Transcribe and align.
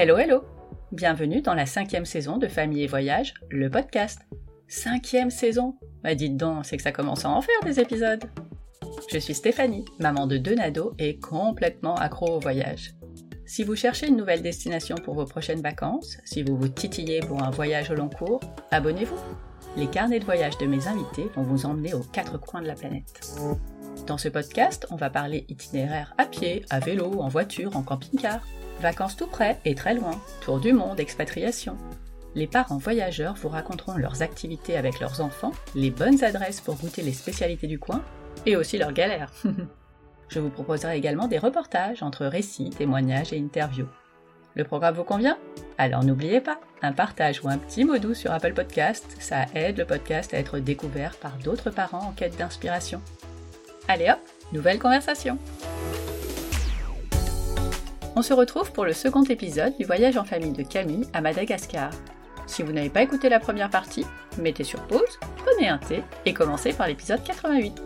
Hello, 0.00 0.16
hello 0.16 0.44
Bienvenue 0.92 1.42
dans 1.42 1.54
la 1.54 1.66
cinquième 1.66 2.04
saison 2.04 2.38
de 2.38 2.46
Famille 2.46 2.84
et 2.84 2.86
Voyage, 2.86 3.34
le 3.50 3.68
podcast. 3.68 4.20
Cinquième 4.68 5.28
saison 5.28 5.74
Bah 6.04 6.14
dites 6.14 6.36
donc, 6.36 6.66
c'est 6.66 6.76
que 6.76 6.84
ça 6.84 6.92
commence 6.92 7.24
à 7.24 7.30
en 7.30 7.42
faire 7.42 7.60
des 7.64 7.80
épisodes 7.80 8.22
Je 9.12 9.18
suis 9.18 9.34
Stéphanie, 9.34 9.84
maman 9.98 10.28
de 10.28 10.36
deux 10.36 10.54
nados 10.54 10.94
et 11.00 11.18
complètement 11.18 11.96
accro 11.96 12.36
au 12.36 12.38
voyage. 12.38 12.94
Si 13.44 13.64
vous 13.64 13.74
cherchez 13.74 14.06
une 14.06 14.16
nouvelle 14.16 14.40
destination 14.40 14.94
pour 14.94 15.14
vos 15.14 15.26
prochaines 15.26 15.62
vacances, 15.62 16.18
si 16.24 16.44
vous 16.44 16.56
vous 16.56 16.68
titillez 16.68 17.18
pour 17.18 17.42
un 17.42 17.50
voyage 17.50 17.90
au 17.90 17.96
long 17.96 18.08
cours, 18.08 18.38
abonnez-vous 18.70 19.18
Les 19.76 19.88
carnets 19.88 20.20
de 20.20 20.24
voyage 20.24 20.58
de 20.58 20.66
mes 20.66 20.86
invités 20.86 21.28
vont 21.34 21.42
vous 21.42 21.66
emmener 21.66 21.94
aux 21.94 22.04
quatre 22.04 22.38
coins 22.38 22.62
de 22.62 22.68
la 22.68 22.76
planète. 22.76 23.36
Dans 24.06 24.16
ce 24.16 24.28
podcast, 24.28 24.86
on 24.92 24.96
va 24.96 25.10
parler 25.10 25.44
itinéraire 25.48 26.14
à 26.18 26.26
pied, 26.26 26.64
à 26.70 26.78
vélo, 26.78 27.20
en 27.20 27.26
voiture, 27.26 27.76
en 27.76 27.82
camping-car. 27.82 28.46
Vacances 28.80 29.16
tout 29.16 29.26
près 29.26 29.58
et 29.64 29.74
très 29.74 29.94
loin, 29.94 30.20
tour 30.40 30.60
du 30.60 30.72
monde, 30.72 31.00
expatriation. 31.00 31.76
Les 32.36 32.46
parents 32.46 32.78
voyageurs 32.78 33.34
vous 33.34 33.48
raconteront 33.48 33.96
leurs 33.96 34.22
activités 34.22 34.76
avec 34.76 35.00
leurs 35.00 35.20
enfants, 35.20 35.52
les 35.74 35.90
bonnes 35.90 36.22
adresses 36.22 36.60
pour 36.60 36.76
goûter 36.76 37.02
les 37.02 37.12
spécialités 37.12 37.66
du 37.66 37.80
coin, 37.80 38.02
et 38.46 38.54
aussi 38.54 38.78
leurs 38.78 38.92
galères. 38.92 39.32
Je 40.28 40.38
vous 40.38 40.50
proposerai 40.50 40.96
également 40.96 41.26
des 41.26 41.38
reportages 41.38 42.02
entre 42.02 42.26
récits, 42.26 42.70
témoignages 42.70 43.32
et 43.32 43.38
interviews. 43.38 43.88
Le 44.54 44.62
programme 44.64 44.94
vous 44.94 45.04
convient? 45.04 45.38
Alors 45.76 46.04
n'oubliez 46.04 46.40
pas, 46.40 46.60
un 46.82 46.92
partage 46.92 47.42
ou 47.42 47.48
un 47.48 47.58
petit 47.58 47.84
mot 47.84 47.98
doux 47.98 48.14
sur 48.14 48.30
Apple 48.30 48.52
Podcast, 48.52 49.16
ça 49.18 49.46
aide 49.54 49.78
le 49.78 49.86
podcast 49.86 50.34
à 50.34 50.38
être 50.38 50.58
découvert 50.60 51.16
par 51.16 51.36
d'autres 51.38 51.70
parents 51.70 52.08
en 52.08 52.12
quête 52.12 52.36
d'inspiration. 52.36 53.00
Allez 53.88 54.10
hop, 54.10 54.20
nouvelle 54.52 54.78
conversation 54.78 55.38
on 58.18 58.22
se 58.22 58.34
retrouve 58.34 58.72
pour 58.72 58.84
le 58.84 58.92
second 58.92 59.22
épisode 59.22 59.76
du 59.76 59.84
voyage 59.84 60.16
en 60.16 60.24
famille 60.24 60.50
de 60.50 60.64
Camille 60.64 61.06
à 61.12 61.20
Madagascar. 61.20 61.92
Si 62.48 62.64
vous 62.64 62.72
n'avez 62.72 62.90
pas 62.90 63.02
écouté 63.02 63.28
la 63.28 63.38
première 63.38 63.70
partie, 63.70 64.04
mettez 64.38 64.64
sur 64.64 64.84
pause, 64.88 65.20
prenez 65.36 65.68
un 65.68 65.78
thé 65.78 66.02
et 66.26 66.34
commencez 66.34 66.72
par 66.72 66.88
l'épisode 66.88 67.22
88. 67.22 67.80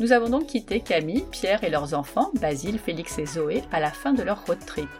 Nous 0.00 0.12
avons 0.12 0.28
donc 0.28 0.48
quitté 0.48 0.80
Camille, 0.80 1.24
Pierre 1.30 1.64
et 1.64 1.70
leurs 1.70 1.94
enfants, 1.94 2.30
Basile, 2.42 2.78
Félix 2.78 3.18
et 3.18 3.24
Zoé, 3.24 3.62
à 3.72 3.80
la 3.80 3.90
fin 3.90 4.12
de 4.12 4.22
leur 4.22 4.44
road 4.44 4.58
trip. 4.66 4.90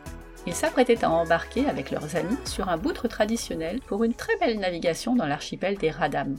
Ils 0.47 0.55
s'apprêtaient 0.55 1.05
à 1.05 1.11
embarquer 1.11 1.67
avec 1.67 1.91
leurs 1.91 2.17
amis 2.17 2.39
sur 2.47 2.71
un 2.71 2.79
boutre 2.79 3.09
traditionnel 3.09 3.81
pour 3.87 4.03
une 4.03 4.15
très 4.15 4.39
belle 4.39 4.59
navigation 4.59 5.15
dans 5.15 5.27
l'archipel 5.27 5.77
des 5.77 5.91
Radam. 5.91 6.39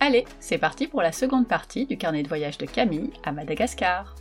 Allez, 0.00 0.26
c'est 0.38 0.58
parti 0.58 0.86
pour 0.86 1.00
la 1.00 1.12
seconde 1.12 1.48
partie 1.48 1.86
du 1.86 1.96
carnet 1.96 2.24
de 2.24 2.28
voyage 2.28 2.58
de 2.58 2.66
Camille 2.66 3.10
à 3.24 3.32
Madagascar. 3.32 4.16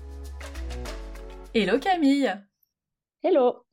Hello 1.54 1.78
Camille 1.78 2.34
Hello 3.24 3.68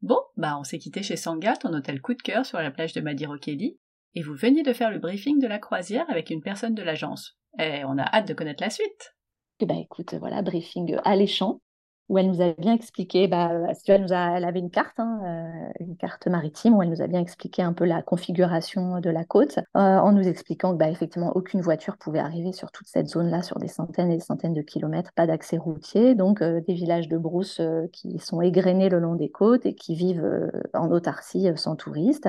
Bon, 0.00 0.18
bah 0.38 0.56
on 0.58 0.64
s'est 0.64 0.78
quitté 0.78 1.02
chez 1.02 1.16
Sanga, 1.16 1.54
ton 1.56 1.74
hôtel 1.74 2.00
coup 2.00 2.14
de 2.14 2.22
cœur 2.22 2.46
sur 2.46 2.56
la 2.56 2.70
plage 2.70 2.94
de 2.94 3.02
Madirokeli, 3.02 3.78
et 4.14 4.22
vous 4.22 4.34
veniez 4.34 4.62
de 4.62 4.72
faire 4.72 4.90
le 4.90 4.98
briefing 4.98 5.38
de 5.38 5.46
la 5.46 5.58
croisière 5.58 6.08
avec 6.08 6.30
une 6.30 6.40
personne 6.40 6.74
de 6.74 6.82
l'agence. 6.82 7.36
Et 7.58 7.84
on 7.84 7.98
a 7.98 8.16
hâte 8.16 8.26
de 8.26 8.32
connaître 8.32 8.62
la 8.62 8.70
suite. 8.70 9.14
Eh 9.60 9.66
ben 9.66 9.76
écoute, 9.76 10.14
voilà, 10.14 10.40
briefing 10.40 10.96
alléchant 11.04 11.60
où 12.08 12.18
elle 12.18 12.28
nous 12.28 12.40
a 12.40 12.52
bien 12.52 12.72
expliqué, 12.72 13.28
bah, 13.28 13.50
elle, 13.86 14.44
avait 14.44 14.58
une 14.58 14.70
carte, 14.70 14.98
hein, 14.98 15.20
euh, 15.24 15.72
une 15.80 15.96
carte 15.96 16.26
maritime, 16.26 16.74
où 16.74 16.82
elle 16.82 16.88
nous 16.88 17.02
a 17.02 17.06
bien 17.06 17.20
expliqué 17.20 17.62
un 17.62 17.72
peu 17.72 17.84
la 17.84 18.02
configuration 18.02 19.00
de 19.00 19.10
la 19.10 19.24
côte, 19.24 19.58
euh, 19.58 19.80
en 19.80 20.12
nous 20.12 20.26
expliquant 20.26 20.72
que 20.72 20.78
bah, 20.78 20.88
effectivement 20.88 21.32
aucune 21.34 21.60
voiture 21.60 21.96
pouvait 21.98 22.18
arriver 22.18 22.52
sur 22.52 22.70
toute 22.70 22.88
cette 22.88 23.08
zone-là, 23.08 23.42
sur 23.42 23.58
des 23.58 23.68
centaines 23.68 24.10
et 24.10 24.16
des 24.16 24.24
centaines 24.24 24.54
de 24.54 24.62
kilomètres, 24.62 25.12
pas 25.14 25.26
d'accès 25.26 25.58
routier, 25.58 26.14
donc 26.14 26.40
euh, 26.40 26.60
des 26.66 26.74
villages 26.74 27.08
de 27.08 27.18
brousse 27.18 27.60
qui 27.92 28.18
sont 28.18 28.40
égrenés 28.40 28.88
le 28.88 28.98
long 28.98 29.14
des 29.14 29.30
côtes 29.30 29.66
et 29.66 29.74
qui 29.74 29.94
vivent 29.94 30.50
en 30.74 30.90
autarcie 30.90 31.48
sans 31.56 31.76
touristes, 31.76 32.28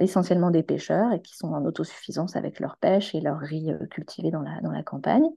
essentiellement 0.00 0.50
des 0.50 0.62
pêcheurs 0.62 1.12
et 1.12 1.20
qui 1.20 1.36
sont 1.36 1.52
en 1.52 1.64
autosuffisance 1.64 2.36
avec 2.36 2.60
leur 2.60 2.76
pêche 2.76 3.14
et 3.14 3.20
leur 3.20 3.38
riz 3.38 3.72
cultivé 3.90 4.30
dans 4.30 4.42
la 4.42 4.82
campagne. 4.82 5.28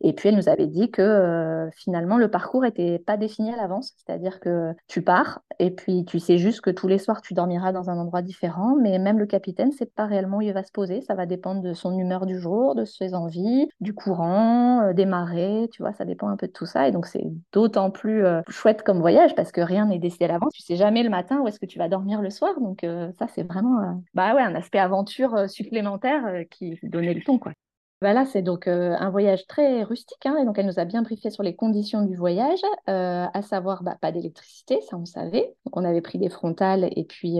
Et 0.00 0.12
puis 0.12 0.28
elle 0.28 0.36
nous 0.36 0.48
avait 0.48 0.66
dit 0.66 0.90
que 0.90 1.02
euh, 1.02 1.70
finalement 1.72 2.18
le 2.18 2.30
parcours 2.30 2.62
n'était 2.62 2.98
pas 2.98 3.16
défini 3.16 3.52
à 3.52 3.56
l'avance, 3.56 3.94
c'est-à-dire 3.96 4.38
que 4.40 4.72
tu 4.86 5.02
pars 5.02 5.40
et 5.58 5.70
puis 5.70 6.04
tu 6.04 6.20
sais 6.20 6.38
juste 6.38 6.60
que 6.60 6.70
tous 6.70 6.86
les 6.86 6.98
soirs 6.98 7.20
tu 7.20 7.34
dormiras 7.34 7.72
dans 7.72 7.90
un 7.90 7.98
endroit 7.98 8.22
différent, 8.22 8.76
mais 8.80 8.98
même 8.98 9.18
le 9.18 9.26
capitaine 9.26 9.68
ne 9.68 9.72
sait 9.72 9.86
pas 9.86 10.06
réellement 10.06 10.38
où 10.38 10.42
il 10.42 10.52
va 10.52 10.62
se 10.62 10.70
poser, 10.70 11.00
ça 11.00 11.14
va 11.14 11.26
dépendre 11.26 11.62
de 11.62 11.72
son 11.72 11.98
humeur 11.98 12.26
du 12.26 12.38
jour, 12.38 12.74
de 12.76 12.84
ses 12.84 13.14
envies, 13.14 13.68
du 13.80 13.92
courant, 13.92 14.82
euh, 14.82 14.92
des 14.92 15.06
marées, 15.06 15.68
tu 15.72 15.82
vois, 15.82 15.92
ça 15.92 16.04
dépend 16.04 16.28
un 16.28 16.36
peu 16.36 16.46
de 16.46 16.52
tout 16.52 16.66
ça. 16.66 16.86
Et 16.86 16.92
donc 16.92 17.06
c'est 17.06 17.24
d'autant 17.52 17.90
plus 17.90 18.24
euh, 18.24 18.42
chouette 18.48 18.82
comme 18.82 19.00
voyage 19.00 19.34
parce 19.34 19.50
que 19.50 19.60
rien 19.60 19.86
n'est 19.86 19.98
décidé 19.98 20.26
à 20.26 20.28
l'avance, 20.28 20.52
tu 20.52 20.62
sais 20.62 20.76
jamais 20.76 21.02
le 21.02 21.10
matin 21.10 21.40
où 21.40 21.48
est-ce 21.48 21.58
que 21.58 21.66
tu 21.66 21.78
vas 21.78 21.88
dormir 21.88 22.22
le 22.22 22.30
soir, 22.30 22.60
donc 22.60 22.86
ça 23.18 23.26
c'est 23.34 23.42
vraiment 23.42 24.02
bah 24.14 24.34
ouais 24.34 24.42
un 24.42 24.54
aspect 24.54 24.78
aventure 24.78 25.48
supplémentaire 25.48 26.44
qui 26.50 26.78
donnait 26.82 27.14
le 27.14 27.22
ton 27.22 27.38
quoi. 27.38 27.52
Bah 28.00 28.12
là, 28.12 28.24
c'est 28.26 28.42
donc 28.42 28.68
un 28.68 29.10
voyage 29.10 29.44
très 29.48 29.82
rustique, 29.82 30.24
hein, 30.24 30.36
et 30.40 30.44
donc 30.44 30.56
elle 30.56 30.66
nous 30.66 30.78
a 30.78 30.84
bien 30.84 31.02
briefé 31.02 31.30
sur 31.30 31.42
les 31.42 31.56
conditions 31.56 32.02
du 32.02 32.14
voyage, 32.14 32.60
à 32.86 33.42
savoir 33.42 33.82
bah, 33.82 33.96
pas 34.00 34.12
d'électricité, 34.12 34.80
ça 34.82 34.96
on 34.96 35.04
savait. 35.04 35.56
On 35.72 35.84
avait 35.84 36.00
pris 36.00 36.16
des 36.18 36.28
frontales 36.28 36.88
et 36.94 37.04
puis 37.04 37.38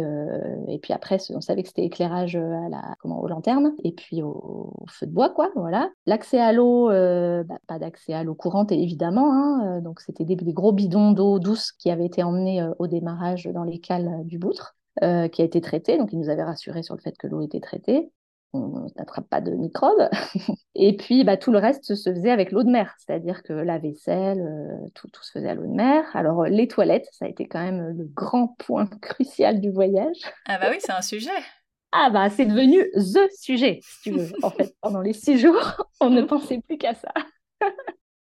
et 0.67 0.79
puis 0.81 0.93
après 0.93 1.19
on 1.31 1.41
savait 1.41 1.63
que 1.63 1.69
c'était 1.69 1.85
éclairage 1.85 2.35
à 2.35 2.69
la 2.69 2.97
comment 2.99 3.21
aux 3.21 3.29
lanternes 3.29 3.73
et 3.85 3.93
puis 3.93 4.21
au, 4.23 4.73
feu 4.89 5.07
de 5.07 5.13
bois 5.13 5.31
quoi, 5.31 5.51
voilà. 5.55 5.91
L'accès 6.07 6.41
à 6.41 6.53
l'eau, 6.53 6.89
bah, 6.89 7.59
pas 7.69 7.79
d'accès 7.79 8.13
à 8.13 8.25
l'eau 8.25 8.35
courante 8.35 8.73
évidemment, 8.73 9.33
hein, 9.33 9.81
donc 9.81 10.01
c'était 10.01 10.25
des, 10.25 10.35
des, 10.35 10.53
gros 10.53 10.73
bidons 10.73 11.13
d'eau 11.13 11.39
douce 11.39 11.71
qui 11.71 11.89
avaient 11.89 12.07
été 12.07 12.25
emmenés 12.25 12.69
au 12.81 12.89
démarrage 12.89 13.45
dans 13.45 13.65
les 13.65 13.79
cales 13.79 14.25
du 14.25 14.39
Boutre. 14.41 14.75
qui 15.01 15.07
a 15.07 15.45
été 15.45 15.61
traité, 15.61 15.99
donc 15.99 16.13
il 16.13 16.19
nous 16.19 16.31
avait 16.31 16.43
rassuré 16.43 16.83
sur 16.83 16.97
le 16.97 17.01
fait 17.01 17.17
que 17.17 17.29
l'eau 17.29 17.43
était 17.43 17.61
traitée 17.61 18.11
on 18.53 18.87
n'attrape 18.97 19.29
pas 19.29 19.41
de 19.41 19.53
microbes. 19.53 20.09
et 20.75 20.97
puis, 20.97 21.25
bah, 21.25 21.37
tout 21.37 21.53
le 21.53 21.59
reste 21.59 21.95
se 21.95 22.13
faisait 22.13 22.31
avec 22.31 22.53
l'eau 22.53 22.63
de 22.63 22.71
mer, 22.71 22.95
c'est-à-dire 22.99 23.43
que 23.43 23.53
la 23.53 23.79
vaisselle, 23.79 24.41
euh, 24.41 24.89
tout, 24.95 25.09
tout, 25.09 25.23
se 25.23 25.33
faisait 25.33 25.49
à 25.49 25.55
l'eau 25.55 25.67
de 25.67 25.75
mer. 25.75 26.05
Alors, 26.15 26.43
euh, 26.43 26.49
les 26.49 26.69
toilettes, 26.69 27.09
ça 27.13 27.27
a 27.27 27.29
été 27.29 27.47
quand 27.47 27.63
même 27.63 27.97
le 27.97 28.05
grand 28.05 28.49
point 28.59 28.87
crucial 29.03 29.61
du 29.61 29.71
voyage. 29.71 30.19
Ah 30.47 30.59
bah 30.59 30.69
oui, 30.71 30.77
c'est 30.81 30.93
un 30.93 31.03
sujet. 31.03 31.31
Ah 31.91 32.11
bah 32.11 32.29
c'est 32.29 32.45
devenu 32.45 32.85
THE 32.93 33.31
sujet, 33.35 33.81
si 33.83 34.11
tu 34.11 34.19
veux. 34.19 34.29
En 34.43 34.51
fait, 34.51 34.75
pendant 34.83 35.01
les 35.01 35.15
six 35.15 35.39
jours, 35.39 35.87
on 36.01 36.11
ne 36.11 36.23
pensait 36.23 36.61
plus 36.61 36.77
qu'à 36.77 36.95
ça. 36.95 37.13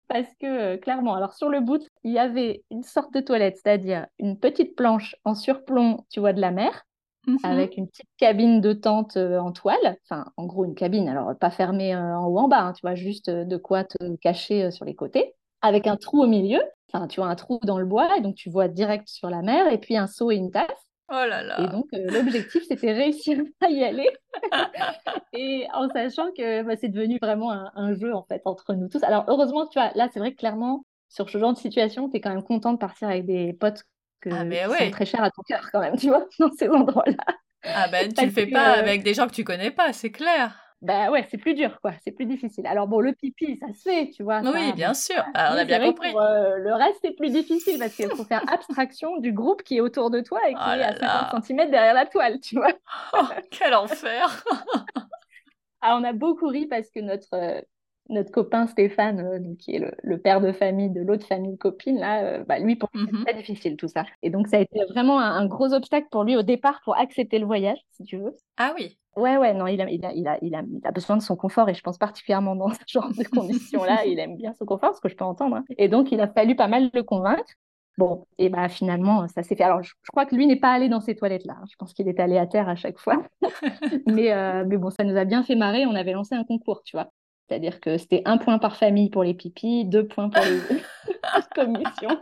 Parce 0.08 0.28
que, 0.38 0.46
euh, 0.46 0.76
clairement, 0.76 1.14
alors 1.14 1.32
sur 1.32 1.48
le 1.48 1.60
bout, 1.60 1.82
il 2.02 2.12
y 2.12 2.18
avait 2.18 2.62
une 2.70 2.82
sorte 2.82 3.12
de 3.14 3.20
toilette, 3.20 3.56
c'est-à-dire 3.56 4.06
une 4.18 4.38
petite 4.38 4.76
planche 4.76 5.16
en 5.24 5.34
surplomb, 5.34 6.04
tu 6.10 6.20
vois, 6.20 6.34
de 6.34 6.42
la 6.42 6.50
mer, 6.50 6.84
Mmh 7.26 7.36
avec 7.42 7.76
une 7.76 7.88
petite 7.88 8.08
cabine 8.18 8.60
de 8.60 8.72
tente 8.72 9.16
euh, 9.16 9.38
en 9.38 9.52
toile, 9.52 9.96
enfin 10.04 10.26
en 10.36 10.44
gros 10.44 10.64
une 10.64 10.74
cabine, 10.74 11.08
alors 11.08 11.36
pas 11.38 11.50
fermée 11.50 11.94
euh, 11.94 12.18
en 12.18 12.26
haut 12.26 12.38
en 12.38 12.48
bas, 12.48 12.60
hein, 12.60 12.72
tu 12.72 12.82
vois, 12.82 12.94
juste 12.94 13.28
euh, 13.28 13.44
de 13.44 13.56
quoi 13.56 13.84
te 13.84 14.16
cacher 14.16 14.70
sur 14.70 14.84
les 14.84 14.94
côtés, 14.94 15.34
avec 15.62 15.86
un 15.86 15.96
trou 15.96 16.22
au 16.22 16.26
milieu, 16.26 16.60
enfin 16.92 17.06
tu 17.06 17.20
vois 17.20 17.30
un 17.30 17.34
trou 17.34 17.60
dans 17.62 17.78
le 17.78 17.86
bois, 17.86 18.08
et 18.18 18.20
donc 18.20 18.34
tu 18.34 18.50
vois 18.50 18.68
direct 18.68 19.08
sur 19.08 19.30
la 19.30 19.40
mer, 19.40 19.72
et 19.72 19.78
puis 19.78 19.96
un 19.96 20.06
seau 20.06 20.30
et 20.30 20.36
une 20.36 20.50
tasse. 20.50 20.68
Oh 21.10 21.14
là 21.14 21.42
là. 21.42 21.60
Et 21.60 21.68
donc 21.68 21.86
l'objectif 21.92 22.64
c'était 22.68 22.92
réussir 22.92 23.38
à 23.62 23.70
y 23.70 23.84
aller, 23.84 24.08
et 25.32 25.66
en 25.72 25.88
sachant 25.88 26.30
que 26.36 26.62
bah, 26.62 26.76
c'est 26.78 26.88
devenu 26.88 27.18
vraiment 27.20 27.52
un, 27.52 27.70
un, 27.74 27.94
jeu 27.94 28.14
en 28.14 28.24
fait 28.24 28.42
entre 28.44 28.74
nous 28.74 28.88
tous. 28.88 29.02
Alors 29.02 29.24
heureusement, 29.28 29.66
tu 29.66 29.78
vois, 29.78 29.92
là 29.94 30.08
c'est 30.12 30.18
vrai 30.20 30.32
que 30.32 30.38
clairement 30.38 30.84
sur 31.08 31.30
ce 31.30 31.38
genre 31.38 31.52
de 31.52 31.58
situation, 31.58 32.10
tu 32.10 32.16
es 32.16 32.20
quand 32.20 32.30
même 32.30 32.42
content 32.42 32.72
de 32.72 32.78
partir 32.78 33.08
avec 33.08 33.24
des 33.24 33.52
potes 33.52 33.84
ah, 34.32 34.44
mais 34.44 34.66
ouais. 34.66 34.90
très 34.90 35.06
cher 35.06 35.22
à 35.22 35.30
ton 35.30 35.42
cœur 35.42 35.68
quand 35.72 35.80
même, 35.80 35.96
tu 35.96 36.08
vois, 36.08 36.26
dans 36.38 36.50
ces 36.52 36.68
endroits-là. 36.68 37.34
Ah 37.64 37.88
ben, 37.88 38.12
tu 38.12 38.24
le 38.24 38.30
fais 38.30 38.46
pas 38.46 38.76
euh, 38.76 38.80
avec 38.80 39.02
des 39.02 39.14
gens 39.14 39.26
que 39.26 39.32
tu 39.32 39.44
connais 39.44 39.70
pas, 39.70 39.92
c'est 39.92 40.10
clair. 40.10 40.64
Ben 40.82 41.08
ouais, 41.10 41.26
c'est 41.30 41.38
plus 41.38 41.54
dur, 41.54 41.80
quoi. 41.80 41.92
C'est 42.04 42.10
plus 42.10 42.26
difficile. 42.26 42.66
Alors 42.66 42.86
bon, 42.86 43.00
le 43.00 43.14
pipi, 43.14 43.58
ça 43.58 43.68
se 43.72 43.88
fait, 43.88 44.10
tu 44.10 44.22
vois. 44.22 44.40
Oui, 44.40 44.72
bien 44.74 44.92
sûr. 44.92 45.24
Ah, 45.32 45.52
on 45.54 45.56
a 45.56 45.64
bien 45.64 45.80
compris. 45.80 46.14
Euh, 46.14 46.58
le 46.58 46.74
reste, 46.74 46.98
c'est 47.02 47.16
plus 47.16 47.30
difficile 47.30 47.78
parce 47.78 47.94
qu'il 47.94 48.10
faut 48.10 48.24
faire 48.24 48.42
abstraction 48.52 49.16
du 49.16 49.32
groupe 49.32 49.62
qui 49.62 49.78
est 49.78 49.80
autour 49.80 50.10
de 50.10 50.20
toi 50.20 50.40
et 50.46 50.52
qui 50.52 50.60
oh 50.60 50.72
est 50.72 50.82
à 50.82 51.30
50 51.30 51.44
cm 51.44 51.70
derrière 51.70 51.94
la 51.94 52.04
toile, 52.04 52.38
tu 52.40 52.56
vois. 52.56 52.72
Oh, 53.14 53.24
quel 53.50 53.74
enfer 53.74 54.44
ah, 55.80 55.96
On 55.98 56.04
a 56.04 56.12
beaucoup 56.12 56.48
ri 56.48 56.66
parce 56.66 56.90
que 56.90 57.00
notre, 57.00 57.32
euh, 57.32 57.62
notre 58.08 58.30
copain 58.30 58.66
Stéphane, 58.66 59.20
euh, 59.20 59.54
qui 59.58 59.74
est 59.74 59.92
le, 60.02 60.18
père 60.18 60.40
de 60.40 60.52
famille 60.52 60.90
de 60.90 61.00
l'autre 61.00 61.26
famille 61.26 61.56
copine, 61.56 61.98
là, 61.98 62.22
euh, 62.24 62.44
bah, 62.44 62.58
lui, 62.58 62.76
pour 62.76 62.90
lui, 62.94 63.06
c'est 63.06 63.16
mhm. 63.16 63.24
très 63.24 63.34
difficile 63.34 63.76
tout 63.76 63.88
ça. 63.88 64.04
Et 64.22 64.30
donc, 64.30 64.48
ça 64.48 64.58
a 64.58 64.60
été 64.60 64.84
vraiment 64.90 65.18
un, 65.18 65.46
gros 65.46 65.72
obstacle 65.72 66.08
pour 66.10 66.24
lui 66.24 66.36
au 66.36 66.42
départ 66.42 66.80
pour 66.84 66.96
accepter 66.96 67.38
le 67.38 67.46
voyage, 67.46 67.78
si 67.92 68.04
tu 68.04 68.18
veux. 68.18 68.34
Ah 68.56 68.74
oui. 68.76 68.98
Ouais, 69.16 69.36
ouais, 69.36 69.54
non, 69.54 69.68
il 69.68 69.80
a, 69.80 69.88
il, 69.88 70.04
a, 70.04 70.12
il, 70.12 70.26
a, 70.26 70.38
il, 70.42 70.54
a, 70.54 70.90
besoin 70.90 71.16
de 71.16 71.22
son 71.22 71.36
confort 71.36 71.68
et 71.68 71.74
je 71.74 71.82
pense 71.82 71.98
particulièrement 71.98 72.56
dans 72.56 72.70
ce 72.70 72.80
genre 72.88 73.08
de 73.08 73.22
conditions-là, 73.24 74.04
il 74.06 74.18
aime 74.18 74.36
bien 74.36 74.52
son 74.54 74.64
confort, 74.64 74.94
ce 74.94 75.00
que 75.00 75.08
je 75.08 75.14
peux 75.14 75.24
entendre. 75.24 75.56
Hein. 75.56 75.64
Et 75.78 75.88
donc, 75.88 76.10
il 76.10 76.20
a 76.20 76.26
fallu 76.26 76.56
pas 76.56 76.66
mal 76.66 76.90
le 76.92 77.02
convaincre. 77.02 77.52
Bon, 77.96 78.26
et 78.38 78.48
bah 78.48 78.68
finalement, 78.68 79.28
ça 79.28 79.44
s'est 79.44 79.54
fait. 79.54 79.62
Alors, 79.62 79.84
je, 79.84 79.92
crois 80.08 80.26
que 80.26 80.34
lui 80.34 80.48
n'est 80.48 80.58
pas 80.58 80.72
allé 80.72 80.88
dans 80.88 81.00
ces 81.00 81.14
toilettes-là. 81.14 81.54
Hein. 81.60 81.64
Je 81.70 81.76
pense 81.76 81.92
qu'il 81.94 82.08
est 82.08 82.18
allé 82.18 82.36
à 82.38 82.46
terre 82.46 82.68
à 82.68 82.74
chaque 82.74 82.98
fois. 82.98 83.22
mais, 84.06 84.32
euh, 84.32 84.64
mais 84.66 84.78
bon, 84.78 84.90
ça 84.90 85.04
nous 85.04 85.16
a 85.16 85.24
bien 85.24 85.44
fait 85.44 85.54
marrer. 85.54 85.86
On 85.86 85.94
avait 85.94 86.12
lancé 86.12 86.34
un 86.34 86.42
concours, 86.42 86.82
tu 86.82 86.96
vois. 86.96 87.12
C'est-à-dire 87.46 87.80
que 87.80 87.98
c'était 87.98 88.22
un 88.24 88.38
point 88.38 88.58
par 88.58 88.76
famille 88.76 89.10
pour 89.10 89.22
les 89.22 89.34
pipis, 89.34 89.84
deux 89.84 90.06
points 90.06 90.30
pour 90.30 90.42
les 90.44 90.60
commissions. 91.54 92.18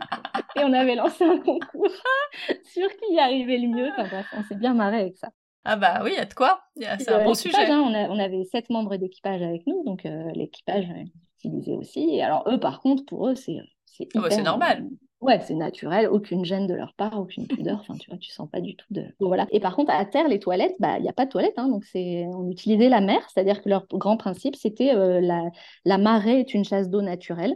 Et 0.55 0.63
on 0.63 0.73
avait 0.73 0.95
lancé 0.95 1.23
un 1.23 1.37
concours 1.37 1.87
sur 2.63 2.89
qui 2.89 3.13
y 3.13 3.19
arrivait 3.19 3.57
le 3.57 3.69
mieux. 3.69 3.89
Enfin 3.91 4.07
bref, 4.07 4.25
on 4.37 4.43
s'est 4.43 4.55
bien 4.55 4.73
marré 4.73 4.99
avec 4.99 5.17
ça. 5.17 5.29
Ah 5.65 5.77
bah 5.77 6.01
oui, 6.03 6.11
il 6.13 6.17
y 6.17 6.19
a 6.19 6.25
de 6.25 6.33
quoi. 6.33 6.61
C'est 6.75 7.09
un 7.09 7.23
bon 7.23 7.33
sujet. 7.33 7.71
Hein, 7.71 8.07
on, 8.09 8.19
avait 8.19 8.43
sept 8.43 8.69
membres 8.69 8.97
d'équipage 8.97 9.41
avec 9.41 9.65
nous, 9.65 9.81
donc 9.85 10.05
euh, 10.05 10.29
l'équipage 10.35 10.87
utilisait 11.37 11.75
aussi. 11.75 12.15
Et 12.15 12.21
alors 12.21 12.43
eux, 12.49 12.59
par 12.59 12.81
contre, 12.81 13.05
pour 13.05 13.29
eux, 13.29 13.35
c'est 13.35 13.59
c'est 13.85 14.07
ah 14.15 14.21
bah, 14.21 14.41
normal. 14.41 14.89
Ouais, 15.23 15.39
c'est 15.39 15.53
naturel, 15.53 16.09
aucune 16.09 16.43
gêne 16.43 16.67
de 16.67 16.73
leur 16.73 16.93
part, 16.95 17.17
aucune 17.17 17.47
pudeur. 17.47 17.79
Enfin, 17.79 17.95
tu 17.95 18.09
vois, 18.09 18.19
tu 18.19 18.29
sens 18.29 18.49
pas 18.49 18.59
du 18.59 18.75
tout 18.75 18.85
de. 18.89 19.05
voilà. 19.21 19.47
Et 19.51 19.61
par 19.61 19.73
contre, 19.73 19.93
à 19.93 20.03
terre, 20.03 20.27
les 20.27 20.37
toilettes, 20.37 20.75
bah, 20.79 20.97
il 20.97 21.03
n'y 21.03 21.07
a 21.07 21.13
pas 21.13 21.25
de 21.25 21.31
toilettes, 21.31 21.57
hein, 21.57 21.69
donc 21.69 21.85
on 21.95 22.49
utilisait 22.49 22.89
la 22.89 22.99
mer, 22.99 23.25
c'est-à-dire 23.29 23.61
que 23.61 23.69
leur 23.69 23.87
grand 23.87 24.17
principe, 24.17 24.57
c'était 24.57 24.93
euh, 24.93 25.21
la... 25.21 25.49
la 25.85 25.97
marée 25.97 26.41
est 26.41 26.53
une 26.53 26.65
chasse 26.65 26.89
d'eau 26.89 27.01
naturelle. 27.01 27.55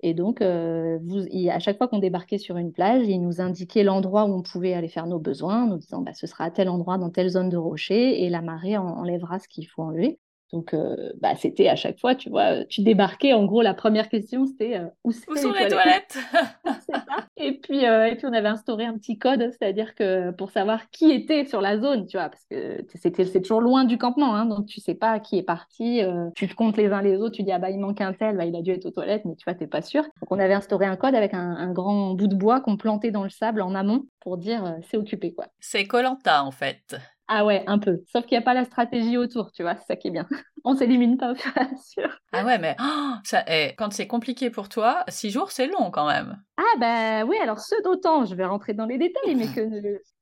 Et 0.00 0.14
donc, 0.14 0.40
euh, 0.42 1.00
vous, 1.02 1.24
à 1.50 1.58
chaque 1.58 1.76
fois 1.78 1.88
qu'on 1.88 1.98
débarquait 1.98 2.38
sur 2.38 2.56
une 2.56 2.72
plage, 2.72 3.08
ils 3.08 3.20
nous 3.20 3.40
indiquaient 3.40 3.82
l'endroit 3.82 4.26
où 4.26 4.32
on 4.32 4.42
pouvait 4.42 4.74
aller 4.74 4.88
faire 4.88 5.08
nos 5.08 5.18
besoins, 5.18 5.66
nous 5.66 5.78
disant 5.78 6.02
bah, 6.02 6.14
ce 6.14 6.28
sera 6.28 6.44
à 6.44 6.50
tel 6.52 6.68
endroit, 6.68 6.98
dans 6.98 7.10
telle 7.10 7.30
zone 7.30 7.48
de 7.48 7.56
rocher, 7.56 8.22
et 8.22 8.30
la 8.30 8.42
marée 8.42 8.76
enlèvera 8.78 9.40
ce 9.40 9.48
qu'il 9.48 9.66
faut 9.66 9.82
enlever. 9.82 10.20
Donc, 10.52 10.72
euh, 10.72 11.12
bah, 11.20 11.34
c'était 11.36 11.68
à 11.68 11.76
chaque 11.76 11.98
fois, 12.00 12.14
tu 12.14 12.30
vois, 12.30 12.64
tu 12.64 12.80
débarquais, 12.80 13.34
en 13.34 13.44
gros, 13.44 13.60
la 13.60 13.74
première 13.74 14.08
question, 14.08 14.46
c'était 14.46 14.78
euh, 14.78 14.86
où, 15.04 15.12
sont 15.12 15.52
les, 15.52 15.68
toilettes, 15.68 16.18
Et 17.36 17.58
puis, 17.58 17.84
euh, 17.84 18.06
et 18.06 18.16
puis, 18.16 18.26
on 18.26 18.32
avait 18.32 18.48
instauré 18.48 18.86
un 18.86 18.94
petit 18.94 19.18
code, 19.18 19.50
c'est-à-dire 19.50 19.94
que 19.94 20.30
pour 20.30 20.50
savoir 20.50 20.88
qui 20.90 21.10
était 21.10 21.44
sur 21.44 21.60
la 21.60 21.78
zone, 21.78 22.06
tu 22.06 22.16
vois, 22.16 22.30
parce 22.30 22.46
que 22.46 22.82
c'est 22.94 23.42
toujours 23.42 23.60
loin 23.60 23.84
du 23.84 23.98
campement, 23.98 24.34
hein, 24.34 24.46
donc 24.46 24.66
tu 24.66 24.80
sais 24.80 24.94
pas 24.94 25.20
qui 25.20 25.36
est 25.36 25.42
parti, 25.42 26.00
tu 26.34 26.48
te 26.48 26.54
comptes 26.54 26.78
les 26.78 26.92
uns 26.92 27.02
les 27.02 27.18
autres, 27.18 27.36
tu 27.36 27.42
dis, 27.42 27.52
ah 27.52 27.58
bah, 27.58 27.70
il 27.70 27.78
manque 27.78 28.00
un 28.00 28.14
tel, 28.14 28.36
bah, 28.36 28.46
il 28.46 28.56
a 28.56 28.62
dû 28.62 28.70
être 28.70 28.86
aux 28.86 28.90
toilettes, 28.90 29.26
mais 29.26 29.36
tu 29.36 29.44
vois, 29.44 29.54
t'es 29.54 29.66
pas 29.66 29.82
sûr. 29.82 30.02
Donc, 30.02 30.30
on 30.30 30.38
avait 30.38 30.54
instauré 30.54 30.86
un 30.86 30.96
code 30.96 31.14
avec 31.14 31.34
un, 31.34 31.56
un 31.56 31.72
grand 31.72 32.14
bout 32.14 32.26
de 32.26 32.34
bois 32.34 32.60
qu'on 32.60 32.78
plantait 32.78 33.10
dans 33.10 33.24
le 33.24 33.30
sable 33.30 33.60
en 33.60 33.74
amont 33.74 34.06
pour 34.20 34.38
dire, 34.38 34.76
c'est 34.90 34.96
occupé, 34.96 35.34
quoi. 35.34 35.48
C'est 35.60 35.84
Colanta, 35.84 36.42
en 36.42 36.50
fait. 36.50 36.96
Ah 37.28 37.44
ouais, 37.44 37.62
un 37.66 37.78
peu. 37.78 38.02
Sauf 38.08 38.24
qu'il 38.26 38.36
n'y 38.38 38.42
a 38.42 38.44
pas 38.44 38.54
la 38.54 38.64
stratégie 38.64 39.16
autour, 39.18 39.52
tu 39.52 39.62
vois, 39.62 39.76
c'est 39.76 39.86
ça 39.86 39.96
qui 39.96 40.08
est 40.08 40.10
bien. 40.10 40.26
On 40.64 40.74
s'élimine 40.74 41.16
pas 41.16 41.32
mesure. 41.72 42.18
Ah 42.32 42.44
ouais, 42.44 42.58
mais 42.58 42.76
oh, 42.80 43.12
ça, 43.24 43.44
eh, 43.48 43.74
quand 43.76 43.92
c'est 43.92 44.06
compliqué 44.06 44.50
pour 44.50 44.68
toi, 44.68 45.04
six 45.08 45.30
jours, 45.30 45.50
c'est 45.50 45.66
long 45.66 45.90
quand 45.90 46.06
même. 46.06 46.38
Ah 46.58 46.78
bah 46.80 47.24
oui, 47.24 47.36
alors 47.40 47.60
ce 47.60 47.80
d'autant, 47.84 48.24
je 48.24 48.34
vais 48.34 48.44
rentrer 48.44 48.74
dans 48.74 48.84
les 48.84 48.98
détails, 48.98 49.36
mais 49.36 49.46
que, 49.46 49.60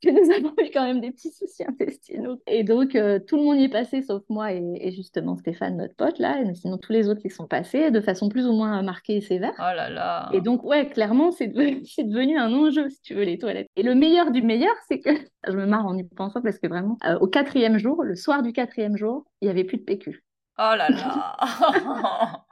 que, 0.03 0.11
nous 0.11 0.31
avons 0.31 0.55
eu 0.59 0.71
quand 0.71 0.85
même 0.85 1.01
des 1.01 1.11
petits 1.11 1.31
soucis 1.31 1.65
intestinaux. 1.67 2.43
Et 2.47 2.63
donc, 2.63 2.95
euh, 2.95 3.19
tout 3.19 3.39
le 3.39 3.43
monde 3.43 3.57
y 3.57 3.65
est 3.65 3.71
passé, 3.71 4.03
sauf 4.03 4.23
moi 4.29 4.53
et, 4.53 4.93
justement 4.93 5.37
Stéphane, 5.39 5.79
notre 5.79 5.95
pote, 5.95 6.19
là. 6.19 6.39
Et 6.43 6.55
sinon, 6.55 6.77
tous 6.77 6.93
les 6.93 7.09
autres 7.09 7.23
y 7.25 7.31
sont 7.31 7.47
passés 7.47 7.91
de 7.91 8.01
façon 8.03 8.29
plus 8.29 8.47
ou 8.47 8.53
moins 8.53 8.83
marquée 8.83 9.17
et 9.17 9.21
sévère. 9.23 9.55
Oh 9.59 9.75
là 9.75 9.89
là 9.89 10.29
Et 10.35 10.43
donc, 10.43 10.63
ouais, 10.63 10.87
clairement, 10.91 11.31
c'est 11.31 11.49
devenu, 11.49 11.83
devenu 11.99 12.37
un 12.37 12.53
enjeu, 12.53 12.91
si 12.91 13.01
tu 13.01 13.15
veux, 13.15 13.25
les 13.25 13.39
toilettes. 13.39 13.69
Et 13.75 13.83
le 13.83 13.95
meilleur 13.95 14.31
du 14.31 14.43
meilleur, 14.43 14.75
c'est 14.89 15.01
que, 15.01 15.11
je 15.49 15.57
me 15.57 15.65
marre 15.65 15.87
en 15.87 15.97
y 15.97 16.05
pensant 16.05 16.43
parce 16.43 16.59
que 16.59 16.67
vraiment, 16.67 16.99
euh, 17.07 17.19
au 17.21 17.29
quatrième 17.29 17.79
jour, 17.79 18.03
le 18.03 18.15
soir 18.15 18.43
du 18.43 18.53
quatrième 18.53 18.99
jour, 18.99 19.25
il 19.41 19.47
n'y 19.47 19.51
avait 19.51 19.65
plus 19.65 19.79
de 19.79 19.83
PQ. 19.83 20.23
Oh 20.59 20.75
là 20.77 20.89
là 20.89 21.37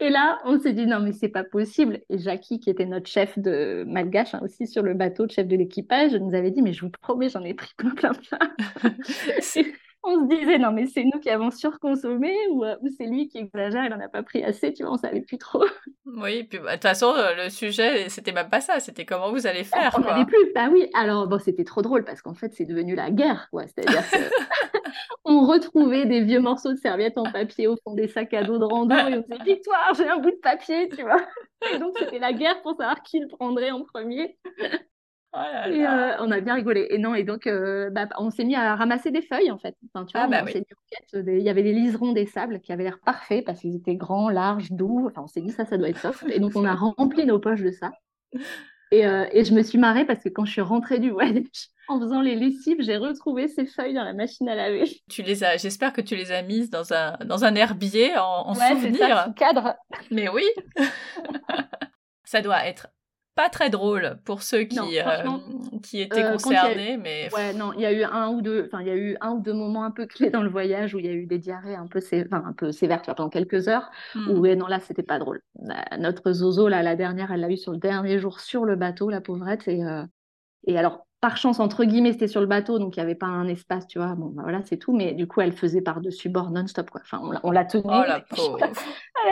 Et 0.00 0.10
là, 0.10 0.38
on 0.44 0.60
s'est 0.60 0.74
dit 0.74 0.86
non 0.86 1.00
mais 1.00 1.12
c'est 1.12 1.28
pas 1.30 1.44
possible. 1.44 2.00
Et 2.10 2.18
Jackie, 2.18 2.60
qui 2.60 2.70
était 2.70 2.84
notre 2.86 3.08
chef 3.08 3.38
de 3.38 3.84
malgache 3.86 4.34
hein, 4.34 4.40
aussi 4.42 4.66
sur 4.66 4.82
le 4.82 4.94
bateau, 4.94 5.26
chef 5.28 5.48
de 5.48 5.56
l'équipage, 5.56 6.14
nous 6.14 6.34
avait 6.34 6.50
dit 6.50 6.62
mais 6.62 6.72
je 6.72 6.82
vous 6.82 6.90
promets, 6.90 7.30
j'en 7.30 7.42
ai 7.44 7.54
pris 7.54 7.72
plein 7.76 7.94
plein 7.94 8.12
plein 8.12 8.38
on 10.04 10.20
se 10.20 10.28
disait, 10.28 10.58
non, 10.58 10.72
mais 10.72 10.86
c'est 10.86 11.04
nous 11.04 11.18
qui 11.20 11.28
avons 11.28 11.50
surconsommé 11.50 12.32
ou, 12.50 12.64
euh, 12.64 12.76
ou 12.82 12.88
c'est 12.96 13.06
lui 13.06 13.28
qui 13.28 13.38
exagère, 13.38 13.84
il 13.84 13.90
n'en 13.90 14.00
a 14.00 14.08
pas 14.08 14.22
pris 14.22 14.42
assez, 14.42 14.72
tu 14.72 14.82
vois, 14.82 14.92
on 14.92 14.96
savait 14.96 15.20
plus 15.20 15.38
trop. 15.38 15.64
Oui, 16.06 16.44
puis 16.44 16.58
bah, 16.58 16.70
de 16.70 16.72
toute 16.74 16.82
façon, 16.82 17.12
euh, 17.16 17.44
le 17.44 17.50
sujet, 17.50 18.08
c'était 18.08 18.32
même 18.32 18.48
pas 18.48 18.60
ça, 18.60 18.80
c'était 18.80 19.04
comment 19.04 19.30
vous 19.30 19.46
allez 19.46 19.64
faire. 19.64 19.94
On 19.96 20.00
n'avait 20.00 20.24
plus, 20.24 20.52
bah 20.54 20.68
oui, 20.72 20.88
alors 20.94 21.26
bon, 21.26 21.38
c'était 21.38 21.64
trop 21.64 21.82
drôle 21.82 22.04
parce 22.04 22.22
qu'en 22.22 22.34
fait, 22.34 22.54
c'est 22.54 22.64
devenu 22.64 22.94
la 22.94 23.10
guerre, 23.10 23.48
quoi. 23.50 23.64
C'est-à-dire 23.66 24.02
on 25.24 25.46
retrouvait 25.46 26.06
des 26.06 26.22
vieux 26.22 26.40
morceaux 26.40 26.72
de 26.72 26.78
serviettes 26.78 27.18
en 27.18 27.24
papier 27.24 27.66
au 27.66 27.76
fond 27.76 27.94
des 27.94 28.08
sacs 28.08 28.34
à 28.34 28.42
dos 28.42 28.58
de 28.58 28.64
rando 28.64 28.94
et 28.94 29.14
on 29.16 29.20
disait, 29.20 29.44
victoire, 29.44 29.94
j'ai 29.96 30.08
un 30.08 30.18
bout 30.18 30.30
de 30.30 30.40
papier, 30.42 30.88
tu 30.88 31.02
vois. 31.02 31.20
Et 31.72 31.78
donc, 31.78 31.96
c'était 31.98 32.18
la 32.18 32.32
guerre 32.32 32.60
pour 32.62 32.72
savoir 32.72 33.02
qui 33.02 33.20
le 33.20 33.28
prendrait 33.28 33.70
en 33.70 33.84
premier. 33.84 34.38
Oh 35.34 35.38
et 35.66 35.86
euh, 35.86 36.16
on 36.20 36.30
a 36.30 36.40
bien 36.40 36.54
rigolé. 36.54 36.86
Et 36.90 36.98
non, 36.98 37.14
et 37.14 37.22
donc, 37.22 37.46
euh, 37.46 37.90
bah, 37.90 38.08
on 38.18 38.30
s'est 38.30 38.44
mis 38.44 38.54
à 38.54 38.74
ramasser 38.76 39.10
des 39.10 39.20
feuilles, 39.20 39.50
en 39.50 39.58
fait. 39.58 39.76
Enfin, 39.92 40.06
tu 40.06 40.12
vois, 40.12 40.22
ah, 40.22 40.26
bah 40.26 40.50
il 41.12 41.42
y 41.42 41.50
avait 41.50 41.62
des 41.62 41.74
liserons 41.74 42.12
des 42.12 42.24
sables 42.24 42.60
qui 42.60 42.72
avaient 42.72 42.84
l'air 42.84 42.98
parfaits 43.04 43.44
parce 43.44 43.60
qu'ils 43.60 43.76
étaient 43.76 43.96
grands, 43.96 44.30
larges, 44.30 44.72
doux. 44.72 45.06
Enfin, 45.06 45.22
on 45.22 45.26
s'est 45.26 45.42
dit, 45.42 45.50
ça, 45.50 45.66
ça 45.66 45.76
doit 45.76 45.90
être 45.90 45.98
soft. 45.98 46.24
Et 46.30 46.40
donc, 46.40 46.52
on 46.56 46.64
a 46.64 46.74
rempli 46.74 47.26
nos 47.26 47.38
poches 47.38 47.62
de 47.62 47.72
ça. 47.72 47.92
Et, 48.90 49.06
euh, 49.06 49.26
et, 49.32 49.44
je 49.44 49.52
me 49.52 49.62
suis 49.62 49.78
marrée 49.78 50.04
parce 50.04 50.22
que 50.22 50.28
quand 50.28 50.44
je 50.44 50.52
suis 50.52 50.60
rentrée 50.60 50.98
du 50.98 51.10
voyage, 51.10 51.42
en 51.88 52.00
faisant 52.00 52.22
les 52.22 52.34
lessives, 52.34 52.78
j'ai 52.80 52.96
retrouvé 52.96 53.48
ces 53.48 53.66
feuilles 53.66 53.94
dans 53.94 54.04
la 54.04 54.14
machine 54.14 54.48
à 54.48 54.54
laver. 54.54 54.84
Tu 55.10 55.22
les 55.22 55.44
as, 55.44 55.56
j'espère 55.56 55.92
que 55.92 56.00
tu 56.00 56.16
les 56.16 56.32
as 56.32 56.42
mises 56.42 56.70
dans 56.70 56.92
un, 56.92 57.16
dans 57.24 57.44
un 57.44 57.54
herbier 57.54 58.16
en, 58.16 58.48
en 58.48 58.54
ouais, 58.54 58.68
souvenir. 58.70 59.08
Ça, 59.08 59.34
cadre. 59.36 59.74
Mais 60.10 60.28
oui. 60.28 60.44
ça 62.24 62.40
doit 62.40 62.66
être 62.66 62.88
pas 63.38 63.48
très 63.50 63.70
drôle 63.70 64.18
pour 64.24 64.42
ceux 64.42 64.64
qui, 64.64 64.98
euh, 64.98 65.38
qui 65.80 66.00
étaient 66.00 66.24
euh, 66.24 66.32
concernés, 66.32 66.96
mais 66.96 67.32
ouais, 67.32 67.54
non, 67.54 67.72
il 67.72 67.82
y 67.82 67.86
a 67.86 67.92
eu 67.92 68.02
un 68.02 68.30
ou 68.30 68.42
deux, 68.42 68.64
enfin, 68.66 68.80
il 68.82 68.88
y 68.88 68.90
a 68.90 68.96
eu 68.96 69.16
un 69.20 69.30
ou 69.30 69.40
deux 69.40 69.52
moments 69.52 69.84
un 69.84 69.92
peu 69.92 70.06
clés 70.06 70.28
dans 70.28 70.42
le 70.42 70.48
voyage 70.48 70.92
où 70.92 70.98
il 70.98 71.06
y 71.06 71.08
a 71.08 71.12
eu 71.12 71.24
des 71.24 71.38
diarrhées 71.38 71.76
un 71.76 71.86
peu, 71.86 72.00
enfin, 72.00 72.42
un 72.44 72.52
peu 72.52 72.72
sévères, 72.72 73.02
pendant 73.02 73.28
quelques 73.28 73.68
heures. 73.68 73.92
Hmm. 74.16 74.30
Où 74.30 74.46
non, 74.56 74.66
là, 74.66 74.80
c'était 74.80 75.04
pas 75.04 75.20
drôle. 75.20 75.40
Notre 76.00 76.32
Zozo, 76.32 76.66
là, 76.66 76.82
la 76.82 76.96
dernière, 76.96 77.30
elle 77.30 77.42
l'a 77.42 77.50
eu 77.50 77.56
sur 77.56 77.70
le 77.70 77.78
dernier 77.78 78.18
jour 78.18 78.40
sur 78.40 78.64
le 78.64 78.74
bateau, 78.74 79.08
la 79.08 79.20
pauvrette, 79.20 79.68
et 79.68 79.84
euh, 79.84 80.02
et 80.66 80.76
alors 80.76 81.06
par 81.20 81.36
chance, 81.36 81.58
entre 81.58 81.84
guillemets, 81.84 82.12
c'était 82.12 82.28
sur 82.28 82.40
le 82.40 82.46
bateau, 82.46 82.78
donc 82.78 82.96
il 82.96 83.00
n'y 83.00 83.04
avait 83.04 83.16
pas 83.16 83.26
un 83.26 83.48
espace, 83.48 83.88
tu 83.88 83.98
vois. 83.98 84.14
Bon, 84.14 84.26
bah, 84.26 84.42
voilà, 84.42 84.62
c'est 84.64 84.76
tout. 84.76 84.92
Mais 84.92 85.14
du 85.14 85.26
coup, 85.26 85.40
elle 85.40 85.52
faisait 85.52 85.80
par-dessus 85.80 86.28
bord 86.28 86.50
non-stop, 86.50 86.90
quoi. 86.90 87.00
Enfin, 87.02 87.20
on 87.42 87.50
la, 87.50 87.64
tenait. 87.64 87.82
Oh, 87.86 88.02
la 88.06 88.20
pauvre. 88.30 88.58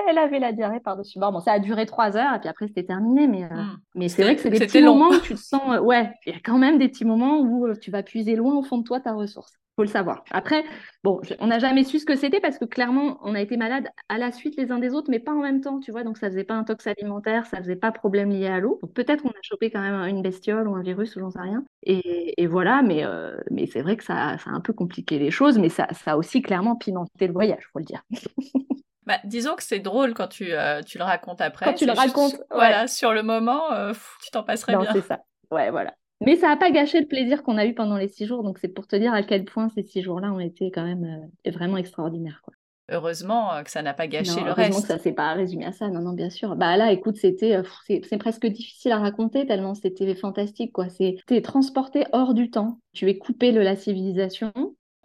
elle 0.08 0.18
avait 0.18 0.40
la 0.40 0.52
diarrhée 0.52 0.80
par-dessus 0.80 1.20
bord. 1.20 1.30
Bon, 1.30 1.40
ça 1.40 1.52
a 1.52 1.58
duré 1.60 1.86
trois 1.86 2.16
heures, 2.16 2.34
et 2.34 2.40
puis 2.40 2.48
après, 2.48 2.66
c'était 2.66 2.84
terminé. 2.84 3.28
Mais, 3.28 3.44
euh, 3.44 3.54
hmm. 3.54 3.78
mais 3.94 4.08
c'est 4.08 4.24
vrai 4.24 4.34
que 4.34 4.42
c'est 4.42 4.50
des 4.50 4.58
petits 4.58 4.82
moments 4.82 5.10
où 5.10 5.20
tu 5.20 5.34
te 5.34 5.40
sens. 5.40 5.62
Euh, 5.68 5.80
ouais, 5.80 6.10
il 6.26 6.32
y 6.32 6.36
a 6.36 6.40
quand 6.40 6.58
même 6.58 6.78
des 6.78 6.88
petits 6.88 7.04
moments 7.04 7.40
où 7.40 7.66
euh, 7.66 7.76
tu 7.80 7.92
vas 7.92 8.02
puiser 8.02 8.34
loin 8.34 8.54
au 8.56 8.64
fond 8.64 8.78
de 8.78 8.84
toi 8.84 8.98
ta 9.00 9.12
ressource 9.12 9.52
faut 9.76 9.82
le 9.82 9.88
savoir. 9.88 10.24
Après, 10.30 10.64
bon, 11.04 11.20
on 11.38 11.48
n'a 11.48 11.58
jamais 11.58 11.84
su 11.84 11.98
ce 11.98 12.06
que 12.06 12.16
c'était 12.16 12.40
parce 12.40 12.58
que 12.58 12.64
clairement, 12.64 13.18
on 13.22 13.34
a 13.34 13.40
été 13.40 13.56
malade 13.56 13.88
à 14.08 14.16
la 14.16 14.32
suite 14.32 14.56
les 14.56 14.72
uns 14.72 14.78
des 14.78 14.94
autres, 14.94 15.10
mais 15.10 15.18
pas 15.18 15.32
en 15.32 15.42
même 15.42 15.60
temps, 15.60 15.78
tu 15.80 15.92
vois. 15.92 16.02
Donc, 16.02 16.16
ça 16.16 16.28
faisait 16.28 16.44
pas 16.44 16.54
un 16.54 16.64
tox 16.64 16.86
alimentaire, 16.86 17.44
ça 17.46 17.58
faisait 17.58 17.76
pas 17.76 17.92
problème 17.92 18.30
lié 18.30 18.46
à 18.46 18.58
l'eau. 18.58 18.80
peut-être 18.94 19.22
qu'on 19.22 19.28
a 19.28 19.42
chopé 19.42 19.70
quand 19.70 19.82
même 19.82 20.08
une 20.08 20.22
bestiole 20.22 20.66
ou 20.66 20.74
un 20.74 20.82
virus 20.82 21.14
ou 21.16 21.20
j'en 21.20 21.30
sais 21.30 21.40
rien. 21.40 21.62
Et, 21.84 22.46
voilà, 22.46 22.82
mais, 22.82 23.04
euh, 23.04 23.36
mais 23.50 23.66
c'est 23.66 23.82
vrai 23.82 23.96
que 23.96 24.04
ça, 24.04 24.38
ça, 24.38 24.50
a 24.50 24.54
un 24.54 24.60
peu 24.60 24.72
compliqué 24.72 25.18
les 25.18 25.30
choses, 25.30 25.58
mais 25.58 25.68
ça, 25.68 25.86
ça 25.92 26.12
a 26.12 26.16
aussi 26.16 26.40
clairement 26.40 26.76
pimenté 26.76 27.26
le 27.26 27.32
voyage, 27.32 27.68
faut 27.72 27.78
le 27.78 27.84
dire. 27.84 28.02
Bah, 29.06 29.18
disons 29.22 29.54
que 29.54 29.62
c'est 29.62 29.78
drôle 29.78 30.14
quand 30.14 30.26
tu, 30.26 30.52
euh, 30.52 30.82
tu 30.82 30.98
le 30.98 31.04
racontes 31.04 31.40
après. 31.40 31.64
Quand 31.64 31.74
tu 31.74 31.86
le 31.86 31.92
racontes. 31.92 32.34
Voilà, 32.50 32.88
sur 32.88 33.12
le 33.12 33.22
moment, 33.22 33.72
euh, 33.72 33.92
tu 34.20 34.32
t'en 34.32 34.42
passerais 34.42 34.72
non, 34.72 34.84
c'est 34.92 35.02
ça. 35.02 35.20
Ouais, 35.52 35.70
voilà. 35.70 35.94
Mais 36.24 36.36
ça 36.36 36.48
n'a 36.48 36.56
pas 36.56 36.70
gâché 36.70 37.00
le 37.00 37.06
plaisir 37.06 37.42
qu'on 37.42 37.58
a 37.58 37.66
eu 37.66 37.74
pendant 37.74 37.96
les 37.96 38.08
six 38.08 38.26
jours. 38.26 38.42
Donc, 38.42 38.58
c'est 38.58 38.68
pour 38.68 38.86
te 38.86 38.96
dire 38.96 39.12
à 39.12 39.22
quel 39.22 39.44
point 39.44 39.68
ces 39.68 39.82
six 39.82 40.02
jours-là 40.02 40.32
ont 40.32 40.40
été 40.40 40.70
quand 40.70 40.84
même 40.84 41.30
euh, 41.46 41.50
vraiment 41.50 41.76
extraordinaires. 41.76 42.40
Quoi. 42.42 42.54
Heureusement 42.88 43.52
euh, 43.52 43.62
que 43.62 43.70
ça 43.70 43.82
n'a 43.82 43.94
pas 43.94 44.06
gâché 44.06 44.40
le 44.40 44.52
reste. 44.52 44.58
Heureusement 44.58 44.80
que 44.82 44.86
ça 44.86 44.98
s'est 44.98 45.12
pas 45.12 45.34
résumé 45.34 45.66
à 45.66 45.72
ça. 45.72 45.88
Non, 45.88 46.00
non, 46.00 46.12
bien 46.12 46.30
sûr. 46.30 46.54
Bah 46.54 46.76
là, 46.76 46.92
écoute, 46.92 47.16
c'était, 47.16 47.56
euh, 47.56 47.62
c'est 47.86 48.18
presque 48.18 48.46
difficile 48.46 48.92
à 48.92 48.98
raconter 48.98 49.46
tellement 49.46 49.74
c'était 49.74 50.14
fantastique. 50.14 50.72
quoi. 50.72 50.88
C'était 50.88 51.42
transporté 51.42 52.04
hors 52.12 52.32
du 52.32 52.50
temps. 52.50 52.78
Tu 52.92 53.10
es 53.10 53.18
coupé 53.18 53.52
de 53.52 53.60
la 53.60 53.76
civilisation 53.76 54.52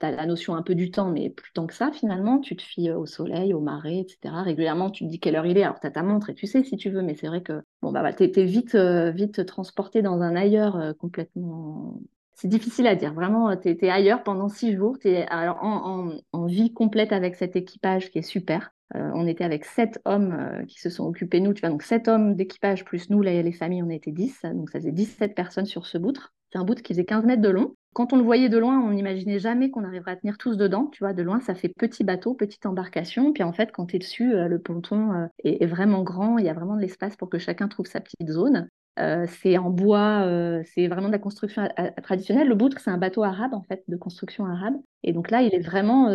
tu 0.01 0.05
as 0.07 0.11
la 0.11 0.25
notion 0.25 0.55
un 0.55 0.63
peu 0.63 0.75
du 0.75 0.91
temps, 0.91 1.11
mais 1.11 1.29
plus 1.29 1.53
tant 1.53 1.67
que 1.67 1.73
ça, 1.73 1.91
finalement, 1.91 2.39
tu 2.39 2.55
te 2.55 2.61
fies 2.61 2.91
au 2.91 3.05
soleil, 3.05 3.53
au 3.53 3.61
marais, 3.61 3.99
etc. 3.99 4.35
Régulièrement, 4.43 4.89
tu 4.89 5.05
te 5.05 5.09
dis 5.09 5.19
quelle 5.19 5.35
heure 5.35 5.45
il 5.45 5.57
est. 5.57 5.63
Alors, 5.63 5.79
tu 5.79 5.87
as 5.87 5.91
ta 5.91 6.03
montre 6.03 6.29
et 6.29 6.35
tu 6.35 6.47
sais 6.47 6.63
si 6.63 6.75
tu 6.75 6.89
veux, 6.89 7.01
mais 7.01 7.15
c'est 7.15 7.27
vrai 7.27 7.41
que 7.41 7.61
bon, 7.81 7.91
bah, 7.91 8.01
bah 8.01 8.13
tu 8.13 8.23
es, 8.23 8.45
vite, 8.45 8.75
euh, 8.75 9.11
vite 9.11 9.45
transporté 9.45 10.01
dans 10.01 10.21
un 10.21 10.35
ailleurs 10.35 10.75
euh, 10.75 10.93
complètement. 10.93 11.99
C'est 12.33 12.47
difficile 12.47 12.87
à 12.87 12.95
dire. 12.95 13.13
Vraiment, 13.13 13.55
tu 13.55 13.69
es, 13.69 13.89
ailleurs 13.89 14.23
pendant 14.23 14.49
six 14.49 14.75
jours. 14.75 14.97
Tu 14.99 15.09
es 15.09 15.25
alors, 15.27 15.59
en, 15.63 16.45
vie 16.47 16.73
complète 16.73 17.13
avec 17.13 17.35
cet 17.35 17.55
équipage 17.55 18.09
qui 18.11 18.17
est 18.17 18.23
super. 18.23 18.73
Euh, 18.95 19.11
on 19.13 19.27
était 19.27 19.43
avec 19.43 19.63
sept 19.63 20.01
hommes 20.05 20.65
qui 20.67 20.79
se 20.79 20.89
sont 20.89 21.05
occupés 21.05 21.39
nous. 21.39 21.53
Tu 21.53 21.61
vois, 21.61 21.69
donc 21.69 21.83
sept 21.83 22.07
hommes 22.07 22.35
d'équipage 22.35 22.83
plus 22.83 23.09
nous, 23.09 23.21
les, 23.21 23.43
les 23.43 23.51
familles, 23.51 23.83
on 23.83 23.89
était 23.89 24.11
dix. 24.11 24.41
Donc 24.43 24.71
ça 24.71 24.79
faisait 24.79 24.91
17 24.91 25.35
personnes 25.35 25.65
sur 25.67 25.85
ce 25.85 25.97
boutre. 25.97 26.33
C'est 26.51 26.57
un 26.57 26.65
bout 26.65 26.81
qui 26.81 26.93
faisait 26.93 27.05
15 27.05 27.25
mètres 27.25 27.41
de 27.41 27.49
long. 27.49 27.75
Quand 27.93 28.13
on 28.13 28.15
le 28.15 28.23
voyait 28.23 28.47
de 28.47 28.57
loin, 28.57 28.79
on 28.79 28.91
n'imaginait 28.91 29.39
jamais 29.39 29.69
qu'on 29.69 29.83
arriverait 29.83 30.11
à 30.11 30.15
tenir 30.15 30.37
tous 30.37 30.55
dedans. 30.55 30.85
Tu 30.87 30.99
vois, 30.99 31.11
de 31.11 31.23
loin, 31.23 31.41
ça 31.41 31.55
fait 31.55 31.67
petit 31.67 32.05
bateau, 32.05 32.33
petite 32.33 32.65
embarcation. 32.65 33.33
Puis 33.33 33.43
en 33.43 33.51
fait, 33.51 33.71
quand 33.73 33.87
tu 33.87 33.97
es 33.97 33.99
dessus, 33.99 34.33
euh, 34.33 34.47
le 34.47 34.59
ponton 34.59 35.11
euh, 35.11 35.27
est, 35.43 35.65
vraiment 35.65 36.01
grand. 36.01 36.37
Il 36.37 36.45
y 36.45 36.49
a 36.49 36.53
vraiment 36.53 36.77
de 36.77 36.81
l'espace 36.81 37.17
pour 37.17 37.29
que 37.29 37.37
chacun 37.37 37.67
trouve 37.67 37.87
sa 37.87 37.99
petite 37.99 38.29
zone. 38.29 38.69
c'est 39.27 39.57
en 39.57 39.69
bois, 39.69 40.25
c'est 40.73 40.87
vraiment 40.87 41.07
de 41.07 41.13
la 41.13 41.19
construction 41.19 41.67
traditionnelle. 42.03 42.47
Le 42.47 42.55
boutre, 42.55 42.79
c'est 42.79 42.91
un 42.91 42.97
bateau 42.97 43.23
arabe, 43.23 43.53
en 43.53 43.63
fait, 43.63 43.83
de 43.87 43.97
construction 43.97 44.45
arabe. 44.45 44.75
Et 45.03 45.11
donc 45.11 45.31
là, 45.31 45.41
il 45.41 45.53
est 45.53 45.59
vraiment 45.59 46.07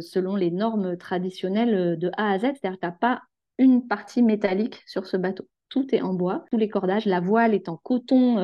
selon 0.00 0.36
les 0.36 0.50
normes 0.50 0.96
traditionnelles 0.96 1.98
de 1.98 2.10
A 2.16 2.32
à 2.32 2.38
Z, 2.38 2.42
c'est-à-dire 2.42 2.80
que 2.80 2.86
tu 2.86 2.92
pas 3.00 3.22
une 3.58 3.86
partie 3.86 4.22
métallique 4.22 4.82
sur 4.86 5.06
ce 5.06 5.16
bateau. 5.16 5.46
Tout 5.68 5.94
est 5.94 6.02
en 6.02 6.14
bois, 6.14 6.44
tous 6.50 6.58
les 6.58 6.68
cordages, 6.68 7.06
la 7.06 7.20
voile 7.20 7.54
est 7.54 7.68
en 7.68 7.76
coton. 7.76 8.38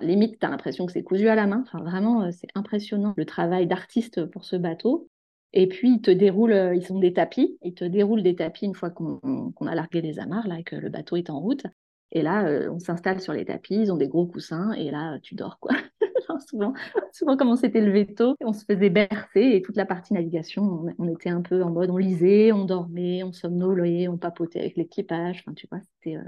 Limite, 0.00 0.38
tu 0.38 0.46
as 0.46 0.50
l'impression 0.50 0.86
que 0.86 0.92
c'est 0.92 1.02
cousu 1.02 1.28
à 1.28 1.34
la 1.34 1.46
main. 1.46 1.64
Enfin, 1.66 1.82
vraiment, 1.82 2.30
c'est 2.32 2.48
impressionnant 2.54 3.14
le 3.16 3.24
travail 3.24 3.66
d'artiste 3.66 4.26
pour 4.26 4.44
ce 4.44 4.56
bateau. 4.56 5.08
Et 5.52 5.66
puis, 5.66 5.94
ils 5.94 6.00
te 6.00 6.10
déroulent, 6.10 6.52
euh, 6.52 6.74
ils 6.74 6.86
sont 6.86 6.98
des 6.98 7.12
tapis, 7.12 7.58
ils 7.62 7.74
te 7.74 7.84
déroulent 7.84 8.22
des 8.22 8.36
tapis 8.36 8.66
une 8.66 8.74
fois 8.74 8.90
qu'on 8.90 9.50
a 9.66 9.74
largué 9.74 10.00
les 10.00 10.20
amarres, 10.20 10.46
là, 10.46 10.62
que 10.62 10.76
le 10.76 10.88
bateau 10.90 11.16
est 11.16 11.30
en 11.30 11.40
route. 11.40 11.66
Et 12.12 12.22
là, 12.22 12.46
euh, 12.46 12.70
on 12.70 12.78
s'installe 12.78 13.20
sur 13.20 13.32
les 13.32 13.44
tapis, 13.44 13.74
ils 13.74 13.92
ont 13.92 13.96
des 13.96 14.08
gros 14.08 14.26
coussins, 14.26 14.72
et 14.72 14.90
là, 14.90 15.18
tu 15.20 15.34
dors, 15.34 15.58
quoi. 15.58 15.72
souvent, 16.48 16.72
souvent, 17.12 17.36
comme 17.36 17.48
on 17.48 17.56
s'était 17.56 17.80
levé 17.80 18.14
tôt, 18.14 18.36
on 18.40 18.52
se 18.52 18.64
faisait 18.64 18.90
bercer, 18.90 19.40
et 19.40 19.62
toute 19.62 19.76
la 19.76 19.86
partie 19.86 20.14
navigation, 20.14 20.86
on, 20.98 21.08
était 21.08 21.30
un 21.30 21.42
peu 21.42 21.62
en 21.62 21.70
mode, 21.70 21.90
on 21.90 21.96
lisait, 21.96 22.52
on 22.52 22.64
dormait, 22.64 23.22
on 23.24 23.32
somnolait, 23.32 24.08
on 24.08 24.18
papotait 24.18 24.60
avec 24.60 24.76
l'équipage. 24.76 25.40
Enfin, 25.40 25.54
tu 25.54 25.66
vois, 25.70 25.80
c'était... 25.80 26.16
Euh, 26.16 26.22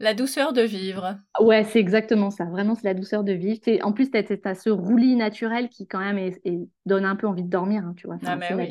la 0.00 0.14
douceur 0.14 0.52
de 0.52 0.62
vivre. 0.62 1.18
Ouais, 1.40 1.62
c'est 1.64 1.78
exactement 1.78 2.30
ça. 2.30 2.46
Vraiment, 2.46 2.74
c'est 2.74 2.86
la 2.86 2.94
douceur 2.94 3.22
de 3.22 3.32
vivre. 3.32 3.60
En 3.82 3.92
plus, 3.92 4.10
tu 4.10 4.18
as, 4.18 4.54
ce 4.54 4.70
roulis 4.70 5.14
naturel 5.14 5.68
qui, 5.68 5.86
quand 5.86 6.00
même, 6.00 6.32
donne 6.86 7.04
un 7.04 7.16
peu 7.16 7.26
envie 7.26 7.44
de 7.44 7.50
dormir, 7.50 7.84
hein, 7.84 7.94
tu 7.96 8.06
vois. 8.06 8.18
Ah, 8.24 8.36
mais 8.36 8.70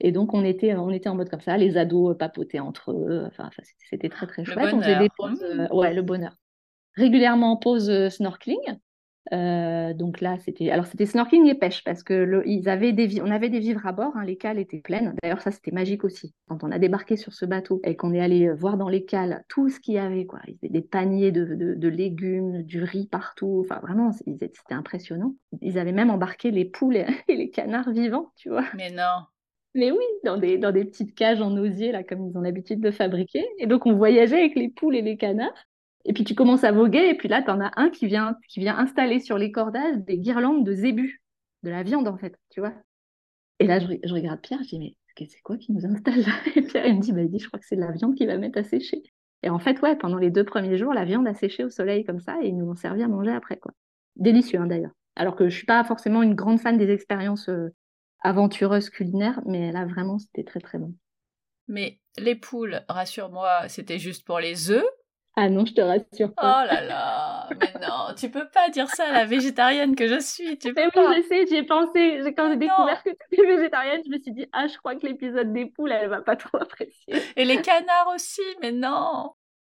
Et 0.00 0.12
donc, 0.12 0.34
on 0.34 0.44
était, 0.44 0.74
on 0.74 0.90
était 0.90 1.08
en 1.08 1.14
mode 1.14 1.30
comme 1.30 1.40
ça. 1.40 1.56
Les 1.56 1.78
ados 1.78 2.16
papotaient 2.16 2.60
entre 2.60 2.92
eux. 2.92 3.24
Enfin, 3.26 3.50
c'était 3.90 4.10
très, 4.10 4.26
très 4.26 4.44
chouette. 4.44 4.72
On 4.74 4.80
faisait 4.80 4.98
des 4.98 5.08
pauses. 5.16 5.42
Euh, 5.42 5.66
ouais, 5.70 5.94
le 5.94 6.02
bonheur. 6.02 6.36
Régulièrement 6.94 7.52
en 7.52 7.56
pause 7.56 7.88
euh, 7.88 8.10
snorkeling. 8.10 8.78
Euh, 9.32 9.94
donc 9.94 10.20
là, 10.20 10.36
c'était 10.38 10.70
alors 10.70 10.86
c'était 10.86 11.06
snorkeling 11.06 11.46
et 11.46 11.54
pêche 11.54 11.82
parce 11.82 12.02
que 12.02 12.42
ils 12.46 12.68
avaient 12.68 12.92
des 12.92 13.22
on 13.22 13.30
avait 13.30 13.48
des 13.48 13.58
vivres 13.58 13.86
à 13.86 13.92
bord, 13.92 14.16
hein, 14.16 14.24
les 14.24 14.36
cales 14.36 14.58
étaient 14.58 14.80
pleines. 14.80 15.14
D'ailleurs, 15.22 15.40
ça 15.40 15.50
c'était 15.50 15.70
magique 15.70 16.04
aussi. 16.04 16.34
Quand 16.48 16.62
on 16.62 16.70
a 16.70 16.78
débarqué 16.78 17.16
sur 17.16 17.32
ce 17.32 17.46
bateau 17.46 17.80
et 17.84 17.96
qu'on 17.96 18.12
est 18.12 18.20
allé 18.20 18.48
euh, 18.48 18.54
voir 18.54 18.76
dans 18.76 18.88
les 18.88 19.04
cales 19.04 19.44
tout 19.48 19.68
ce 19.68 19.80
qu'il 19.80 19.94
y 19.94 19.98
avait, 19.98 20.26
quoi, 20.26 20.40
il 20.46 20.54
y 20.54 20.58
avait 20.62 20.68
des 20.68 20.82
paniers 20.82 21.32
de, 21.32 21.44
de, 21.54 21.88
légumes, 21.88 22.62
du 22.62 22.82
riz 22.82 23.06
partout. 23.06 23.62
Enfin, 23.64 23.80
vraiment, 23.80 24.12
c'était 24.12 24.50
impressionnant. 24.70 25.34
Ils 25.62 25.78
avaient 25.78 25.92
même 25.92 26.10
embarqué 26.10 26.50
les 26.50 26.64
poules 26.64 26.96
et 27.28 27.36
les 27.36 27.50
canards 27.50 27.90
vivants, 27.90 28.32
tu 28.36 28.50
vois. 28.50 28.64
Mais 28.74 28.90
non. 28.90 29.24
Mais 29.74 29.90
oui, 29.90 30.04
dans 30.22 30.36
des, 30.36 30.56
dans 30.56 30.70
des 30.70 30.84
petites 30.84 31.14
cages 31.14 31.40
en 31.40 31.56
osier, 31.56 31.90
là, 31.90 32.04
comme 32.04 32.28
ils 32.28 32.38
ont 32.38 32.42
l'habitude 32.42 32.80
de 32.80 32.92
fabriquer. 32.92 33.44
Et 33.58 33.66
donc, 33.66 33.86
on 33.86 33.94
voyageait 33.94 34.38
avec 34.38 34.54
les 34.54 34.68
poules 34.68 34.94
et 34.94 35.02
les 35.02 35.16
canards. 35.16 35.66
Et 36.04 36.12
puis 36.12 36.24
tu 36.24 36.34
commences 36.34 36.64
à 36.64 36.72
voguer, 36.72 37.08
et 37.08 37.14
puis 37.14 37.28
là, 37.28 37.42
tu 37.42 37.50
en 37.50 37.60
as 37.60 37.72
un 37.76 37.90
qui 37.90 38.06
vient, 38.06 38.36
qui 38.48 38.60
vient 38.60 38.76
installer 38.76 39.20
sur 39.20 39.38
les 39.38 39.50
cordages 39.52 39.96
des 39.98 40.18
guirlandes 40.18 40.64
de 40.64 40.72
zébus, 40.72 41.22
de 41.62 41.70
la 41.70 41.82
viande 41.82 42.08
en 42.08 42.16
fait, 42.16 42.38
tu 42.50 42.60
vois. 42.60 42.74
Et 43.58 43.66
là, 43.66 43.78
je, 43.78 44.12
regarde 44.12 44.40
Pierre, 44.40 44.60
je 44.62 44.68
dis, 44.68 44.78
mais 44.78 44.96
c'est 45.26 45.40
quoi 45.42 45.56
qui 45.56 45.72
nous 45.72 45.86
installe 45.86 46.20
là? 46.20 46.32
Et 46.56 46.62
Pierre, 46.62 46.86
il 46.86 46.96
me 46.96 47.00
dit, 47.00 47.12
bah, 47.12 47.22
il 47.22 47.30
dit, 47.30 47.38
je 47.38 47.46
crois 47.46 47.58
que 47.58 47.66
c'est 47.66 47.76
de 47.76 47.80
la 47.80 47.92
viande 47.92 48.14
qui 48.14 48.26
va 48.26 48.36
mettre 48.36 48.58
à 48.58 48.64
sécher. 48.64 49.02
Et 49.42 49.50
en 49.50 49.58
fait, 49.58 49.80
ouais, 49.80 49.96
pendant 49.96 50.18
les 50.18 50.30
deux 50.30 50.44
premiers 50.44 50.76
jours, 50.76 50.92
la 50.92 51.04
viande 51.04 51.26
a 51.26 51.34
séché 51.34 51.64
au 51.64 51.70
soleil 51.70 52.04
comme 52.04 52.20
ça, 52.20 52.36
et 52.42 52.48
ils 52.48 52.56
nous 52.56 52.68
ont 52.68 52.74
servi 52.74 53.02
à 53.02 53.08
manger 53.08 53.30
après, 53.30 53.58
quoi. 53.58 53.72
Délicieux, 54.16 54.58
hein, 54.58 54.66
d'ailleurs. 54.66 54.92
Alors 55.16 55.36
que 55.36 55.48
je 55.48 55.56
suis 55.56 55.66
pas 55.66 55.84
forcément 55.84 56.22
une 56.22 56.34
grande 56.34 56.60
fan 56.60 56.76
des 56.76 56.90
expériences 56.90 57.48
euh, 57.48 57.68
aventureuses 58.20 58.90
culinaires, 58.90 59.40
mais 59.46 59.70
là, 59.70 59.84
vraiment, 59.84 60.18
c'était 60.18 60.44
très, 60.44 60.60
très 60.60 60.78
bon. 60.78 60.94
Mais 61.68 62.00
les 62.18 62.34
poules, 62.34 62.80
rassure-moi, 62.88 63.68
c'était 63.68 63.98
juste 63.98 64.26
pour 64.26 64.40
les 64.40 64.70
œufs 64.70 64.84
ah 65.36 65.48
non, 65.50 65.64
je 65.66 65.74
te 65.74 65.80
rassure 65.80 66.32
pas. 66.34 66.62
Oh 66.62 66.72
là 66.72 66.84
là, 66.84 67.48
mais 67.60 67.72
non, 67.80 68.14
tu 68.16 68.30
peux 68.30 68.48
pas 68.48 68.70
dire 68.70 68.88
ça 68.88 69.08
à 69.08 69.12
la 69.12 69.24
végétarienne 69.24 69.96
que 69.96 70.06
je 70.06 70.20
suis. 70.20 70.58
Tu 70.58 70.72
peux 70.72 70.82
mais 70.82 70.90
oui, 70.94 71.14
je 71.16 71.22
sais, 71.28 71.46
j'y 71.46 71.56
ai 71.56 71.62
pensé. 71.64 72.20
Quand 72.36 72.50
j'ai 72.50 72.56
découvert 72.56 73.02
que 73.02 73.10
tu 73.10 73.16
étais 73.32 73.46
végétarienne, 73.46 74.00
je 74.06 74.10
me 74.10 74.18
suis 74.18 74.32
dit, 74.32 74.46
ah, 74.52 74.68
je 74.68 74.76
crois 74.78 74.94
que 74.94 75.06
l'épisode 75.06 75.52
des 75.52 75.66
poules, 75.66 75.92
elle 75.92 76.08
va 76.08 76.22
pas 76.22 76.36
trop 76.36 76.58
apprécier. 76.58 77.14
Et 77.36 77.44
les 77.44 77.60
canards 77.60 78.12
aussi, 78.14 78.42
mais 78.62 78.70
non. 78.70 79.32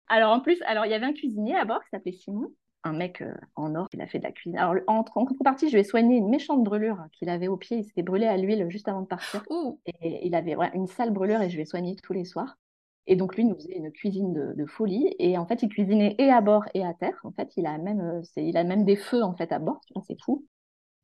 Alors 0.08 0.32
en 0.32 0.40
plus, 0.40 0.62
alors 0.66 0.86
il 0.86 0.92
y 0.92 0.96
avait 0.96 1.06
un 1.06 1.14
cuisinier 1.14 1.56
à 1.56 1.66
bord 1.66 1.84
qui 1.84 1.90
s'appelait 1.90 2.14
Simon, 2.14 2.52
un 2.84 2.94
mec 2.94 3.22
euh, 3.22 3.34
en 3.56 3.76
or, 3.76 3.88
il 3.94 4.02
a 4.02 4.08
fait 4.08 4.20
de 4.20 4.24
la 4.24 4.32
cuisine. 4.32 4.58
Alors 4.58 4.76
en, 4.88 5.00
en 5.00 5.26
contrepartie, 5.26 5.68
je 5.68 5.74
lui 5.74 5.82
ai 5.82 5.84
soigné 5.84 6.16
une 6.18 6.30
méchante 6.30 6.64
brûlure 6.64 6.98
qu'il 7.12 7.30
avait 7.30 7.50
au 7.50 7.58
pied. 7.58 7.78
Il 7.78 7.84
s'était 7.84 8.02
brûlé 8.04 8.26
à 8.26 8.38
l'huile 8.38 8.66
juste 8.70 8.88
avant 8.88 9.02
de 9.02 9.08
partir. 9.08 9.44
Et 9.86 10.26
il 10.26 10.36
avait 10.36 10.56
une 10.74 10.88
sale 10.88 11.12
brûlure 11.12 11.42
et 11.42 11.50
je 11.50 11.56
lui 11.56 11.64
ai 11.64 11.66
soigné 11.66 11.96
tous 11.98 12.14
les 12.14 12.26
soirs. 12.26 12.58
Et 13.10 13.16
donc, 13.16 13.36
lui, 13.36 13.44
nous 13.44 13.56
faisait 13.56 13.76
une 13.76 13.92
cuisine 13.92 14.54
de, 14.56 14.66
folie. 14.68 15.16
Et 15.18 15.36
en 15.40 15.48
fait, 15.48 15.64
il 15.64 15.70
cuisinait 15.70 16.16
et 16.20 16.30
à 16.30 16.42
bord 16.42 16.66
et 16.76 16.86
à 16.86 16.94
terre. 16.94 17.20
En 17.24 17.32
fait, 17.32 17.50
il 17.58 17.66
a 17.66 17.76
même, 17.80 18.02
euh, 18.02 18.22
il 18.38 18.56
a 18.56 18.64
même 18.64 18.86
des 18.86 18.96
feux 18.96 19.24
en 19.24 19.36
fait 19.36 19.52
à 19.52 19.58
bord. 19.58 19.82
C'est 20.08 20.22
fou. 20.22 20.46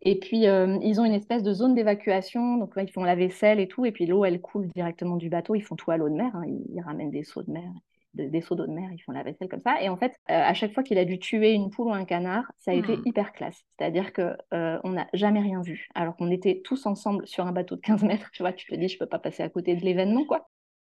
Et 0.02 0.20
puis, 0.20 0.46
euh, 0.46 0.78
ils 0.84 1.02
ont 1.02 1.06
une 1.06 1.14
espèce 1.14 1.42
de 1.42 1.52
zone 1.52 1.74
d'évacuation. 1.74 2.58
Donc, 2.58 2.76
là, 2.76 2.84
ils 2.84 2.92
font 2.92 3.04
la 3.04 3.16
vaisselle 3.16 3.60
et 3.60 3.68
tout. 3.68 3.88
Et 3.88 3.92
puis, 3.92 4.06
l'eau, 4.06 4.24
elle 4.24 4.40
coule 4.40 4.68
directement 4.68 5.16
du 5.16 5.30
bateau. 5.30 5.56
Ils 5.56 5.64
font 5.64 5.76
tout 5.76 5.90
à 5.90 5.98
l'eau 5.98 6.08
de 6.08 6.14
mer. 6.14 6.30
Hein. 6.36 6.44
Ils, 6.46 6.80
ramènent 6.82 7.10
des 7.10 7.24
seaux 7.24 7.42
de 7.42 7.50
mer, 7.50 7.72
des 8.14 8.42
seaux 8.42 8.54
d'eau 8.54 8.68
de 8.68 8.72
mer. 8.72 8.88
Ils 8.94 9.02
font 9.02 9.12
la 9.12 9.24
vaisselle 9.24 9.50
comme 9.50 9.64
ça. 9.66 9.82
Et 9.82 9.90
en 9.90 9.98
fait, 9.98 10.12
euh, 10.30 10.44
à 10.44 10.54
chaque 10.54 10.76
fois 10.76 10.84
qu'il 10.84 11.00
a 11.00 11.06
dû 11.06 11.18
tuer 11.18 11.54
une 11.54 11.72
poule 11.72 11.88
ou 11.88 11.94
un 11.94 12.06
canard, 12.06 12.46
ça 12.60 12.70
a 12.70 12.76
été 12.76 12.98
hmm. 12.98 13.02
hyper 13.06 13.34
classe. 13.34 13.64
C'est-à-dire 13.80 14.14
que 14.14 14.38
on 14.52 14.92
n'a 14.92 15.08
jamais 15.14 15.40
rien 15.42 15.64
vu. 15.64 15.88
Alors 15.96 16.16
qu'on 16.18 16.30
était 16.30 16.62
tous 16.64 16.86
ensemble 16.86 17.26
sur 17.26 17.48
un 17.48 17.52
bateau 17.52 17.76
de 17.78 17.82
15 17.82 18.04
mètres. 18.04 18.30
Tu 18.32 18.44
vois, 18.44 18.54
tu 18.54 18.68
te 18.68 18.76
dis, 18.76 18.90
je 18.90 19.00
peux 19.00 19.08
pas 19.08 19.18
passer 19.18 19.42
à 19.42 19.50
côté 19.50 19.76
de 19.76 19.82
l'événement, 19.82 20.24
quoi. 20.26 20.48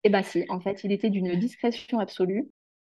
Eh 0.03 0.09
bien 0.09 0.23
si, 0.23 0.45
en 0.49 0.59
fait, 0.59 0.83
il 0.83 0.91
était 0.91 1.09
d'une 1.09 1.35
discrétion 1.35 1.99
absolue. 1.99 2.49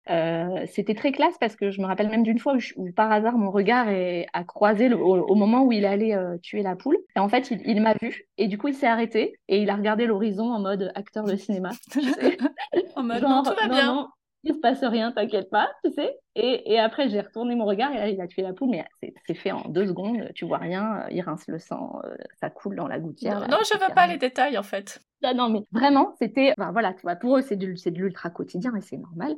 Euh, 0.08 0.64
c'était 0.66 0.94
très 0.94 1.12
classe 1.12 1.36
parce 1.38 1.56
que 1.56 1.70
je 1.70 1.80
me 1.80 1.86
rappelle 1.86 2.08
même 2.08 2.22
d'une 2.22 2.38
fois 2.38 2.56
où, 2.76 2.90
par 2.90 3.12
hasard 3.12 3.36
mon 3.36 3.50
regard 3.50 3.86
a 4.32 4.44
croisé 4.44 4.92
au, 4.92 5.34
moment 5.34 5.64
où 5.64 5.72
il 5.72 5.84
allait 5.84 6.14
euh, 6.14 6.36
tuer 6.38 6.62
la 6.62 6.74
poule. 6.74 6.98
Et 7.16 7.20
en 7.20 7.28
fait, 7.28 7.50
il, 7.50 7.80
m'a 7.80 7.94
vu 8.00 8.24
et 8.38 8.48
du 8.48 8.58
coup, 8.58 8.68
il 8.68 8.74
s'est 8.74 8.86
arrêté 8.86 9.38
et 9.48 9.62
il 9.62 9.70
a 9.70 9.76
regardé 9.76 10.06
l'horizon 10.06 10.52
en 10.52 10.60
mode 10.60 10.90
acteur 10.94 11.24
de 11.24 11.36
cinéma. 11.36 11.70
en 12.96 13.02
mode 13.02 13.22
non, 13.22 13.42
tout 13.42 13.54
va 13.54 13.68
bien. 13.68 13.94
Non, 13.94 14.08
il 14.42 14.54
se 14.54 14.58
passe 14.60 14.82
rien, 14.82 15.12
t'inquiète 15.12 15.50
pas, 15.50 15.70
tu 15.84 15.92
sais. 15.92 16.18
Et, 16.34 16.78
après, 16.78 17.08
j'ai 17.08 17.20
retourné 17.20 17.54
mon 17.54 17.66
regard 17.66 17.92
et 17.92 17.98
là, 17.98 18.08
il 18.08 18.20
a 18.20 18.26
tué 18.26 18.42
la 18.42 18.52
poule, 18.52 18.70
mais 18.70 18.84
c'est 19.26 19.34
fait 19.34 19.52
en 19.52 19.68
deux 19.68 19.86
secondes, 19.86 20.30
tu 20.34 20.46
vois 20.46 20.58
rien, 20.58 21.06
il 21.10 21.20
rince 21.20 21.46
le 21.48 21.58
sang, 21.58 22.00
euh, 22.04 22.14
ça 22.40 22.48
coule 22.50 22.76
dans 22.76 22.88
la 22.88 22.98
gouttière. 22.98 23.46
Non, 23.48 23.58
je 23.62 23.78
veux 23.78 23.94
pas 23.94 24.06
les 24.06 24.16
détails 24.16 24.56
en 24.56 24.62
fait. 24.62 25.00
Non, 25.22 25.34
non, 25.34 25.48
mais 25.50 25.60
vraiment, 25.72 26.14
c'était, 26.18 26.54
voilà, 26.56 26.94
tu 26.94 27.02
vois, 27.02 27.16
pour 27.16 27.36
eux, 27.36 27.42
c'est 27.42 27.56
de, 27.56 27.66
de 27.66 27.98
l'ultra 27.98 28.30
quotidien 28.30 28.74
et 28.76 28.80
c'est 28.80 28.96
normal. 28.96 29.34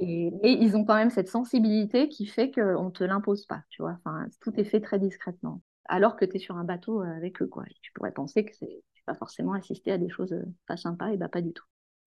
Et, 0.00 0.30
ils 0.42 0.76
ont 0.76 0.84
quand 0.84 0.94
même 0.94 1.10
cette 1.10 1.28
sensibilité 1.28 2.08
qui 2.08 2.26
fait 2.26 2.50
qu'on 2.50 2.84
ne 2.84 2.90
te 2.90 3.04
l'impose 3.04 3.46
pas, 3.46 3.62
tu 3.68 3.82
vois. 3.82 3.98
Enfin, 4.04 4.26
tout 4.40 4.52
est 4.58 4.64
fait 4.64 4.80
très 4.80 4.98
discrètement. 4.98 5.60
Alors 5.86 6.16
que 6.16 6.24
tu 6.24 6.36
es 6.36 6.38
sur 6.38 6.56
un 6.56 6.64
bateau 6.64 7.02
euh, 7.02 7.16
avec 7.16 7.42
eux, 7.42 7.46
quoi. 7.46 7.64
tu 7.82 7.92
pourrais 7.92 8.12
penser 8.12 8.44
que 8.44 8.54
c'est 8.54 8.82
pas 9.06 9.14
forcément 9.14 9.54
assister 9.54 9.90
à 9.90 9.98
des 9.98 10.10
choses 10.10 10.32
euh, 10.32 10.44
pas 10.66 10.76
sympas, 10.76 11.08
et 11.08 11.16
bah 11.16 11.28
pas 11.28 11.40
du 11.40 11.52
tout. 11.52 11.64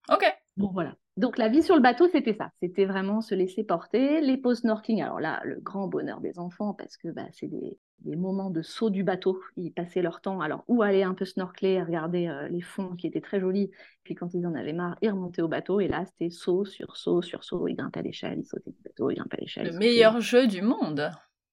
Ok. 0.09 0.23
Bon, 0.57 0.69
voilà. 0.71 0.95
Donc, 1.17 1.37
la 1.37 1.49
vie 1.49 1.61
sur 1.61 1.75
le 1.75 1.81
bateau, 1.81 2.07
c'était 2.09 2.33
ça. 2.33 2.51
C'était 2.61 2.85
vraiment 2.85 3.21
se 3.21 3.35
laisser 3.35 3.63
porter. 3.63 4.21
Les 4.21 4.37
pauses 4.37 4.59
snorkeling, 4.59 5.01
alors 5.01 5.19
là, 5.19 5.41
le 5.43 5.59
grand 5.59 5.87
bonheur 5.87 6.21
des 6.21 6.39
enfants, 6.39 6.73
parce 6.73 6.97
que 6.97 7.09
bah, 7.09 7.25
c'est 7.31 7.47
des, 7.47 7.77
moments 8.15 8.49
de 8.49 8.61
saut 8.61 8.89
du 8.89 9.03
bateau. 9.03 9.41
Ils 9.57 9.71
passaient 9.71 10.01
leur 10.01 10.21
temps, 10.21 10.41
alors, 10.41 10.63
ou 10.67 10.81
aller 10.81 11.03
un 11.03 11.13
peu 11.13 11.25
snorkeler, 11.25 11.83
regarder 11.83 12.27
euh, 12.27 12.47
les 12.47 12.61
fonds 12.61 12.95
qui 12.95 13.07
étaient 13.07 13.21
très 13.21 13.39
jolis. 13.39 13.71
Puis, 14.03 14.15
quand 14.15 14.33
ils 14.33 14.45
en 14.47 14.55
avaient 14.55 14.73
marre, 14.73 14.97
ils 15.01 15.09
remontaient 15.09 15.41
au 15.41 15.47
bateau. 15.47 15.79
Et 15.79 15.87
là, 15.87 16.05
c'était 16.05 16.29
saut 16.29 16.65
sur 16.65 16.97
saut 16.97 17.21
sur 17.21 17.43
saut. 17.43 17.67
Ils 17.67 17.75
grimpaient 17.75 17.99
à 17.99 18.03
l'échelle, 18.03 18.39
ils 18.39 18.45
sautaient 18.45 18.71
du 18.71 18.81
bateau, 18.83 19.09
ils 19.11 19.15
grimpaient 19.15 19.37
à 19.37 19.41
l'échelle. 19.41 19.67
Le 19.67 19.77
meilleur 19.77 20.21
jeu 20.21 20.47
du 20.47 20.61
monde. 20.61 21.11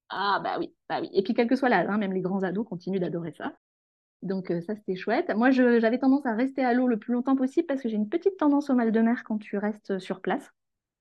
Ah, 0.08 0.40
bah 0.42 0.56
oui, 0.58 0.72
bah 0.88 1.00
oui. 1.00 1.10
Et 1.12 1.22
puis, 1.22 1.34
quel 1.34 1.48
que 1.48 1.56
soit 1.56 1.68
l'âge, 1.68 1.86
hein, 1.88 1.98
même 1.98 2.12
les 2.12 2.22
grands 2.22 2.42
ados 2.42 2.66
continuent 2.66 3.00
d'adorer 3.00 3.32
ça. 3.32 3.52
Donc 4.22 4.50
euh, 4.50 4.60
ça, 4.60 4.74
c'était 4.74 4.96
chouette. 4.96 5.30
Moi, 5.34 5.50
j'avais 5.50 5.98
tendance 5.98 6.26
à 6.26 6.34
rester 6.34 6.64
à 6.64 6.74
l'eau 6.74 6.88
le 6.88 6.98
plus 6.98 7.12
longtemps 7.12 7.36
possible 7.36 7.66
parce 7.66 7.82
que 7.82 7.88
j'ai 7.88 7.96
une 7.96 8.08
petite 8.08 8.36
tendance 8.36 8.70
au 8.70 8.74
mal 8.74 8.92
de 8.92 9.00
mer 9.00 9.22
quand 9.24 9.38
tu 9.38 9.56
restes 9.56 9.98
sur 9.98 10.20
place. 10.20 10.50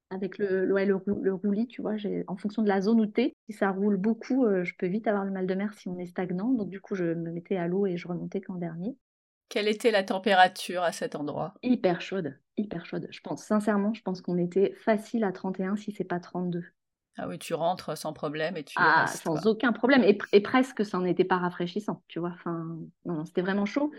Avec 0.10 0.38
le, 0.38 0.66
le, 0.66 1.02
le, 1.22 1.34
roulis, 1.34 1.68
tu 1.68 1.82
vois, 1.82 1.96
en 2.28 2.38
fonction 2.38 2.62
de 2.62 2.70
la 2.70 2.80
zone 2.80 3.02
où 3.02 3.06
tu 3.06 3.22
es, 3.22 3.36
si 3.50 3.54
ça 3.58 3.72
roule 3.72 3.98
beaucoup, 3.98 4.46
euh, 4.46 4.64
je 4.64 4.74
peux 4.78 4.88
vite 4.88 5.06
avoir 5.06 5.26
le 5.26 5.32
mal 5.32 5.48
de 5.48 5.54
mer 5.54 5.74
si 5.74 5.90
on 5.90 6.00
est 6.00 6.06
stagnant. 6.06 6.50
Donc 6.54 6.70
du 6.70 6.80
coup, 6.80 6.96
je 6.96 7.04
me 7.04 7.32
mettais 7.32 7.58
à 7.58 7.68
l'eau 7.68 7.86
et 7.88 7.98
je 7.98 8.08
remontais 8.08 8.40
qu'en 8.40 8.56
dernier. 8.56 8.96
Quelle 9.50 9.68
était 9.68 9.92
la 9.92 10.04
température 10.04 10.84
à 10.84 10.94
cet 10.94 11.16
endroit? 11.16 11.56
Hyper 11.62 12.00
chaude, 12.02 12.38
hyper 12.56 12.86
chaude. 12.86 13.08
Je 13.12 13.20
pense, 13.20 13.44
sincèrement, 13.44 13.94
je 13.94 14.02
pense 14.02 14.22
qu'on 14.22 14.38
était 14.38 14.74
facile 14.76 15.26
à 15.26 15.34
31 15.34 15.76
si 15.76 15.92
c'est 15.92 16.06
pas 16.06 16.20
32. 16.20 16.64
Ah 17.18 17.28
oui, 17.28 17.40
tu 17.40 17.54
rentres 17.54 17.98
sans 17.98 18.14
problème 18.14 18.58
et 18.58 18.64
tu 18.64 18.76
ah, 18.78 19.08
sans 19.08 19.48
aucun 19.48 19.72
problème. 19.74 20.04
Et, 20.04 20.42
presque, 20.42 20.86
ça 20.86 21.00
n'était 21.00 21.24
pas 21.24 21.38
rafraîchissant, 21.38 22.04
tu 22.08 22.20
vois. 22.20 22.32
Enfin, 22.34 22.78
non, 23.06 23.26
c'était 23.26 23.42
vraiment 23.42 23.66
chaud. 23.66 23.92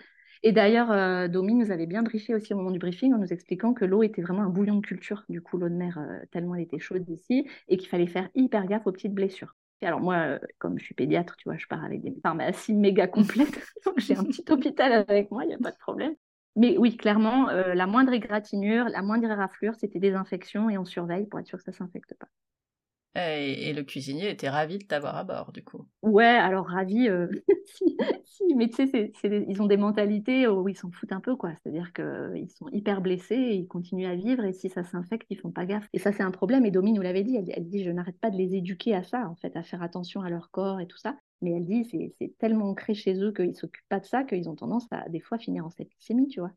Et 0.45 0.53
d'ailleurs, 0.53 0.93
euh, 0.93 1.27
Domi 1.27 1.55
nous 1.55 1.73
avait 1.73 1.87
bien 1.87 2.05
briefé 2.05 2.35
aussi 2.35 2.55
au 2.55 2.57
moment 2.57 2.71
du 2.71 2.79
briefing 2.79 3.13
en 3.13 3.19
nous 3.19 3.33
expliquant 3.33 3.75
que 3.75 3.85
l'eau 3.85 4.05
était 4.05 4.23
vraiment 4.23 4.43
un 4.43 4.49
bouillon 4.49 4.77
de 4.77 4.87
culture, 4.87 5.25
du 5.29 5.43
coup, 5.43 5.59
l'eau 5.59 5.69
de 5.69 5.75
mer, 5.75 5.99
euh, 5.99 6.25
tellement 6.31 6.55
elle 6.55 6.63
était 6.63 6.79
chaude 6.79 7.09
ici, 7.09 7.49
et 7.67 7.77
qu'il 7.77 7.89
fallait 7.89 8.07
faire 8.07 8.29
hyper 8.37 8.67
gaffe 8.67 8.87
aux 8.87 8.93
petites 8.93 9.15
blessures. 9.15 9.57
Et 9.81 9.87
alors 9.87 10.01
moi, 10.01 10.17
euh, 10.17 10.39
comme 10.59 10.79
je 10.79 10.85
suis 10.85 10.95
pédiatre, 10.95 11.37
tu 11.37 11.49
vois, 11.49 11.57
je 11.57 11.67
pars 11.67 11.85
avec 11.85 12.03
des 12.03 12.15
pharmacies 12.23 12.75
méga 12.75 13.07
complètes, 13.07 13.59
donc 13.85 13.99
j'ai 13.99 14.17
un 14.17 14.25
petit 14.25 14.45
hôpital 14.51 14.93
avec 14.93 15.31
moi, 15.31 15.45
il 15.45 15.49
n'y 15.49 15.55
a 15.55 15.59
pas 15.59 15.71
de 15.71 15.79
problème. 15.79 16.15
Mais 16.57 16.77
oui, 16.77 16.97
clairement, 16.97 17.49
euh, 17.51 17.75
la 17.75 17.87
moindre 17.87 18.13
égratignure, 18.13 18.89
la 18.89 19.03
moindre 19.03 19.31
éraflure, 19.31 19.75
c'était 19.77 20.01
désinfection 20.01 20.69
et 20.69 20.77
on 20.77 20.85
surveille 20.85 21.27
pour 21.27 21.39
être 21.39 21.47
sûr 21.47 21.59
que 21.59 21.65
ça 21.65 21.71
ne 21.71 21.77
s'infecte 21.77 22.15
pas. 22.15 22.27
Et, 23.19 23.73
le 23.73 23.83
cuisinier 23.83 24.31
était 24.31 24.49
ravi 24.49 24.79
de 24.79 24.85
t'avoir 24.85 25.17
à 25.17 25.25
bord, 25.25 25.53
du 25.53 25.63
coup. 25.65 25.87
Ouais, 26.03 26.25
alors 26.25 26.67
ravi, 26.67 27.09
euh, 27.09 27.27
si, 28.25 28.55
mais 28.55 28.69
tu 28.69 28.87
sais, 28.87 29.13
ils 29.25 29.63
ont 29.63 29.67
des 29.67 29.77
mentalités 29.77 30.47
où 30.47 30.69
ils 30.69 30.77
s'en 30.77 30.91
foutent 30.91 31.13
un 31.13 31.21
peu, 31.21 31.37
quoi. 31.37 31.53
C'est-à-dire 31.63 31.93
qu'ils 31.93 32.51
sont 32.51 32.69
hyper 32.71 33.01
blessés, 33.01 33.35
et 33.35 33.55
ils 33.55 33.67
continuent 33.67 34.09
à 34.09 34.15
vivre, 34.15 34.45
et 34.45 34.53
si 34.53 34.69
ça 34.69 34.85
s'infecte, 34.85 35.27
ils 35.31 35.39
font 35.39 35.51
pas 35.51 35.67
gaffe. 35.67 35.89
Et 35.93 35.99
ça, 35.99 36.13
c'est 36.13 36.23
un 36.23 36.31
problème, 36.31 36.65
et 36.65 36.71
Domi 36.71 36.93
nous 36.93 37.03
l'avait 37.03 37.25
dit, 37.25 37.37
elle, 37.37 37.69
dit, 37.69 37.85
je 37.85 37.91
n'arrête 37.91 38.19
pas 38.19 38.31
de 38.31 38.37
les 38.37 38.55
éduquer 38.55 38.95
à 38.95 39.03
ça, 39.03 39.29
en 39.29 39.37
fait, 39.37 39.57
à 39.57 39.63
faire 39.63 39.83
attention 39.83 40.21
à 40.23 40.31
leur 40.31 40.51
corps 40.51 40.81
et 40.81 40.87
tout 40.87 40.99
ça. 40.99 41.17
Mais 41.41 41.53
elle 41.53 41.65
dit, 41.65 41.85
c'est 41.85 42.39
tellement 42.39 42.71
ancré 42.71 42.95
chez 42.95 43.23
eux 43.23 43.33
qu'ils 43.33 43.57
s'occupent 43.57 43.89
pas 43.89 44.01
de 44.01 44.07
ça, 44.07 44.25
qu'ils 44.25 44.49
ont 44.49 44.57
tendance 44.57 44.87
à, 44.91 45.09
des 45.09 45.21
fois, 45.21 45.39
finir 45.39 45.65
en 45.65 45.71
septicémie, 45.71 46.29
tu 46.29 46.41
vois. 46.41 46.53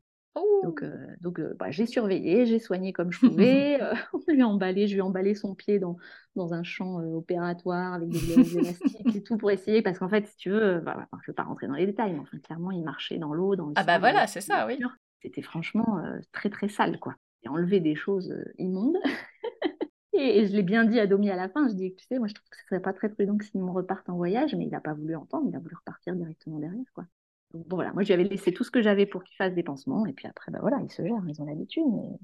Donc, 0.62 0.82
euh, 0.82 1.06
donc 1.20 1.40
euh, 1.40 1.54
bah, 1.58 1.70
j'ai 1.70 1.86
surveillé, 1.86 2.46
j'ai 2.46 2.58
soigné 2.58 2.92
comme 2.92 3.12
je 3.12 3.20
pouvais. 3.26 3.80
euh, 3.82 3.94
on 4.12 4.32
lui 4.32 4.42
a 4.42 4.48
emballé, 4.48 4.86
je 4.86 4.94
lui 4.94 4.98
ai 4.98 5.02
emballé 5.02 5.34
son 5.34 5.54
pied 5.54 5.78
dans, 5.78 5.96
dans 6.36 6.54
un 6.54 6.62
champ 6.62 6.96
opératoire 7.14 7.94
avec 7.94 8.08
des 8.08 8.58
élastiques 8.58 9.16
et 9.16 9.22
tout 9.22 9.36
pour 9.36 9.50
essayer. 9.50 9.82
Parce 9.82 9.98
qu'en 9.98 10.08
fait, 10.08 10.26
si 10.26 10.36
tu 10.36 10.50
veux, 10.50 10.80
bah, 10.80 11.08
je 11.12 11.16
ne 11.16 11.26
vais 11.26 11.34
pas 11.34 11.42
rentrer 11.42 11.66
dans 11.66 11.74
les 11.74 11.86
détails, 11.86 12.12
mais 12.12 12.20
enfin, 12.20 12.38
clairement, 12.38 12.70
il 12.70 12.82
marchait 12.82 13.18
dans 13.18 13.34
l'eau, 13.34 13.56
dans 13.56 13.66
le 13.66 13.72
Ah 13.76 13.84
bah 13.84 13.98
voilà, 13.98 14.26
c'est 14.26 14.40
ça, 14.40 14.66
oui. 14.66 14.78
C'était 15.22 15.42
franchement 15.42 16.02
très 16.32 16.50
très 16.50 16.68
sale, 16.68 16.98
quoi. 16.98 17.14
J'ai 17.42 17.48
enlevé 17.48 17.80
des 17.80 17.94
choses 17.94 18.34
immondes. 18.58 18.96
et, 20.12 20.46
je 20.46 20.52
l'ai 20.52 20.62
bien 20.62 20.84
dit 20.84 21.00
à 21.00 21.06
Domi 21.06 21.30
à 21.30 21.36
la 21.36 21.48
fin, 21.48 21.68
je 21.68 21.74
dis, 21.74 21.94
tu 21.94 22.04
sais, 22.06 22.18
moi 22.18 22.28
je 22.28 22.34
trouve 22.34 22.48
que 22.48 22.56
ce 22.56 22.66
serait 22.66 22.80
pas 22.82 22.92
très 22.92 23.08
prudent 23.08 23.36
que 23.36 23.44
Simon 23.44 23.72
reparte 23.72 24.08
en 24.08 24.16
voyage, 24.16 24.54
mais 24.54 24.64
il 24.64 24.70
n'a 24.70 24.80
pas 24.80 24.94
voulu 24.94 25.16
entendre, 25.16 25.48
il 25.48 25.56
a 25.56 25.58
voulu 25.58 25.74
repartir 25.74 26.14
directement 26.14 26.58
derrière, 26.58 26.84
quoi 26.94 27.04
bon, 27.54 27.76
voilà, 27.76 27.92
moi, 27.92 28.02
je 28.02 28.08
lui 28.08 28.14
avais 28.14 28.24
laissé 28.24 28.52
tout 28.52 28.64
ce 28.64 28.70
que 28.70 28.82
j'avais 28.82 29.06
pour 29.06 29.24
qu'il 29.24 29.36
fasse 29.36 29.54
des 29.54 29.62
pansements. 29.62 30.06
Et 30.06 30.12
puis 30.12 30.26
après, 30.26 30.50
bah, 30.52 30.58
voilà, 30.60 30.78
ils 30.82 30.90
se 30.90 31.02
gèrent, 31.02 31.22
ils 31.28 31.40
ont 31.40 31.44
l'habitude. 31.44 31.84
Mais... 31.92 32.18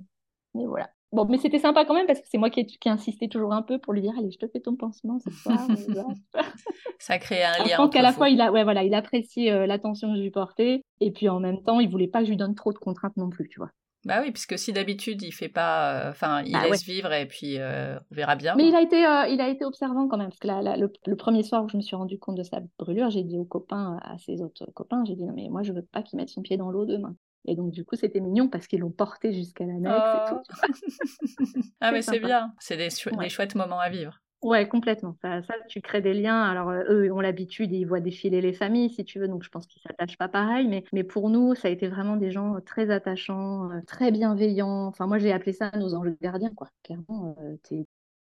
mais 0.55 0.67
voilà. 0.67 0.91
Bon, 1.11 1.25
mais 1.25 1.39
c'était 1.39 1.59
sympa 1.59 1.87
quand 1.87 1.95
même 1.95 2.07
parce 2.07 2.21
que 2.21 2.27
c'est 2.29 2.37
moi 2.37 2.51
qui 2.51 2.67
qui 2.67 2.89
insisté 2.89 3.31
toujours 3.31 3.55
un 3.55 3.63
peu 3.63 3.79
pour 3.79 3.95
lui 3.95 4.03
dire 4.03 4.13
Allez, 4.19 4.31
je 4.31 4.39
te 4.39 4.47
fais 4.47 4.61
ton 4.61 4.77
pansement 4.77 5.19
ça 6.99 7.19
crée 7.19 7.43
un 7.43 7.53
lien. 7.59 7.67
Je 7.67 7.77
pense 7.77 7.91
qu'à 7.91 8.03
la 8.03 8.13
fois, 8.13 8.29
il, 8.29 8.41
a, 8.43 8.53
ouais, 8.53 8.63
voilà, 8.63 8.83
il 8.85 8.93
apprécie 8.93 9.51
euh, 9.51 9.67
l'attention 9.67 10.11
que 10.11 10.17
je 10.17 10.23
lui 10.23 10.31
portais. 10.31 10.83
Et 11.01 11.11
puis 11.11 11.31
en 11.31 11.41
même 11.41 11.63
temps, 11.63 11.81
il 11.81 11.89
voulait 11.89 12.09
pas 12.09 12.19
que 12.19 12.27
je 12.27 12.31
lui 12.31 12.37
donne 12.37 12.55
trop 12.55 12.75
de 12.75 12.79
contraintes 12.79 13.17
non 13.17 13.31
plus, 13.31 13.49
tu 13.49 13.59
vois. 13.59 13.71
Bah 14.09 14.23
oui, 14.23 14.33
puisque 14.33 14.59
si 14.59 14.73
d'habitude 14.73 15.21
il 15.21 15.33
fait 15.33 15.51
pas, 15.51 16.07
euh, 16.07 16.11
enfin 16.11 16.43
il 16.43 16.53
bah 16.53 16.67
laisse 16.67 16.83
vivre 16.83 17.13
et 17.13 17.27
puis 17.27 17.59
euh, 17.59 17.99
on 18.11 18.15
verra 18.15 18.37
bien. 18.37 18.55
Mais 18.57 18.67
il 18.67 18.75
a 18.75 18.81
été, 18.81 18.97
il 19.33 19.41
a 19.41 19.49
été 19.49 19.67
observant 19.67 20.09
quand 20.09 20.17
même 20.17 20.31
parce 20.31 20.39
que 20.39 20.49
le, 20.49 21.17
premier 21.17 21.43
soir 21.43 21.63
où 21.63 21.69
je 21.69 21.77
me 21.77 21.83
suis 21.83 21.95
rendu 21.95 22.19
compte 22.19 22.37
de 22.37 22.43
sa 22.43 22.61
brûlure, 22.79 23.11
j'ai 23.11 23.23
dit 23.23 23.37
aux 23.37 23.45
copains, 23.45 23.99
à 24.03 24.17
ses 24.17 24.41
autres 24.41 24.65
copains, 24.73 25.05
j'ai 25.05 25.15
dit 25.15 25.27
non 25.27 25.35
mais 25.35 25.49
moi 25.51 25.63
je 25.63 25.75
veux 25.75 25.83
pas 25.83 26.03
qu'il 26.03 26.17
mette 26.17 26.31
son 26.31 26.41
pied 26.41 26.57
dans 26.57 26.71
l'eau 26.71 26.87
demain. 26.87 27.15
Et 27.47 27.55
donc 27.55 27.71
du 27.71 27.85
coup 27.85 27.97
c'était 27.97 28.21
mignon 28.21 28.49
parce 28.49 28.67
qu'ils 28.67 28.81
l'ont 28.81 28.91
porté 28.91 29.35
jusqu'à 29.35 29.67
la 29.67 29.75
neige 29.75 29.93
et 29.93 30.31
tout. 30.31 30.41
Oh. 30.51 31.61
ah 31.83 31.93
mais 31.93 32.01
c'est 32.01 32.19
bien, 32.19 32.55
c'est 32.61 32.79
des, 32.79 32.89
des 32.89 33.29
chouettes 33.29 33.57
moments 33.57 33.79
à 33.79 33.91
vivre. 33.91 34.23
Ouais, 34.41 34.69
complètement. 34.69 35.17
Ça, 35.21 35.43
tu 35.69 35.81
crées 35.81 36.01
des 36.01 36.15
liens. 36.15 36.41
Alors, 36.45 36.69
euh, 36.71 36.85
eux, 36.89 37.13
ont 37.13 37.21
l'habitude, 37.21 37.73
ils 37.73 37.85
voient 37.85 37.99
défiler 38.01 38.41
les 38.41 38.53
familles, 38.53 38.89
si 38.91 39.05
tu 39.05 39.19
veux, 39.19 39.27
donc 39.27 39.43
je 39.43 39.49
pense 39.51 39.67
qu'ils 39.67 39.83
s'attachent 39.83 40.17
pas 40.17 40.29
pareil. 40.29 40.69
Mais, 40.69 40.85
mais 40.93 41.03
pour 41.03 41.29
nous, 41.29 41.57
ça 41.57 41.67
a 41.67 41.71
été 41.73 41.89
vraiment 41.89 42.15
des 42.17 42.31
gens 42.31 42.55
euh, 42.57 42.61
très 42.61 42.91
attachants, 42.91 43.69
euh, 43.73 43.81
très 43.85 44.13
bienveillants. 44.13 44.87
Enfin, 44.87 45.09
moi, 45.09 45.19
j'ai 45.19 45.33
appelé 45.33 45.53
ça 45.53 45.73
nos 45.77 45.93
anges 45.95 46.13
gardiens, 46.23 46.55
quoi. 46.55 46.69
Clairement, 46.85 47.37
t'es 47.65 47.85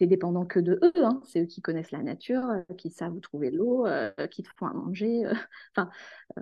dépendant 0.07 0.45
que 0.45 0.59
de 0.59 0.79
eux. 0.83 1.05
Hein. 1.05 1.21
C'est 1.25 1.41
eux 1.41 1.45
qui 1.45 1.61
connaissent 1.61 1.91
la 1.91 2.03
nature, 2.03 2.45
qui 2.77 2.89
savent 2.89 3.15
où 3.15 3.19
trouver 3.19 3.51
l'eau, 3.51 3.85
qui 4.31 4.43
te 4.43 4.49
font 4.57 4.67
à 4.67 4.73
manger. 4.73 5.23
Enfin, 5.75 5.89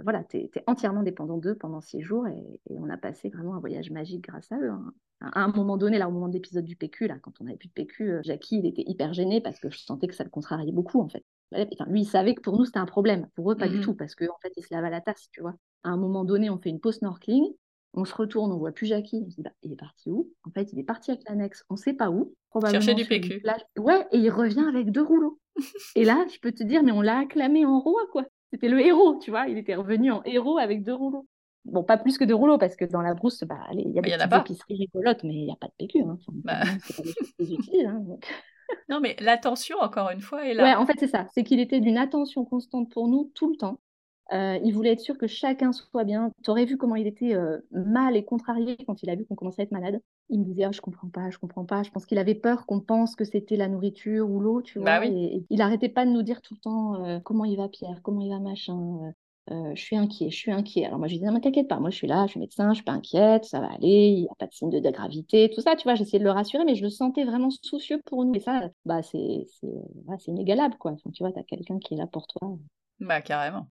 voilà, 0.04 0.24
tu 0.24 0.38
es, 0.38 0.52
entièrement 0.68 1.04
dépendant 1.04 1.38
d'eux 1.38 1.56
pendant 1.56 1.82
six 1.82 2.02
jours 2.02 2.28
et, 2.28 2.60
on 2.70 2.90
a 2.90 2.98
passé 2.98 3.30
vraiment 3.30 3.56
un 3.56 3.60
voyage 3.60 3.92
magique 3.92 4.22
grâce 4.22 4.52
à 4.52 4.58
eux. 4.58 4.70
Hein 4.70 4.94
à 5.22 5.44
un 5.44 5.48
moment 5.50 5.78
donné, 5.78 5.98
là, 5.98 6.08
au 6.08 6.12
moment 6.12 6.28
de 6.28 6.34
l'épisode 6.34 6.66
du 6.66 6.76
PQ, 6.76 7.08
là, 7.08 7.18
quand 7.22 7.42
on 7.42 7.46
n'avait 7.46 7.58
plus 7.58 7.70
de 7.70 7.74
PQ, 7.74 8.12
euh, 8.12 8.22
Jackie, 8.24 8.60
il 8.60 8.66
était 8.66 8.84
hyper 8.86 9.14
gêné 9.14 9.42
parce 9.42 9.60
que 9.60 9.70
je 9.70 9.80
sentais 9.80 10.08
que 10.08 10.16
ça 10.16 10.24
le 10.24 10.30
contrariait 10.30 10.72
beaucoup, 10.72 11.02
en 11.02 11.10
fait. 11.10 11.24
lui, 11.88 12.02
il 12.02 12.06
savait 12.06 12.36
que 12.36 12.42
pour 12.42 12.58
nous, 12.58 12.66
c'était 12.66 12.80
un 12.80 12.86
problème. 12.86 13.28
Pour 13.36 13.52
eux, 13.52 13.58
pas 13.58 13.68
du 13.68 13.80
mmh 13.80 13.82
tout, 13.82 13.96
parce 13.96 14.16
qu'en 14.16 14.26
en 14.26 14.40
fait, 14.42 14.54
il 14.56 14.64
se 14.64 14.74
lave 14.74 14.86
à 14.86 14.90
la 14.90 15.02
tasse, 15.02 15.28
tu 15.32 15.42
vois. 15.42 15.56
À 15.84 15.90
un 15.90 15.98
moment 15.98 16.24
donné, 16.24 16.50
on 16.50 16.60
fait 16.60 16.70
une 16.70 16.80
pause 16.80 16.98
snorkeling, 16.98 17.46
on 17.94 18.06
se 18.06 18.14
retourne, 18.14 18.52
on 18.52 18.58
voit 18.58 18.72
plus 18.72 18.88
Jackie. 18.88 19.24
On 19.26 19.30
se 19.30 19.36
dit, 19.36 19.42
bah, 19.42 19.52
il 19.64 19.72
est 19.72 19.78
parti 19.78 20.10
où? 20.10 20.32
En 20.44 20.52
fait, 20.52 20.72
il 20.74 20.80
est 20.80 20.84
parti 20.84 21.12
avec 21.12 21.28
l'annexe, 21.28 21.64
on 21.70 21.76
sait 21.76 21.94
pas 21.94 22.10
où. 22.10 22.34
Probablement 22.50 22.82
Chercher 22.82 22.96
du 22.96 23.06
PQ. 23.06 23.44
Ouais, 23.78 24.08
et 24.12 24.18
il 24.18 24.30
revient 24.30 24.66
avec 24.68 24.92
deux 24.92 25.04
rouleaux. 25.04 25.40
et 25.96 26.06
là, 26.06 26.26
je 26.32 26.40
peux 26.40 26.52
te 26.52 26.64
dire, 26.64 26.84
mais 26.84 26.92
on 26.92 27.02
l'a 27.02 27.20
acclamé 27.20 27.66
en 27.66 27.80
roi, 27.80 28.02
quoi. 28.12 28.26
C'était 28.52 28.70
le 28.70 28.80
héros, 28.80 29.20
tu 29.20 29.32
vois. 29.32 29.48
Il 29.48 29.58
était 29.58 29.76
revenu 29.76 30.12
en 30.12 30.24
héros 30.24 30.58
avec 30.58 30.84
deux 30.84 30.94
rouleaux. 30.94 31.28
Bon, 31.66 31.84
pas 31.84 31.98
plus 31.98 32.18
que 32.18 32.24
de 32.24 32.34
rouleaux, 32.34 32.58
parce 32.58 32.78
que 32.78 32.86
dans 32.86 33.02
la 33.02 33.14
brousse, 33.14 33.44
bah, 33.44 33.60
il 33.74 33.92
y 33.92 34.00
a 34.00 34.02
des 34.02 34.12
petites 34.12 34.52
épiceries 34.52 34.78
rigolotes, 34.86 35.24
mais 35.24 35.34
il 35.34 35.46
n'y 35.46 35.52
a 35.52 35.58
pas 35.58 35.68
de 35.68 35.74
PQ. 35.78 36.02
Hein. 36.02 36.18
Bah. 36.32 36.62
C'est 36.84 36.96
pas 36.96 37.04
des 37.04 37.56
choses. 37.56 37.86
Hein, 37.86 38.04
non, 38.90 39.00
mais 39.00 39.16
l'attention, 39.20 39.78
encore 39.80 40.10
une 40.10 40.22
fois, 40.22 40.46
est 40.46 40.54
là. 40.54 40.64
Ouais, 40.64 40.76
en 40.76 40.86
fait, 40.86 40.96
c'est 40.98 41.08
ça. 41.08 41.28
C'est 41.34 41.44
qu'il 41.44 41.60
était 41.60 41.80
d'une 41.80 41.98
attention 41.98 42.46
constante 42.46 42.90
pour 42.92 43.08
nous 43.08 43.32
tout 43.34 43.50
le 43.50 43.58
temps. 43.58 43.80
Euh, 44.34 44.60
il 44.64 44.74
voulait 44.74 44.92
être 44.92 45.00
sûr 45.00 45.18
que 45.18 45.28
chacun 45.28 45.72
soit 45.72 46.04
bien. 46.04 46.32
Tu 46.44 46.50
aurais 46.50 46.66
vu 46.66 46.78
comment 46.78 46.96
il 46.96 47.08
était 47.08 47.34
euh, 47.34 47.60
mal 47.72 48.18
et 48.18 48.26
contrarié 48.26 48.78
quand 48.86 49.02
il 49.04 49.10
a 49.10 49.16
vu 49.16 49.26
qu'on 49.26 49.36
commençait 49.36 49.62
à 49.62 49.66
être 49.66 49.72
malade? 49.72 50.02
Il 50.30 50.40
me 50.40 50.46
disait 50.46 50.66
ah, 50.66 50.72
Je 50.72 50.82
comprends 50.82 51.08
pas, 51.08 51.30
je 51.30 51.38
comprends 51.38 51.66
pas. 51.66 51.84
Je 51.84 51.92
pense 51.92 52.06
qu'il 52.06 52.18
avait 52.18 52.36
peur 52.36 52.66
qu'on 52.66 52.82
pense 52.82 53.16
que 53.16 53.24
c'était 53.24 53.56
la 53.56 53.68
nourriture 53.68 54.30
ou 54.30 54.40
l'eau, 54.40 54.62
tu 54.62 54.80
bah 54.80 55.00
vois. 55.00 55.08
et, 55.08 55.46
il 55.50 55.62
arrêtait 55.62 55.90
pas 55.90 56.06
de 56.06 56.12
nous 56.12 56.24
dire 56.24 56.42
tout 56.42 56.56
le 56.56 56.60
temps 56.60 57.06
euh, 57.06 57.20
Comment 57.20 57.46
il 57.46 57.58
va, 57.58 57.70
Pierre 57.70 58.02
Comment 58.04 58.22
il 58.22 58.30
va, 58.30 58.40
machin 58.40 59.14
je 59.50 59.82
suis 59.82 59.96
inquiet, 59.96 60.30
je 60.30 60.36
suis 60.36 60.52
inquiet. 60.52 60.84
Alors 60.84 61.00
moi, 61.00 61.08
je 61.08 61.14
lui 61.14 61.20
disais, 61.20 61.32
ne 61.32 61.40
t'inquiète 61.40 61.70
pas, 61.70 61.80
moi, 61.80 61.90
je 61.90 61.96
suis 61.96 62.06
là, 62.06 62.26
je 62.26 62.32
suis 62.32 62.40
médecin, 62.42 62.68
je 62.72 62.80
suis 62.80 62.84
pas 62.84 62.92
inquiète, 62.92 63.46
ça 63.46 63.62
va 63.62 63.68
aller, 63.68 64.10
il 64.10 64.22
n'y 64.24 64.28
a 64.28 64.36
pas 64.38 64.46
de 64.46 64.52
signe 64.52 64.70
de, 64.70 64.92
gravité, 64.92 65.50
tout 65.56 65.62
ça, 65.62 65.78
tu 65.78 65.84
vois, 65.84 65.96
j'essayais 65.96 66.20
de 66.20 66.26
le 66.26 66.32
rassurer, 66.32 66.66
mais 66.66 66.76
je 66.76 66.84
le 66.84 66.90
sentais 66.90 67.24
vraiment 67.24 67.50
soucieux 67.50 68.02
pour 68.04 68.26
nous. 68.26 68.36
Et 68.36 68.42
ça, 68.42 68.70
bah, 68.84 69.02
c'est 69.04 69.48
inégalable, 70.28 70.76
quoi. 70.78 70.96
tu 71.14 71.24
vois, 71.24 71.32
tu 71.32 71.40
as 71.40 71.44
quelqu'un 71.44 71.80
qui 71.80 71.94
est 71.94 71.98
là 71.98 72.08
pour 72.08 72.28
toi. 72.28 72.58
Bah, 73.00 73.22
carrément. 73.22 73.70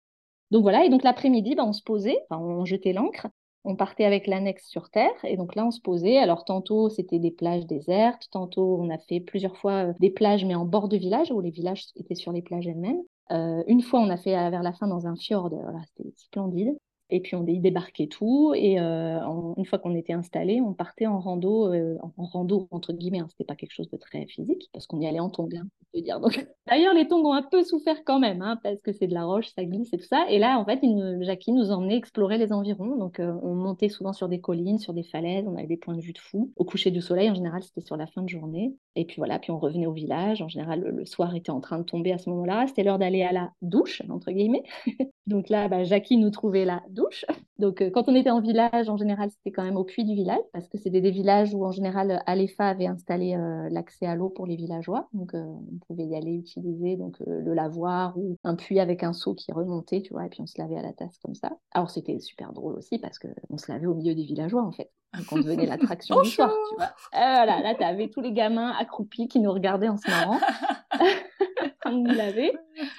Donc 0.53 0.63
voilà, 0.63 0.85
et 0.85 0.91
donc 0.91 1.03
l'après-midi, 1.03 1.55
bah, 1.55 1.65
on 1.67 1.73
se 1.73 1.83
posait, 1.83 2.19
on 2.31 2.67
jetait 2.67 2.93
l'ancre, 2.93 3.27
on 3.65 3.75
partait 3.75 4.05
avec 4.05 4.27
l'annexe 4.27 4.69
sur 4.69 4.91
Terre, 4.91 5.15
et 5.25 5.39
donc 5.39 5.55
là, 5.55 5.65
on 5.65 5.71
se 5.71 5.81
posait. 5.81 6.19
Alors, 6.19 6.45
tantôt, 6.45 6.91
c'était 6.91 7.19
des 7.19 7.31
plages 7.31 7.65
désertes, 7.65 8.29
tantôt, 8.31 8.77
on 8.79 8.91
a 8.91 8.99
fait 8.99 9.21
plusieurs 9.21 9.57
fois 9.57 9.87
euh, 9.87 9.93
des 9.99 10.11
plages, 10.11 10.45
mais 10.45 10.55
en 10.55 10.67
bord 10.67 10.89
de 10.89 10.99
village, 10.99 11.31
où 11.33 11.41
les 11.41 11.51
villages 11.51 11.87
étaient 11.97 12.15
sur 12.15 12.33
les 12.33 12.43
plages 12.43 12.67
elles-mêmes. 12.67 13.01
Euh, 13.31 13.63
une 13.67 13.81
fois, 13.81 14.01
on 14.01 14.11
a 14.11 14.19
fait 14.19 14.33
vers 14.51 14.63
la 14.63 14.75
fin 14.75 14.89
dans 14.89 15.07
un 15.07 15.17
fjord, 15.17 15.49
voilà, 15.49 15.81
c'était 15.97 16.13
splendide. 16.17 16.77
Et 17.13 17.21
puis 17.21 17.37
on 17.37 17.47
y 17.47 17.59
débarquait 17.59 18.07
tout. 18.07 18.55
Et 18.57 18.81
euh, 18.81 19.21
une 19.59 19.67
fois 19.67 19.79
qu'on 19.79 19.95
était 19.95 20.15
installé, 20.15 20.63
on 20.63 20.73
partait 20.73 21.07
en 21.07 21.21
rando, 21.21 21.71
euh, 21.71 21.99
en 22.17 22.25
rando 22.25 22.69
entre 22.71 22.95
guillemets. 22.95 23.19
Hein, 23.19 23.27
c'était 23.29 23.45
pas 23.45 23.55
quelque 23.55 23.75
chose 23.75 23.91
de 23.91 23.99
très 23.99 24.25
physique 24.27 24.71
parce 24.73 24.87
qu'on 24.87 24.99
y 24.99 25.07
allait 25.07 25.21
en 25.21 25.29
tongs, 25.29 25.51
hein, 25.55 25.67
dire. 25.95 26.21
Donc 26.21 26.47
d'ailleurs, 26.67 26.95
les 26.95 27.07
tongs 27.07 27.23
ont 27.27 27.35
un 27.35 27.43
peu 27.43 27.65
souffert 27.65 28.03
quand 28.05 28.19
même, 28.19 28.41
hein, 28.41 28.59
parce 28.63 28.81
que 28.81 28.93
c'est 28.93 29.07
de 29.07 29.13
la 29.13 29.25
roche, 29.25 29.49
ça 29.55 29.63
glisse 29.63 29.93
et 29.93 29.99
tout 29.99 30.07
ça. 30.07 30.25
Et 30.31 30.39
là, 30.39 30.59
en 30.59 30.65
fait, 30.65 30.81
Jackie 31.21 31.53
nous 31.53 31.71
emmenait 31.71 31.97
explorer 31.97 32.39
les 32.39 32.51
environs. 32.51 32.97
Donc 32.97 33.21
on 33.21 33.55
montait 33.55 33.91
souvent 33.91 34.15
sur 34.15 34.31
des 34.31 34.41
collines, 34.41 34.79
sur 34.79 34.95
des 34.95 35.03
falaises. 35.03 35.45
On 35.47 35.57
avait 35.57 35.67
des 35.67 35.77
points 35.77 35.95
de 35.95 36.01
vue 36.01 36.15
de 36.15 36.19
fou. 36.19 36.51
Au 36.57 36.65
coucher 36.65 36.91
du 36.91 37.03
soleil, 37.03 37.29
en 37.29 37.35
général, 37.35 37.63
c'était 37.63 37.83
sur 37.83 37.99
la 37.99 38.07
fin 38.07 38.23
de 38.23 38.29
journée. 38.31 38.75
Et 38.97 39.05
puis 39.05 39.17
voilà, 39.19 39.39
puis 39.39 39.51
on 39.51 39.59
revenait 39.59 39.87
au 39.87 39.93
village. 39.93 40.41
En 40.41 40.49
général, 40.49 40.81
le, 40.81 41.05
soir 41.05 41.35
était 41.35 41.51
en 41.51 41.61
train 41.61 41.79
de 41.79 41.85
tomber 41.85 42.13
à 42.13 42.19
ce 42.19 42.31
moment-là. 42.31 42.67
C'était 42.69 42.85
l'heure 42.85 42.99
d'aller 42.99 43.23
à 43.23 43.33
la 43.33 43.51
douche, 43.61 44.03
entre 44.09 44.31
guillemets. 44.31 44.65
Donc 45.27 45.49
là, 45.49 45.69
bah, 45.69 45.85
Jackie 45.85 46.17
nous 46.17 46.31
trouvait 46.31 46.65
la 46.65 46.83
douche. 46.91 47.02
Donc 47.59 47.81
euh, 47.81 47.91
quand 47.91 48.09
on 48.09 48.15
était 48.15 48.31
en 48.31 48.41
village, 48.41 48.89
en 48.89 48.97
général, 48.97 49.31
c'était 49.31 49.53
quand 49.53 49.63
même 49.63 49.77
au 49.77 49.85
puits 49.85 50.05
du 50.05 50.15
village, 50.15 50.43
parce 50.53 50.69
que 50.69 50.79
c'était 50.79 51.01
des 51.01 51.11
villages 51.11 51.55
où 51.55 51.65
en 51.65 51.71
général, 51.71 52.23
Alefa 52.27 52.69
avait 52.69 52.87
installé 52.87 53.35
euh, 53.35 53.69
l'accès 53.71 54.07
à 54.07 54.15
l'eau 54.15 54.31
pour 54.31 54.47
les 54.47 54.57
villageois. 54.57 55.09
Donc 55.13 55.35
euh, 55.35 55.45
on 55.45 55.79
pouvait 55.87 56.07
y 56.07 56.17
aller 56.17 56.35
utiliser 56.35 56.97
donc, 56.97 57.17
le 57.27 57.55
lavoir 57.55 58.17
ou 58.19 58.37
un 58.45 58.57
puits 58.57 58.81
avec 58.81 59.03
un 59.03 59.13
seau 59.13 59.35
qui 59.35 59.53
remontait, 59.53 60.03
tu 60.03 60.13
vois, 60.13 60.27
et 60.27 60.29
puis 60.29 60.41
on 60.41 60.47
se 60.47 60.61
lavait 60.61 60.77
à 60.77 60.83
la 60.83 60.93
tasse 60.93 61.19
comme 61.19 61.35
ça. 61.35 61.53
Alors 61.73 61.91
c'était 61.91 62.19
super 62.19 62.53
drôle 62.53 62.75
aussi, 62.75 62.99
parce 62.99 63.19
qu'on 63.19 63.59
se 63.59 63.71
lavait 63.71 63.87
au 63.87 63.95
milieu 63.95 64.15
des 64.15 64.25
villageois, 64.25 64.63
en 64.63 64.73
fait. 64.73 64.91
Donc 65.17 65.27
on 65.31 65.37
devenait 65.37 65.67
l'attraction 65.67 66.21
du 66.23 66.31
soir, 66.31 66.51
tu 66.71 66.77
vois. 66.77 66.95
voilà, 67.13 67.61
là, 67.61 67.75
tu 67.75 67.85
avais 67.85 68.09
tous 68.09 68.23
les 68.23 68.33
gamins 68.33 68.73
accroupis 68.79 69.29
qui 69.29 69.41
nous 69.41 69.53
regardaient 69.53 69.89
en 69.89 69.99
se 69.99 70.11
marrant. 70.11 70.39
on 71.93 72.03
nous. 72.05 72.53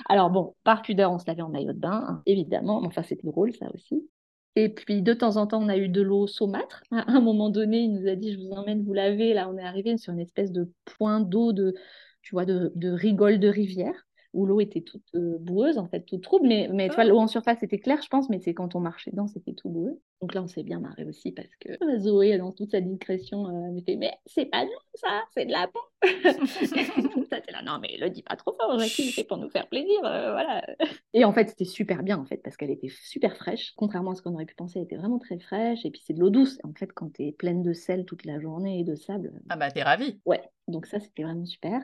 Alors 0.09 0.29
bon, 0.29 0.55
par 0.63 0.81
pudeur, 0.81 1.11
on 1.11 1.19
se 1.19 1.25
lavait 1.27 1.41
en 1.41 1.49
maillot 1.49 1.73
de 1.73 1.79
bain, 1.79 2.05
hein, 2.07 2.21
évidemment. 2.25 2.83
Enfin, 2.83 3.03
c'était 3.03 3.27
drôle, 3.27 3.53
ça 3.53 3.67
aussi. 3.73 4.07
Et 4.55 4.69
puis, 4.69 5.01
de 5.01 5.13
temps 5.13 5.37
en 5.37 5.47
temps, 5.47 5.63
on 5.63 5.69
a 5.69 5.77
eu 5.77 5.89
de 5.89 6.01
l'eau 6.01 6.27
saumâtre. 6.27 6.83
À 6.91 7.11
un 7.11 7.21
moment 7.21 7.49
donné, 7.49 7.79
il 7.79 7.93
nous 7.93 8.07
a 8.07 8.15
dit, 8.15 8.33
je 8.33 8.39
vous 8.39 8.51
emmène 8.51 8.83
vous 8.83 8.93
laver. 8.93 9.33
Là, 9.33 9.49
on 9.49 9.57
est 9.57 9.63
arrivé 9.63 9.97
sur 9.97 10.13
une 10.13 10.19
espèce 10.19 10.51
de 10.51 10.71
point 10.85 11.19
d'eau, 11.19 11.53
de, 11.53 11.73
tu 12.21 12.35
vois, 12.35 12.45
de, 12.45 12.71
rigole 12.89 13.39
de 13.39 13.47
rivière. 13.47 14.05
Où 14.33 14.45
l'eau 14.45 14.59
était 14.59 14.81
toute 14.81 15.03
euh, 15.15 15.37
boueuse, 15.39 15.77
en 15.77 15.87
fait, 15.87 16.01
toute 16.01 16.23
trouble. 16.23 16.47
Mais, 16.47 16.67
mais 16.71 16.89
tu 16.89 16.95
vois, 16.95 17.05
l'eau 17.05 17.19
en 17.19 17.27
surface 17.27 17.61
était 17.63 17.79
claire, 17.79 18.01
je 18.01 18.07
pense, 18.07 18.29
mais 18.29 18.39
c'est 18.39 18.53
quand 18.53 18.75
on 18.75 18.79
marchait 18.79 19.11
dedans, 19.11 19.27
c'était 19.27 19.53
tout 19.53 19.69
boueux. 19.69 20.01
Donc 20.21 20.33
là, 20.33 20.41
on 20.41 20.47
s'est 20.47 20.63
bien 20.63 20.79
marré 20.79 21.05
aussi 21.05 21.31
parce 21.31 21.55
que 21.59 21.69
euh, 21.83 21.99
Zoé, 21.99 22.37
dans 22.37 22.51
toute 22.51 22.71
sa 22.71 22.81
discrétion, 22.81 23.47
euh, 23.47 23.71
me 23.71 23.81
fait 23.81 23.95
Mais 23.95 24.13
c'est 24.25 24.45
pas 24.45 24.63
nous, 24.63 24.71
ça, 24.95 25.23
c'est 25.35 25.45
de 25.45 25.51
la 25.51 25.67
peau. 25.67 25.79
ça, 27.29 27.37
là, 27.51 27.61
non, 27.63 27.79
mais 27.81 27.97
le 27.97 28.09
dis 28.09 28.23
pas 28.23 28.35
trop 28.35 28.55
fort, 28.59 28.79
c'est 28.81 29.27
pour 29.27 29.37
nous 29.37 29.49
faire 29.49 29.67
plaisir, 29.67 29.99
voilà. 30.01 30.65
Et 31.13 31.25
en 31.25 31.33
fait, 31.33 31.49
c'était 31.49 31.65
super 31.65 32.03
bien, 32.03 32.17
en 32.17 32.25
fait, 32.25 32.37
parce 32.37 32.57
qu'elle 32.57 32.71
était 32.71 32.89
super 32.89 33.37
fraîche. 33.37 33.73
Contrairement 33.75 34.11
à 34.11 34.15
ce 34.15 34.21
qu'on 34.21 34.33
aurait 34.33 34.45
pu 34.45 34.55
penser, 34.55 34.79
elle 34.79 34.85
était 34.85 34.95
vraiment 34.95 35.19
très 35.19 35.37
fraîche. 35.37 35.85
Et 35.85 35.91
puis, 35.91 36.01
c'est 36.03 36.13
de 36.13 36.19
l'eau 36.19 36.29
douce. 36.29 36.57
En 36.63 36.73
fait, 36.73 36.91
quand 36.91 37.13
tu 37.13 37.27
es 37.27 37.31
pleine 37.31 37.61
de 37.61 37.73
sel 37.73 38.05
toute 38.05 38.25
la 38.25 38.39
journée 38.39 38.79
et 38.79 38.83
de 38.83 38.95
sable. 38.95 39.31
Ah 39.49 39.57
bah, 39.57 39.71
t'es 39.71 39.83
ravie. 39.83 40.19
Ouais, 40.25 40.41
donc 40.67 40.85
ça, 40.87 40.99
c'était 40.99 41.23
vraiment 41.23 41.45
super. 41.45 41.81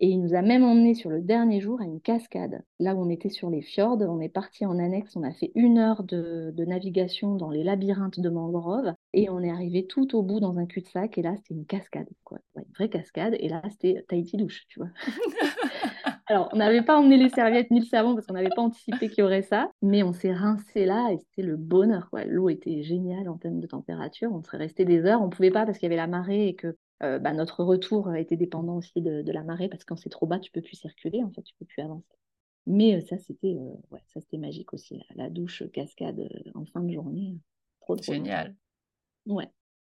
Et 0.00 0.08
il 0.08 0.20
nous 0.20 0.34
a 0.34 0.42
même 0.42 0.64
emmené 0.64 0.94
sur 0.94 1.10
le 1.10 1.20
dernier 1.20 1.60
jour 1.60 1.80
à 1.80 1.84
une 1.84 2.00
cascade. 2.00 2.62
Là 2.80 2.94
où 2.94 3.02
on 3.02 3.08
était 3.08 3.28
sur 3.28 3.50
les 3.50 3.62
fjords, 3.62 4.00
on 4.00 4.20
est 4.20 4.28
parti 4.28 4.66
en 4.66 4.78
annexe, 4.78 5.16
on 5.16 5.22
a 5.22 5.32
fait 5.32 5.52
une 5.54 5.78
heure 5.78 6.02
de, 6.02 6.52
navigation 6.64 7.36
dans 7.36 7.50
les 7.50 7.62
labyrinthes 7.62 8.20
de 8.20 8.28
mangroves 8.28 8.94
et 9.12 9.28
on 9.30 9.40
est 9.40 9.50
arrivé 9.50 9.86
tout 9.86 10.16
au 10.16 10.22
bout 10.22 10.40
dans 10.40 10.58
un 10.58 10.66
cul-de-sac 10.66 11.18
et 11.18 11.22
là 11.22 11.34
c'était 11.36 11.54
une 11.54 11.66
cascade, 11.66 12.08
quoi. 12.24 12.38
une 12.56 12.64
vraie 12.74 12.88
cascade 12.88 13.36
et 13.38 13.48
là 13.48 13.62
c'était 13.70 14.04
Tahiti 14.08 14.36
douche, 14.36 14.64
tu 14.68 14.80
vois. 14.80 14.88
Alors 16.26 16.48
on 16.52 16.56
n'avait 16.56 16.82
pas 16.82 16.98
emmené 16.98 17.16
les 17.16 17.28
serviettes 17.28 17.70
ni 17.70 17.80
le 17.80 17.86
savon 17.86 18.14
parce 18.14 18.26
qu'on 18.26 18.34
n'avait 18.34 18.48
pas 18.48 18.62
anticipé 18.62 19.08
qu'il 19.08 19.18
y 19.18 19.22
aurait 19.22 19.42
ça, 19.42 19.70
mais 19.82 20.02
on 20.02 20.12
s'est 20.12 20.32
rincé 20.32 20.86
là 20.86 21.10
et 21.12 21.18
c'était 21.18 21.42
le 21.42 21.56
bonheur, 21.56 22.08
L'eau 22.26 22.48
était 22.48 22.82
géniale 22.82 23.28
en 23.28 23.36
termes 23.36 23.60
de 23.60 23.66
température, 23.66 24.30
on 24.32 24.42
serait 24.42 24.58
resté 24.58 24.84
des 24.84 25.04
heures, 25.04 25.20
on 25.20 25.30
pouvait 25.30 25.50
pas 25.50 25.66
parce 25.66 25.78
qu'il 25.78 25.86
y 25.86 25.92
avait 25.92 25.96
la 25.96 26.06
marée 26.06 26.48
et 26.48 26.54
que 26.54 26.76
euh, 27.02 27.18
bah, 27.18 27.32
notre 27.32 27.64
retour 27.64 28.08
a 28.08 28.20
été 28.20 28.36
dépendant 28.36 28.76
aussi 28.76 29.00
de, 29.00 29.30
la 29.32 29.42
marée 29.42 29.68
parce 29.68 29.82
que 29.82 29.88
quand 29.88 29.96
c'est 29.96 30.10
trop 30.10 30.26
bas, 30.26 30.38
tu 30.38 30.52
peux 30.52 30.60
plus 30.60 30.76
circuler, 30.76 31.22
en 31.22 31.30
fait, 31.30 31.42
tu 31.42 31.54
peux 31.58 31.64
plus 31.64 31.82
avancer. 31.82 32.16
Mais 32.66 32.94
euh, 32.94 33.00
ça, 33.00 33.18
c'était 33.18 33.54
euh, 33.54 33.74
ouais, 33.90 34.02
ça 34.14 34.20
c'était 34.20 34.38
magique 34.38 34.72
aussi, 34.72 35.02
la, 35.16 35.28
douche 35.28 35.64
cascade 35.72 36.20
en 36.54 36.64
fin 36.66 36.80
de 36.80 36.92
journée. 36.92 37.36
Trop, 37.80 37.96
Génial. 37.96 38.54
Ouais. 39.26 39.48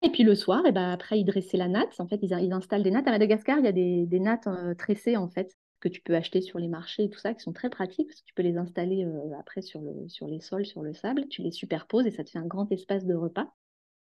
Et 0.02 0.10
puis 0.10 0.24
le 0.24 0.36
soir, 0.36 0.66
et 0.66 0.72
ben 0.72 0.90
après, 0.92 1.20
ils 1.20 1.26
dressaient 1.26 1.58
la 1.58 1.68
natte. 1.68 2.00
En 2.00 2.08
fait, 2.08 2.20
ils, 2.22 2.32
ils, 2.32 2.54
installent 2.54 2.84
des 2.84 2.92
nattes. 2.92 3.08
À 3.08 3.12
Madagascar, 3.12 3.60
il 3.60 3.66
y 3.66 3.70
a 3.70 3.74
des, 3.74 4.06
des 4.06 4.20
nattes 4.20 4.48
tressées, 4.78 5.18
en 5.18 5.30
fait, 5.30 5.58
que 5.82 5.90
tu 5.90 6.02
peux 6.02 6.16
acheter 6.16 6.40
sur 6.40 6.60
les 6.60 6.70
marchés 6.70 7.04
et 7.04 7.10
tout 7.10 7.20
ça, 7.20 7.34
qui 7.34 7.42
sont 7.42 7.54
très 7.54 7.70
pratiques, 7.70 8.08
parce 8.08 8.22
que 8.22 8.26
tu 8.26 8.34
peux 8.34 8.44
les 8.44 8.58
installer 8.58 9.06
après 9.40 9.62
sur, 9.62 9.82
le, 9.82 10.08
sur 10.08 10.28
les 10.28 10.40
sols, 10.40 10.66
sur 10.66 10.82
le 10.82 10.94
sable. 10.94 11.28
Tu 11.30 11.42
les 11.42 11.52
superposes 11.52 12.06
et 12.06 12.12
ça 12.12 12.24
te 12.24 12.30
fait 12.30 12.40
un 12.40 12.48
grand 12.48 12.70
espace 12.72 13.06
de 13.06 13.14
repas. 13.14 13.54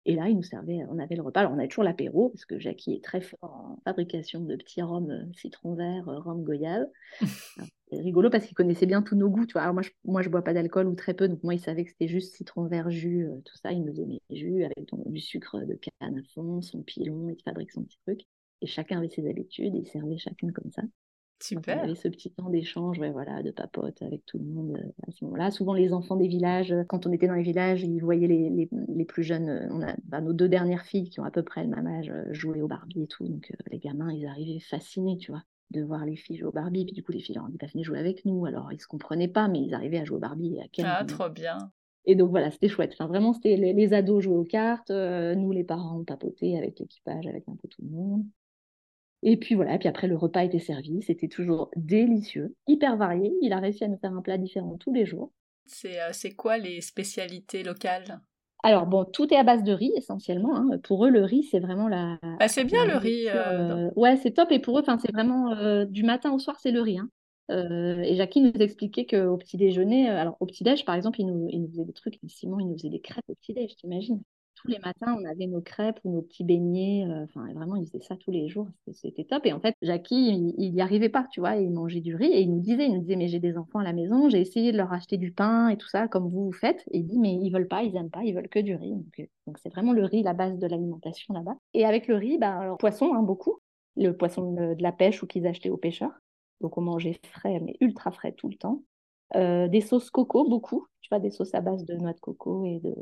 Et 0.09 0.15
là, 0.15 0.27
il 0.27 0.37
nous 0.37 0.41
servait, 0.41 0.79
on 0.89 0.97
avait 0.97 1.15
le 1.15 1.21
repas. 1.21 1.41
Alors, 1.41 1.51
on 1.51 1.59
avait 1.59 1.67
toujours 1.67 1.83
l'apéro, 1.83 2.29
parce 2.29 2.43
que 2.43 2.57
Jackie 2.57 2.93
est 2.95 3.03
très 3.03 3.21
fort 3.21 3.37
en 3.43 3.79
fabrication 3.85 4.39
de 4.39 4.55
petits 4.55 4.81
rhums 4.81 5.11
euh, 5.11 5.31
citron 5.35 5.75
vert, 5.75 6.09
euh, 6.09 6.17
rhum 6.17 6.43
goyave. 6.43 6.87
C'est 7.91 7.99
rigolo 7.99 8.31
parce 8.31 8.47
qu'il 8.47 8.55
connaissait 8.55 8.87
bien 8.87 9.03
tous 9.03 9.15
nos 9.15 9.29
goûts. 9.29 9.45
Tu 9.45 9.53
vois. 9.53 9.61
Alors, 9.61 9.75
moi, 9.75 9.83
je, 9.83 9.91
moi, 10.05 10.23
je 10.23 10.29
bois 10.29 10.43
pas 10.43 10.53
d'alcool 10.53 10.87
ou 10.87 10.95
très 10.95 11.13
peu, 11.13 11.27
donc 11.27 11.43
moi, 11.43 11.53
il 11.53 11.59
savait 11.59 11.83
que 11.83 11.91
c'était 11.91 12.07
juste 12.07 12.35
citron 12.35 12.65
vert, 12.65 12.89
jus, 12.89 13.27
euh, 13.27 13.39
tout 13.45 13.55
ça. 13.61 13.71
Il 13.71 13.85
nous 13.85 13.93
donnait 13.93 14.19
jus 14.31 14.63
avec 14.63 14.79
du 15.05 15.21
sucre 15.21 15.59
de 15.59 15.75
canne 15.75 16.17
à 16.17 16.23
fond, 16.33 16.63
son 16.63 16.81
pilon, 16.81 17.29
il 17.29 17.43
fabrique 17.43 17.69
son 17.69 17.83
petit 17.83 17.99
truc. 18.07 18.21
Et 18.61 18.65
chacun 18.65 18.97
avait 18.97 19.09
ses 19.09 19.29
habitudes, 19.29 19.75
et 19.75 19.77
il 19.77 19.87
servait 19.87 20.17
chacun 20.17 20.51
comme 20.51 20.71
ça. 20.71 20.81
Super. 21.41 21.77
On 21.79 21.83
avait 21.83 21.95
ce 21.95 22.07
petit 22.09 22.31
temps 22.31 22.49
d'échange, 22.49 22.99
voilà, 22.99 23.41
de 23.41 23.51
papote 23.51 24.01
avec 24.01 24.25
tout 24.25 24.37
le 24.37 24.45
monde 24.45 24.77
euh, 24.77 25.07
à 25.07 25.11
ce 25.11 25.23
moment-là. 25.23 25.51
Souvent, 25.51 25.73
les 25.73 25.93
enfants 25.93 26.17
des 26.17 26.27
villages, 26.27 26.73
euh, 26.73 26.83
quand 26.83 27.07
on 27.07 27.13
était 27.13 27.27
dans 27.27 27.33
les 27.33 27.43
villages, 27.43 27.81
ils 27.81 27.99
voyaient 27.99 28.27
les, 28.27 28.69
les, 28.69 29.05
plus 29.05 29.23
jeunes. 29.23 29.49
Euh, 29.49 29.67
on 29.71 29.81
a 29.81 29.95
bah, 30.03 30.19
nos 30.19 30.33
deux 30.33 30.49
dernières 30.49 30.83
filles 30.83 31.09
qui 31.09 31.19
ont 31.21 31.23
à 31.23 31.31
peu 31.31 31.43
près 31.43 31.63
le 31.63 31.69
même 31.69 31.87
âge 31.87 32.11
jouer 32.31 32.61
au 32.61 32.67
Barbie 32.67 33.03
et 33.03 33.07
tout. 33.07 33.25
Donc, 33.25 33.53
les 33.71 33.79
gamins, 33.79 34.11
ils 34.11 34.27
arrivaient 34.27 34.59
fascinés, 34.59 35.17
tu 35.17 35.31
vois, 35.31 35.43
de 35.71 35.81
voir 35.81 36.05
les 36.05 36.17
filles 36.17 36.37
jouer 36.37 36.49
au 36.49 36.53
Barbie. 36.53 36.85
Puis 36.85 36.93
du 36.93 37.03
coup, 37.03 37.13
les 37.13 37.21
filles 37.21 37.35
leur 37.35 37.45
ont 37.45 37.49
dit, 37.49 37.57
bah, 37.57 37.67
venez 37.73 37.83
jouer 37.83 37.99
avec 37.99 38.25
nous. 38.25 38.45
Alors, 38.45 38.73
ils 38.73 38.81
se 38.81 38.87
comprenaient 38.87 39.29
pas, 39.29 39.47
mais 39.47 39.61
ils 39.61 39.73
arrivaient 39.73 39.99
à 39.99 40.05
jouer 40.05 40.17
au 40.17 40.21
Barbie 40.21 40.57
et 40.57 40.61
à 40.61 40.67
Ken. 40.67 40.85
Ah, 40.87 41.05
trop 41.05 41.29
bien. 41.29 41.71
Et 42.05 42.15
donc 42.15 42.31
voilà, 42.31 42.51
c'était 42.51 42.69
chouette. 42.69 42.91
Enfin, 42.93 43.07
vraiment, 43.07 43.33
c'était 43.33 43.55
les, 43.55 43.93
ados 43.93 44.23
jouaient 44.23 44.35
aux 44.35 44.43
cartes, 44.43 44.89
nous 44.89 45.51
les 45.51 45.63
parents 45.63 46.03
papotaient 46.03 46.57
avec 46.57 46.79
l'équipage, 46.79 47.27
avec 47.27 47.47
un 47.47 47.55
peu 47.55 47.67
tout 47.67 47.81
le 47.83 47.89
monde. 47.89 48.23
Et 49.21 49.37
puis 49.37 49.55
voilà, 49.55 49.75
et 49.75 49.79
puis 49.79 49.89
après 49.89 50.07
le 50.07 50.15
repas 50.15 50.43
était 50.43 50.59
servi, 50.59 51.01
c'était 51.01 51.27
toujours 51.27 51.69
délicieux, 51.75 52.55
hyper 52.67 52.95
varié. 52.95 53.33
Il 53.41 53.51
a 53.51 53.59
réussi 53.59 53.83
à 53.83 53.87
nous 53.87 53.97
faire 53.97 54.13
un 54.13 54.21
plat 54.21 54.37
différent 54.37 54.77
tous 54.77 54.93
les 54.93 55.05
jours. 55.05 55.31
C'est 55.65 55.99
euh, 55.99 56.35
quoi 56.35 56.57
les 56.57 56.81
spécialités 56.81 57.63
locales? 57.63 58.21
Alors 58.63 58.87
bon, 58.87 59.05
tout 59.05 59.33
est 59.33 59.37
à 59.37 59.43
base 59.43 59.63
de 59.63 59.71
riz 59.71 59.91
essentiellement. 59.95 60.55
Hein. 60.55 60.79
Pour 60.83 61.05
eux, 61.05 61.09
le 61.09 61.23
riz, 61.23 61.43
c'est 61.43 61.59
vraiment 61.59 61.87
la. 61.87 62.17
Bah, 62.39 62.47
c'est 62.47 62.65
bien 62.65 62.85
le 62.85 62.97
riz. 62.97 63.29
Euh, 63.29 63.87
euh, 63.87 63.91
ouais, 63.95 64.17
c'est 64.17 64.31
top. 64.31 64.51
Et 64.51 64.59
pour 64.59 64.79
eux, 64.79 64.83
c'est 65.01 65.11
vraiment 65.13 65.85
du 65.85 66.03
matin 66.03 66.31
au 66.31 66.39
soir, 66.39 66.57
c'est 66.59 66.71
le 66.71 66.81
riz. 66.81 66.99
Hein. 66.99 67.09
et 67.49 68.15
Jackie 68.15 68.41
nous 68.41 68.51
expliquait 68.59 69.05
qu'au 69.05 69.37
petit 69.37 69.57
déjeuner, 69.57 70.09
alors 70.09 70.37
au 70.39 70.45
petit 70.45 70.63
déj, 70.63 70.85
par 70.85 70.95
exemple, 70.95 71.21
il 71.21 71.27
nous, 71.27 71.47
il 71.49 71.61
nous 71.61 71.69
faisait 71.69 71.85
des 71.85 71.93
trucs. 71.93 72.19
Simon, 72.27 72.59
il 72.59 72.67
nous 72.67 72.77
faisait 72.77 72.89
des 72.89 73.01
crêpes 73.01 73.29
au 73.29 73.35
petit 73.35 73.53
déj, 73.53 73.75
t'imagines? 73.75 74.21
Tous 74.61 74.67
les 74.67 74.79
matins, 74.79 75.17
on 75.19 75.25
avait 75.25 75.47
nos 75.47 75.61
crêpes 75.61 75.99
ou 76.03 76.11
nos 76.11 76.21
petits 76.21 76.43
beignets. 76.43 77.05
Euh, 77.07 77.23
enfin, 77.23 77.51
vraiment, 77.53 77.75
il 77.75 77.85
faisait 77.85 78.01
ça 78.01 78.15
tous 78.17 78.31
les 78.31 78.47
jours. 78.49 78.67
C'était 78.91 79.23
top. 79.23 79.45
Et 79.45 79.53
en 79.53 79.59
fait, 79.59 79.75
Jackie, 79.81 80.53
il 80.57 80.73
n'y 80.73 80.81
arrivait 80.81 81.09
pas, 81.09 81.25
tu 81.31 81.39
vois. 81.39 81.55
Il 81.55 81.71
mangeait 81.71 82.01
du 82.01 82.15
riz 82.15 82.31
et 82.31 82.41
il 82.41 82.51
nous 82.51 82.59
disait, 82.59 82.85
il 82.85 82.93
nous 82.93 83.01
disait, 83.01 83.15
mais 83.15 83.27
j'ai 83.27 83.39
des 83.39 83.57
enfants 83.57 83.79
à 83.79 83.83
la 83.83 83.93
maison, 83.93 84.29
j'ai 84.29 84.41
essayé 84.41 84.71
de 84.71 84.77
leur 84.77 84.91
acheter 84.91 85.17
du 85.17 85.31
pain 85.31 85.69
et 85.69 85.77
tout 85.77 85.87
ça, 85.87 86.07
comme 86.07 86.27
vous 86.27 86.45
vous 86.45 86.51
faites. 86.51 86.83
Et 86.91 86.99
il 86.99 87.05
dit, 87.05 87.19
mais 87.19 87.33
ils 87.33 87.51
veulent 87.51 87.67
pas, 87.67 87.83
ils 87.83 87.95
aiment 87.95 88.09
pas, 88.09 88.23
ils 88.23 88.33
veulent 88.33 88.49
que 88.49 88.59
du 88.59 88.75
riz. 88.75 88.91
Donc, 88.91 89.19
euh, 89.19 89.53
c'est 89.61 89.69
vraiment 89.69 89.93
le 89.93 90.03
riz, 90.03 90.23
la 90.23 90.33
base 90.33 90.57
de 90.57 90.67
l'alimentation 90.67 91.33
là-bas. 91.33 91.55
Et 91.73 91.85
avec 91.85 92.07
le 92.07 92.15
riz, 92.15 92.37
bah, 92.37 92.75
poisson, 92.79 93.13
hein, 93.13 93.23
beaucoup. 93.23 93.59
Le 93.95 94.11
poisson 94.15 94.53
de, 94.53 94.75
la 94.79 94.91
pêche 94.91 95.23
ou 95.23 95.27
qu'ils 95.27 95.47
achetaient 95.47 95.69
aux 95.69 95.77
pêcheurs. 95.77 96.13
Donc, 96.61 96.77
on 96.77 96.81
mangeait 96.81 97.19
frais, 97.31 97.59
mais 97.61 97.75
ultra 97.79 98.11
frais 98.11 98.33
tout 98.33 98.49
le 98.49 98.55
temps. 98.55 98.83
Euh, 99.35 99.67
des 99.67 99.81
sauces 99.81 100.09
coco, 100.09 100.47
beaucoup. 100.49 100.87
Tu 101.01 101.09
vois, 101.09 101.19
des 101.19 101.31
sauces 101.31 101.53
à 101.53 101.61
base 101.61 101.85
de 101.85 101.95
noix 101.95 102.13
de 102.13 102.19
coco 102.19 102.65
et 102.65 102.79
de, 102.79 102.95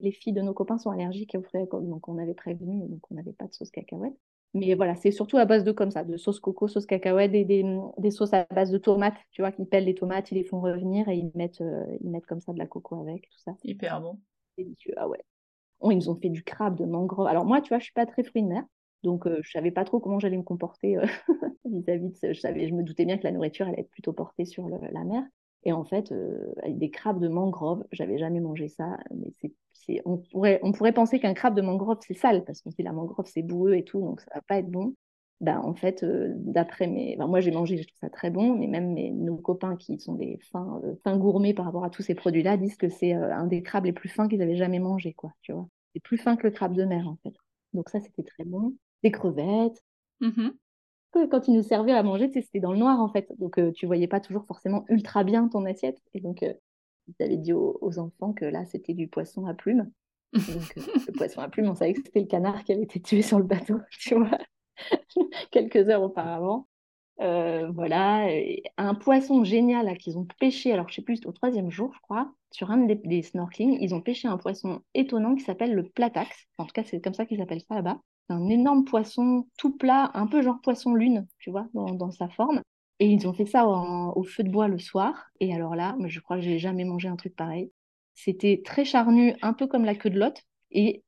les 0.00 0.12
filles 0.12 0.32
de 0.32 0.42
nos 0.42 0.54
copains 0.54 0.78
sont 0.78 0.90
allergiques 0.90 1.34
aux 1.38 1.42
fruits 1.42 1.66
donc 1.70 2.08
on 2.08 2.18
avait 2.18 2.34
prévenu, 2.34 2.88
donc 2.88 3.00
on 3.10 3.14
n'avait 3.14 3.32
pas 3.32 3.46
de 3.46 3.52
sauce 3.54 3.70
cacahuète. 3.70 4.14
Mais 4.54 4.74
voilà, 4.74 4.94
c'est 4.94 5.10
surtout 5.10 5.36
à 5.36 5.46
base 5.46 5.64
de 5.64 5.72
comme 5.72 5.90
ça, 5.90 6.04
de 6.04 6.16
sauce 6.16 6.38
coco, 6.38 6.68
sauce 6.68 6.86
cacahuète, 6.86 7.34
et 7.34 7.44
des, 7.44 7.64
des 7.98 8.10
sauces 8.12 8.32
à 8.32 8.46
base 8.54 8.70
de 8.70 8.78
tomates, 8.78 9.16
tu 9.32 9.42
vois, 9.42 9.50
qu'ils 9.50 9.66
pèlent 9.66 9.84
les 9.84 9.96
tomates, 9.96 10.30
ils 10.30 10.36
les 10.36 10.44
font 10.44 10.60
revenir 10.60 11.08
et 11.08 11.16
ils 11.16 11.32
mettent, 11.34 11.60
euh, 11.60 11.84
ils 12.00 12.10
mettent 12.10 12.26
comme 12.26 12.40
ça 12.40 12.52
de 12.52 12.58
la 12.58 12.66
coco 12.66 13.00
avec, 13.00 13.28
tout 13.30 13.40
ça. 13.40 13.56
Hyper 13.64 14.00
bon. 14.00 14.20
Délicieux, 14.56 14.94
ah 14.96 15.08
ouais. 15.08 15.24
Oh, 15.80 15.90
ils 15.90 15.96
nous 15.96 16.08
ont 16.08 16.14
fait 16.14 16.28
du 16.28 16.44
crabe, 16.44 16.76
de 16.78 16.84
mangrove. 16.84 17.26
Alors 17.26 17.44
moi, 17.44 17.60
tu 17.60 17.70
vois, 17.70 17.80
je 17.80 17.84
suis 17.84 17.92
pas 17.92 18.06
très 18.06 18.22
fruit 18.22 18.42
de 18.42 18.48
mer, 18.48 18.62
donc 19.02 19.26
euh, 19.26 19.40
je 19.42 19.50
savais 19.50 19.72
pas 19.72 19.84
trop 19.84 19.98
comment 19.98 20.20
j'allais 20.20 20.36
me 20.36 20.44
comporter 20.44 20.98
euh, 20.98 21.06
vis-à-vis 21.64 22.10
de 22.10 22.16
ça. 22.16 22.32
Je, 22.32 22.38
savais, 22.38 22.68
je 22.68 22.74
me 22.74 22.84
doutais 22.84 23.06
bien 23.06 23.18
que 23.18 23.24
la 23.24 23.32
nourriture 23.32 23.66
allait 23.66 23.80
être 23.80 23.90
plutôt 23.90 24.12
portée 24.12 24.44
sur 24.44 24.68
la 24.68 25.04
mer. 25.04 25.24
Et 25.64 25.72
en 25.72 25.84
fait, 25.84 26.12
avec 26.62 26.78
des 26.78 26.90
crabes 26.90 27.20
de 27.20 27.28
mangrove, 27.28 27.84
j'avais 27.90 28.18
jamais 28.18 28.40
mangé 28.40 28.68
ça, 28.68 28.98
mais 29.14 29.32
c'est 29.40 29.52
on, 30.04 30.18
pourrait, 30.18 30.60
on 30.62 30.72
pourrait 30.72 30.92
penser 30.92 31.18
qu'un 31.20 31.34
crabe 31.34 31.54
de 31.54 31.62
mangrove, 31.62 31.98
c'est 32.06 32.14
sale, 32.14 32.44
parce 32.44 32.62
qu'on 32.62 32.70
dit 32.70 32.82
la 32.82 32.92
mangrove, 32.92 33.26
c'est 33.26 33.42
boueux 33.42 33.76
et 33.76 33.84
tout, 33.84 34.00
donc 34.00 34.20
ça 34.20 34.30
va 34.34 34.42
pas 34.42 34.58
être 34.58 34.70
bon. 34.70 34.94
Ben, 35.40 35.58
en 35.58 35.74
fait, 35.74 36.02
euh, 36.02 36.32
d'après 36.36 36.86
mes... 36.86 37.16
moi, 37.16 37.40
j'ai 37.40 37.50
mangé, 37.50 37.76
je 37.76 37.86
trouve 37.86 37.98
ça 38.00 38.08
très 38.08 38.30
bon, 38.30 38.56
mais 38.56 38.66
même 38.66 38.92
mes, 38.92 39.10
nos 39.10 39.36
copains 39.36 39.76
qui 39.76 39.98
sont 39.98 40.14
des 40.14 40.38
fins, 40.52 40.80
euh, 40.84 40.94
fins 41.02 41.18
gourmets 41.18 41.54
par 41.54 41.66
rapport 41.66 41.84
à 41.84 41.90
tous 41.90 42.02
ces 42.02 42.14
produits-là 42.14 42.56
disent 42.56 42.76
que 42.76 42.88
c'est 42.88 43.14
euh, 43.14 43.34
un 43.34 43.46
des 43.46 43.62
crabes 43.62 43.84
les 43.84 43.92
plus 43.92 44.08
fins 44.08 44.28
qu'ils 44.28 44.42
avaient 44.42 44.56
jamais 44.56 44.78
mangé, 44.78 45.12
quoi, 45.12 45.32
tu 45.42 45.52
vois. 45.52 45.68
C'est 45.92 46.00
plus 46.00 46.18
fin 46.18 46.36
que 46.36 46.46
le 46.46 46.50
crabe 46.52 46.74
de 46.74 46.84
mer, 46.84 47.08
en 47.08 47.16
fait. 47.22 47.34
Donc 47.72 47.88
ça, 47.90 48.00
c'était 48.00 48.22
très 48.22 48.44
bon. 48.44 48.74
Des 49.02 49.10
crevettes. 49.10 49.82
Quand 51.30 51.48
ils 51.48 51.54
nous 51.54 51.62
servaient 51.62 51.92
à 51.92 52.02
manger, 52.02 52.30
c'était 52.32 52.60
dans 52.60 52.72
le 52.72 52.78
noir, 52.78 53.00
en 53.00 53.08
fait. 53.08 53.32
Donc, 53.38 53.60
tu 53.74 53.86
voyais 53.86 54.08
pas 54.08 54.20
toujours 54.20 54.44
forcément 54.46 54.84
ultra 54.88 55.24
bien 55.24 55.48
ton 55.48 55.64
assiette. 55.64 56.00
Et 56.12 56.20
donc, 56.20 56.44
ils 57.08 57.24
avaient 57.24 57.36
dit 57.36 57.52
aux, 57.52 57.98
enfants 57.98 58.32
que 58.32 58.44
là, 58.44 58.64
c'était 58.64 58.94
du 58.94 59.08
poisson 59.08 59.46
à 59.46 59.54
plumes. 59.54 59.90
Donc, 60.32 60.46
euh, 60.76 60.82
le 61.06 61.12
poisson 61.16 61.40
à 61.40 61.48
plumes, 61.48 61.68
on 61.68 61.74
savait 61.74 61.92
que 61.92 62.02
c'était 62.04 62.20
le 62.20 62.26
canard 62.26 62.64
qui 62.64 62.72
avait 62.72 62.82
été 62.82 63.00
tué 63.00 63.22
sur 63.22 63.38
le 63.38 63.44
bateau, 63.44 63.78
tu 63.90 64.14
vois, 64.14 64.38
quelques 65.50 65.88
heures 65.88 66.02
auparavant. 66.02 66.66
Euh, 67.20 67.70
voilà, 67.70 68.26
un 68.76 68.94
poisson 68.96 69.44
génial 69.44 69.96
qu'ils 69.98 70.18
ont 70.18 70.26
pêché, 70.40 70.72
alors 70.72 70.88
je 70.88 70.96
sais 70.96 71.02
plus, 71.02 71.24
au 71.26 71.32
troisième 71.32 71.70
jour, 71.70 71.92
je 71.94 72.00
crois, 72.00 72.34
sur 72.50 72.72
un 72.72 72.78
des, 72.78 72.96
des 72.96 73.22
snorkelings, 73.22 73.78
ils 73.80 73.94
ont 73.94 74.00
pêché 74.00 74.26
un 74.26 74.36
poisson 74.36 74.82
étonnant 74.94 75.36
qui 75.36 75.44
s'appelle 75.44 75.74
le 75.74 75.88
platax. 75.88 76.48
En 76.58 76.64
tout 76.64 76.72
cas, 76.72 76.82
c'est 76.82 77.00
comme 77.00 77.14
ça 77.14 77.24
qu'ils 77.24 77.40
appellent 77.40 77.62
ça 77.68 77.76
là-bas. 77.76 78.00
Un 78.28 78.48
énorme 78.48 78.84
poisson 78.84 79.46
tout 79.58 79.76
plat, 79.76 80.10
un 80.14 80.26
peu 80.26 80.42
genre 80.42 80.60
poisson 80.62 80.94
lune, 80.94 81.26
tu 81.38 81.50
vois, 81.50 81.68
dans 81.74 82.10
sa 82.10 82.28
forme. 82.28 82.62
Et 83.00 83.06
ils 83.06 83.26
ont 83.26 83.34
fait 83.34 83.46
ça 83.46 83.66
au 83.66 84.22
feu 84.22 84.42
de 84.44 84.50
bois 84.50 84.68
le 84.68 84.78
soir. 84.78 85.26
Et 85.40 85.54
alors 85.54 85.74
là, 85.74 85.96
je 86.06 86.20
crois 86.20 86.36
que 86.36 86.42
j'ai 86.42 86.58
jamais 86.58 86.84
mangé 86.84 87.08
un 87.08 87.16
truc 87.16 87.34
pareil. 87.36 87.70
C'était 88.14 88.62
très 88.64 88.84
charnu, 88.84 89.34
un 89.42 89.52
peu 89.52 89.66
comme 89.66 89.84
la 89.84 89.94
queue 89.94 90.10
de 90.10 90.18
lotte. 90.18 90.42
Et 90.70 91.02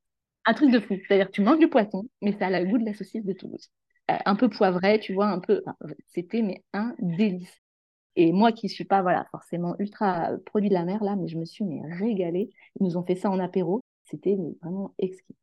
un 0.44 0.54
truc 0.54 0.70
de 0.70 0.80
fou. 0.80 0.96
C'est-à-dire 1.06 1.30
tu 1.30 1.42
manges 1.42 1.58
du 1.58 1.68
poisson, 1.68 2.04
mais 2.22 2.32
ça 2.38 2.46
a 2.46 2.60
le 2.60 2.66
goût 2.68 2.78
de 2.78 2.84
la 2.84 2.94
saucisse 2.94 3.24
de 3.24 3.32
Toulouse. 3.32 3.70
Euh, 4.10 4.16
un 4.24 4.36
peu 4.36 4.48
poivré, 4.48 5.00
tu 5.00 5.14
vois, 5.14 5.28
un 5.28 5.40
peu. 5.40 5.62
C'était 6.08 6.42
mais 6.42 6.62
un 6.72 6.94
délice. 7.00 7.62
Et 8.16 8.32
moi 8.32 8.52
qui 8.52 8.68
suis 8.68 8.84
pas 8.84 9.02
voilà 9.02 9.26
forcément 9.30 9.76
ultra 9.78 10.30
produit 10.46 10.68
de 10.70 10.74
la 10.74 10.84
mer 10.84 11.02
là, 11.04 11.16
mais 11.16 11.28
je 11.28 11.38
me 11.38 11.44
suis 11.44 11.64
mais 11.64 11.82
régalée. 11.96 12.50
Ils 12.80 12.84
nous 12.86 12.96
ont 12.96 13.04
fait 13.04 13.16
ça 13.16 13.30
en 13.30 13.38
apéro. 13.38 13.82
C'était 14.04 14.36
vraiment 14.62 14.94
exquis. 14.98 15.36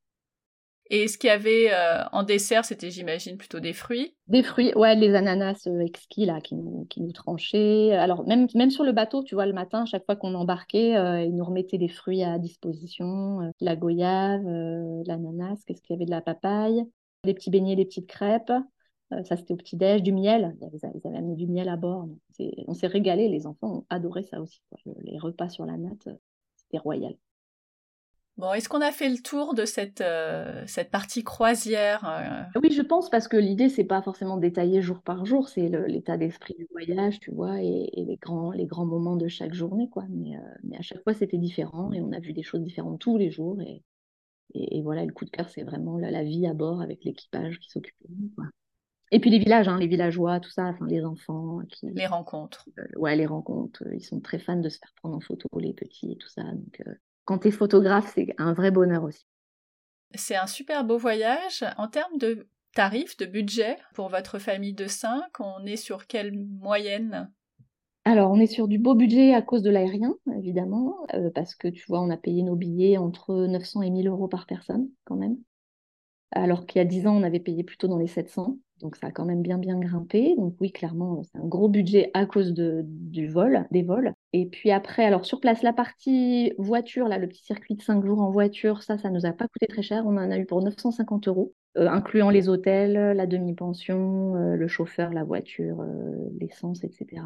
Et 0.96 1.08
ce 1.08 1.18
qu'il 1.18 1.30
y 1.30 1.32
avait 1.32 1.72
en 2.12 2.22
dessert, 2.22 2.66
c'était, 2.66 2.92
j'imagine, 2.92 3.36
plutôt 3.36 3.60
des 3.60 3.74
fruits 3.74 4.16
Des 4.28 4.44
fruits, 4.44 4.76
ouais, 4.76 4.94
les 4.94 5.16
ananas 5.16 5.68
exquis 5.82 6.28
là, 6.28 6.40
qui 6.40 6.54
nous, 6.54 6.86
qui 6.88 7.02
nous 7.02 7.12
tranchaient. 7.12 7.94
Alors, 7.94 8.28
même, 8.28 8.46
même 8.54 8.70
sur 8.70 8.84
le 8.84 8.92
bateau, 8.92 9.24
tu 9.24 9.34
vois, 9.34 9.48
le 9.48 9.54
matin, 9.54 9.86
chaque 9.86 10.06
fois 10.06 10.16
qu'on 10.16 10.36
embarquait, 10.36 10.92
ils 11.26 11.36
nous 11.36 11.44
remettaient 11.44 11.80
des 11.80 11.88
fruits 11.88 12.22
à 12.22 12.38
disposition 12.38 13.52
la 13.60 13.76
goyave, 13.76 14.44
l'ananas, 15.08 15.64
qu'est-ce 15.66 15.82
qu'il 15.82 15.96
y 15.96 15.98
avait 15.98 16.06
de 16.06 16.12
la 16.12 16.22
papaye, 16.22 16.84
des 17.24 17.34
petits 17.34 17.50
beignets, 17.50 17.76
des 17.76 17.86
petites 17.86 18.08
crêpes. 18.08 18.54
ça, 19.24 19.36
c'était 19.36 19.54
au 19.56 19.58
petit-déj, 19.58 20.04
du 20.04 20.12
miel. 20.12 20.56
Ils 20.62 20.86
avaient, 20.86 21.18
amené 21.18 21.36
du 21.36 21.48
miel 21.48 21.70
à 21.70 21.76
bord. 21.76 22.08
On 22.68 22.76
s'est 22.76 22.86
régalé, 22.86 23.30
les 23.30 23.48
enfants 23.48 23.78
ont 23.78 23.86
adoré 23.90 24.22
ça 24.22 24.40
aussi. 24.40 24.62
Les 25.02 25.18
repas 25.18 25.50
sur 25.50 25.66
la 25.66 25.76
natte, 25.76 26.08
c'était 26.56 26.78
royal. 26.78 27.16
Bon, 28.38 28.52
est-ce 28.52 28.68
qu'on 28.68 28.82
a 28.82 28.92
fait 28.92 29.10
le 29.10 29.20
tour 29.20 29.54
de 29.54 29.64
cette, 29.64 30.02
euh, 30.02 30.64
cette 30.66 30.90
partie 30.90 31.24
croisière 31.24 32.04
euh? 32.08 32.60
Oui, 32.64 32.72
je 32.72 32.82
pense, 32.82 33.12
parce 33.12 33.28
que 33.28 33.38
l'idée, 33.38 33.70
c'est 33.70 33.84
pas 33.84 34.02
forcément 34.02 34.38
détailler 34.38 34.82
jour 34.82 35.02
par 35.04 35.24
jour, 35.26 35.50
c'est 35.50 35.70
l'état 35.88 36.18
d'esprit 36.18 36.56
du 36.58 36.68
voyage, 36.72 37.20
tu 37.20 37.32
vois, 37.32 37.62
et, 37.62 37.92
les, 37.96 38.18
grands, 38.18 38.52
les 38.52 38.66
grands 38.66 38.88
moments 38.88 39.18
de 39.18 39.28
chaque 39.28 39.54
journée, 39.54 39.88
quoi. 39.88 40.06
Mais, 40.10 40.36
euh, 40.36 40.56
mais 40.64 40.78
à 40.78 40.82
chaque 40.82 41.04
fois, 41.04 41.14
c'était 41.14 41.38
différent, 41.38 41.92
et 41.94 42.02
on 42.02 42.12
a 42.12 42.20
vu 42.20 42.34
des 42.34 42.42
choses 42.42 42.62
différentes 42.62 43.00
tous 43.00 43.18
les 43.18 43.30
jours, 43.30 43.62
et, 43.62 43.84
et, 44.56 44.82
voilà, 44.82 45.06
le 45.06 45.14
coup 45.14 45.26
de 45.26 45.30
cœur, 45.30 45.48
c'est 45.50 45.64
vraiment 45.64 46.00
la, 46.00 46.24
vie 46.24 46.48
à 46.48 46.56
bord 46.56 46.82
avec 46.82 47.04
l'équipage 47.04 47.60
qui 47.60 47.70
s'occupe 47.70 47.96
de 48.02 48.16
nous, 48.20 48.30
quoi. 48.36 48.46
Et 49.12 49.20
puis 49.20 49.30
les 49.30 49.38
villages, 49.38 49.68
hein, 49.68 49.78
les 49.78 49.86
villageois, 49.86 50.40
tout 50.40 50.50
ça, 50.50 50.64
enfin, 50.64 50.88
les 50.88 51.06
enfants. 51.06 51.60
Qui, 51.70 51.92
les 51.92 52.08
rencontres. 52.08 52.68
ouais, 52.96 53.16
les 53.16 53.28
rencontres. 53.28 53.84
Ils 53.94 54.04
sont 54.04 54.20
très 54.20 54.40
fans 54.40 54.56
de 54.56 54.70
se 54.70 54.80
faire 54.80 54.92
prendre 54.96 55.16
en 55.16 55.20
photo, 55.20 55.48
les 55.60 55.74
petits 55.74 56.14
et 56.14 56.16
tout 56.16 56.30
ça. 56.30 56.42
Donc, 56.42 56.82
quand 57.26 57.40
tu 57.40 57.48
es 57.50 57.52
photographe, 57.52 58.12
c'est 58.14 58.34
un 58.38 58.54
vrai 58.54 58.72
bonheur 58.72 59.04
aussi. 59.04 59.26
C'est 60.16 60.36
un 60.36 60.48
super 60.48 60.84
beau 60.84 60.98
voyage. 60.98 61.66
En 61.78 61.88
termes 61.88 62.18
de 62.18 62.48
tarifs, 62.74 63.18
de 63.18 63.26
budget, 63.26 63.78
pour 63.94 64.10
votre 64.10 64.40
famille 64.40 64.74
de 64.74 64.88
5, 64.88 65.24
on 65.40 65.66
est 65.66 65.78
sur 65.78 66.08
quelle 66.08 66.34
moyenne? 66.34 67.32
Alors, 68.06 68.32
on 68.32 68.40
est 68.40 68.48
sur 68.48 68.68
du 68.68 68.80
beau 68.80 68.96
budget 68.96 69.34
à 69.34 69.42
cause 69.42 69.62
de 69.62 69.70
l'aérien, 69.70 70.16
évidemment, 70.36 70.98
euh, 71.14 71.30
parce 71.34 71.56
que 71.56 71.70
tu 71.70 71.86
vois, 71.88 72.02
on 72.02 72.10
a 72.10 72.18
payé 72.18 72.44
nos 72.44 72.56
billets 72.56 72.98
entre 72.98 73.34
900 73.48 73.82
et 73.82 73.90
1000 73.90 74.08
euros 74.08 74.28
par 74.28 74.46
personne, 74.46 74.90
quand 75.06 75.16
même. 75.16 75.38
Alors 76.32 76.66
qu'il 76.66 76.80
y 76.80 76.82
a 76.82 76.86
10 76.86 77.08
ans, 77.08 77.16
on 77.16 77.24
avait 77.24 77.40
payé 77.40 77.64
plutôt 77.64 77.88
dans 77.88 77.98
les 77.98 78.08
700. 78.08 78.58
Donc 78.82 78.98
ça 78.98 79.08
a 79.08 79.12
quand 79.12 79.26
même 79.26 79.42
bien 79.42 79.58
bien 79.58 79.80
grimpé. 79.80 80.36
Donc 80.36 80.56
oui, 80.60 80.72
clairement, 80.72 81.24
c'est 81.24 81.38
un 81.38 81.46
gros 81.46 81.70
budget 81.70 82.12
à 82.14 82.26
cause 82.26 82.54
de, 82.54 82.82
du 82.86 83.28
vol, 83.28 83.68
des 83.72 83.84
vols. 83.84 84.14
Et 84.34 84.48
puis 84.48 84.72
après, 84.72 85.06
alors 85.06 85.26
sur 85.26 85.40
place, 85.40 85.62
la 85.62 85.74
partie 85.74 86.54
voiture, 86.58 87.08
là, 87.08 87.20
le 87.20 87.28
petit 87.28 87.44
circuit 87.44 87.76
de 87.76 87.82
5 87.84 88.04
jours 88.04 88.20
en 88.20 88.32
voiture, 88.32 88.82
ça, 88.82 88.98
ça 88.98 89.12
nous 89.12 89.28
a 89.28 89.32
pas 89.32 89.48
coûté 89.48 89.68
très 89.68 89.84
cher. 89.84 90.04
On 90.08 90.18
en 90.18 90.32
a 90.32 90.38
eu 90.38 90.46
pour 90.46 90.62
950 90.64 91.28
euros, 91.28 91.54
euh, 91.78 91.88
incluant 91.88 92.32
les 92.32 92.50
hôtels, 92.50 93.16
la 93.16 93.28
demi-pension, 93.28 94.36
euh, 94.36 94.56
le 94.56 94.68
chauffeur, 94.68 95.12
la 95.12 95.24
voiture, 95.24 95.82
euh, 95.82 96.30
l'essence, 96.40 96.84
etc 96.84 97.22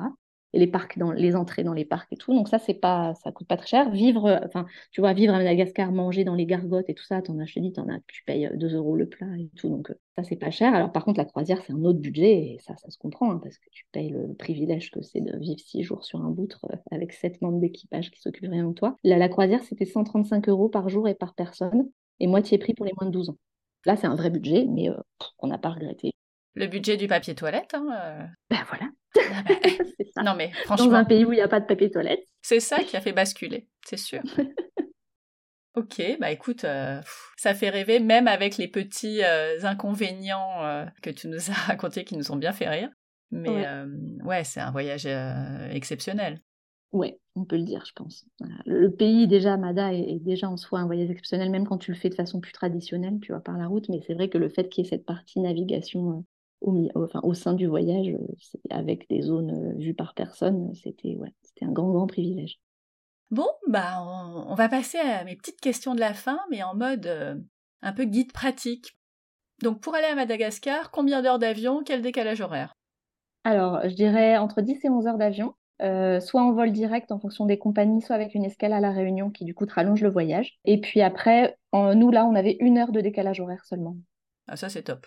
les 0.57 0.67
parcs 0.67 0.97
dans 0.97 1.11
les 1.11 1.35
entrées 1.35 1.63
dans 1.63 1.73
les 1.73 1.85
parcs 1.85 2.11
et 2.11 2.17
tout. 2.17 2.33
Donc 2.33 2.47
ça 2.49 2.59
c'est 2.59 2.73
pas 2.73 3.13
ça 3.15 3.31
coûte 3.31 3.47
pas 3.47 3.57
très 3.57 3.67
cher. 3.67 3.89
Vivre 3.91 4.25
euh, 4.25 4.39
enfin 4.45 4.65
tu 4.91 5.01
vois 5.01 5.13
vivre 5.13 5.33
à 5.33 5.37
Madagascar, 5.37 5.91
manger 5.91 6.23
dans 6.23 6.35
les 6.35 6.45
gargotes 6.45 6.89
et 6.89 6.93
tout 6.93 7.03
ça, 7.03 7.21
t'en 7.21 7.39
as 7.39 7.45
je 7.45 7.55
te 7.55 7.59
dis 7.59 7.71
t'en 7.73 7.87
as 7.89 7.99
tu 8.07 8.23
payes 8.25 8.49
2 8.55 8.75
euros 8.75 8.95
le 8.95 9.07
plat 9.07 9.27
et 9.37 9.49
tout 9.55 9.69
donc 9.69 9.91
euh, 9.91 9.95
ça 10.17 10.23
c'est 10.23 10.35
pas 10.35 10.51
cher. 10.51 10.73
Alors 10.73 10.91
par 10.91 11.05
contre 11.05 11.19
la 11.19 11.25
croisière 11.25 11.61
c'est 11.65 11.73
un 11.73 11.83
autre 11.83 11.99
budget 11.99 12.53
et 12.53 12.57
ça 12.59 12.75
ça 12.77 12.89
se 12.89 12.97
comprend 12.97 13.31
hein, 13.31 13.39
parce 13.41 13.57
que 13.57 13.69
tu 13.71 13.85
payes 13.91 14.09
le 14.09 14.33
privilège 14.33 14.91
que 14.91 15.01
c'est 15.01 15.21
de 15.21 15.37
vivre 15.37 15.59
six 15.59 15.83
jours 15.83 16.03
sur 16.03 16.21
un 16.21 16.29
boutre 16.29 16.65
euh, 16.71 16.75
avec 16.91 17.13
sept 17.13 17.41
membres 17.41 17.59
d'équipage 17.59 18.11
qui 18.11 18.21
s'occupent 18.21 18.51
rien 18.51 18.67
de 18.67 18.73
toi. 18.73 18.95
Là 19.03 19.17
la 19.17 19.29
croisière 19.29 19.63
c'était 19.63 19.85
135 19.85 20.49
euros 20.49 20.69
par 20.69 20.89
jour 20.89 21.07
et 21.07 21.15
par 21.15 21.33
personne 21.35 21.89
et 22.19 22.27
moitié 22.27 22.57
prix 22.57 22.73
pour 22.73 22.85
les 22.85 22.93
moins 22.99 23.07
de 23.07 23.13
12 23.13 23.29
ans. 23.29 23.37
Là 23.85 23.95
c'est 23.95 24.07
un 24.07 24.15
vrai 24.15 24.29
budget 24.29 24.65
mais 24.67 24.89
on 25.39 25.47
n'a 25.47 25.57
pas 25.57 25.69
regretté. 25.69 26.16
Le 26.57 26.67
budget 26.67 26.97
du 26.97 27.07
papier 27.07 27.35
toilette. 27.35 27.73
Hein, 27.73 28.29
Ben 28.49 28.59
voilà. 28.67 28.89
Ah 29.17 29.43
ça. 30.15 30.23
Non 30.23 30.35
mais 30.35 30.51
franchement. 30.65 30.87
Dans 30.87 30.93
un 30.93 31.05
pays 31.05 31.25
où 31.25 31.31
il 31.31 31.35
n'y 31.35 31.41
a 31.41 31.47
pas 31.47 31.59
de 31.59 31.65
papier 31.65 31.89
toilette. 31.89 32.23
C'est 32.41 32.59
ça 32.59 32.83
qui 32.83 32.95
a 32.97 33.01
fait 33.01 33.13
basculer, 33.13 33.67
c'est 33.85 33.97
sûr. 33.97 34.21
Ok, 35.77 36.01
bah 36.19 36.31
écoute, 36.31 36.63
euh, 36.63 36.99
ça 37.35 37.53
fait 37.53 37.69
rêver, 37.69 37.99
même 37.99 38.27
avec 38.27 38.57
les 38.57 38.67
petits 38.67 39.23
euh, 39.23 39.59
inconvénients 39.61 40.63
euh, 40.63 40.85
que 41.03 41.11
tu 41.11 41.27
nous 41.27 41.51
as 41.51 41.53
racontés 41.67 42.03
qui 42.03 42.17
nous 42.17 42.31
ont 42.31 42.35
bien 42.35 42.51
fait 42.51 42.67
rire. 42.67 42.89
Mais 43.29 43.49
ouais, 43.49 43.85
ouais 44.23 44.43
c'est 44.43 44.59
un 44.59 44.71
voyage 44.71 45.05
exceptionnel. 45.69 46.41
Ouais, 46.93 47.19
on 47.35 47.45
peut 47.45 47.57
le 47.57 47.63
dire, 47.63 47.83
je 47.85 47.91
pense. 47.93 48.25
Le, 48.65 48.89
pays, 48.89 49.27
déjà, 49.27 49.55
Mada, 49.55 49.93
est, 49.93 49.99
est, 49.99 50.19
déjà 50.19 50.49
en 50.49 50.57
soi 50.57 50.79
un 50.79 50.87
voyage 50.87 51.11
exceptionnel, 51.11 51.51
même 51.51 51.67
quand 51.67 51.77
tu 51.77 51.91
le 51.91 51.97
fais 51.97 52.09
de 52.09 52.15
façon 52.15 52.39
plus 52.39 52.53
traditionnelle, 52.53 53.19
tu 53.21 53.31
vois, 53.31 53.41
par 53.41 53.59
la 53.59 53.67
route. 53.67 53.87
Mais 53.89 54.01
c'est 54.07 54.15
vrai 54.15 54.29
que 54.29 54.39
le 54.39 54.49
fait 54.49 54.69
qu'il 54.69 54.83
y 54.83 54.87
ait 54.87 54.89
cette 54.89 55.05
partie 55.05 55.39
navigation 55.41 56.25
au, 56.61 56.89
enfin, 56.95 57.19
au 57.23 57.33
sein 57.33 57.53
du 57.53 57.67
voyage, 57.67 58.09
euh, 58.09 58.57
avec 58.69 59.07
des 59.09 59.21
zones 59.21 59.51
euh, 59.51 59.77
vues 59.77 59.93
par 59.93 60.13
personne, 60.13 60.73
c'était 60.75 61.15
ouais, 61.15 61.33
c'était 61.43 61.65
un 61.65 61.71
grand, 61.71 61.91
grand 61.91 62.07
privilège. 62.07 62.59
Bon, 63.29 63.47
bah, 63.67 64.01
on, 64.47 64.55
va 64.55 64.69
passer 64.69 64.97
à 64.97 65.25
mes 65.25 65.35
petites 65.35 65.59
questions 65.59 65.93
de 65.93 65.99
la 65.99 66.13
fin, 66.13 66.39
mais 66.49 66.63
en 66.63 66.75
mode 66.75 67.07
euh, 67.07 67.35
un 67.81 67.91
peu 67.91 68.05
guide 68.05 68.31
pratique. 68.31 68.97
Donc, 69.61 69.81
pour 69.81 69.95
aller 69.95 70.05
à 70.05 70.15
Madagascar, 70.15 70.91
combien 70.91 71.21
d'heures 71.21 71.39
d'avion, 71.39 71.83
quel 71.83 72.01
décalage 72.01 72.39
horaire? 72.39 72.73
Alors, 73.43 73.81
je 73.83 73.95
dirais 73.95 74.37
entre 74.37 74.61
10 74.61 74.85
et 74.85 74.89
11 74.89 75.07
heures 75.07 75.17
d'avion, 75.17 75.55
soit 75.79 76.41
en 76.41 76.53
vol 76.53 76.71
direct 76.71 77.11
en 77.11 77.19
fonction 77.19 77.45
des 77.45 77.57
compagnies, 77.57 78.01
soit 78.01 78.15
avec 78.15 78.33
une 78.33 78.45
escale 78.45 78.71
à 78.71 78.79
La 78.79 78.91
Réunion 78.91 79.29
qui, 79.29 79.43
du 79.43 79.53
coup, 79.53 79.65
te 79.65 79.73
rallonge 79.73 80.01
le 80.01 80.09
voyage. 80.09 80.57
Et 80.63 80.79
puis 80.79 81.01
après, 81.01 81.57
nous, 81.73 82.11
là, 82.11 82.25
on 82.25 82.35
avait 82.35 82.57
une 82.59 82.77
heure 82.77 82.91
de 82.91 83.01
décalage 83.01 83.39
horaire 83.41 83.65
seulement. 83.65 83.97
Ah, 84.47 84.55
ça, 84.55 84.69
c'est 84.69 84.83
top. 84.83 85.05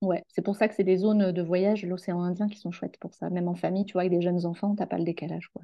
Ouais, 0.00 0.24
c'est 0.28 0.40
pour 0.40 0.56
ça 0.56 0.68
que 0.68 0.74
c'est 0.74 0.84
des 0.84 0.96
zones 0.96 1.32
de 1.32 1.42
voyage, 1.42 1.84
l'océan 1.84 2.22
Indien, 2.22 2.48
qui 2.48 2.58
sont 2.58 2.70
chouettes 2.70 2.96
pour 2.98 3.12
ça. 3.12 3.28
Même 3.28 3.48
en 3.48 3.54
famille, 3.54 3.84
tu 3.84 3.92
vois, 3.92 4.02
avec 4.02 4.12
des 4.12 4.22
jeunes 4.22 4.46
enfants, 4.46 4.74
t'as 4.74 4.86
pas 4.86 4.96
le 4.98 5.04
décalage, 5.04 5.48
quoi. 5.48 5.62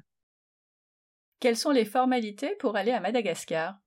Quelles 1.39 1.57
sont 1.57 1.69
les 1.69 1.85
formalités 1.85 2.55
pour 2.55 2.75
aller 2.75 2.91
à 2.91 2.99
Madagascar? 2.99 3.77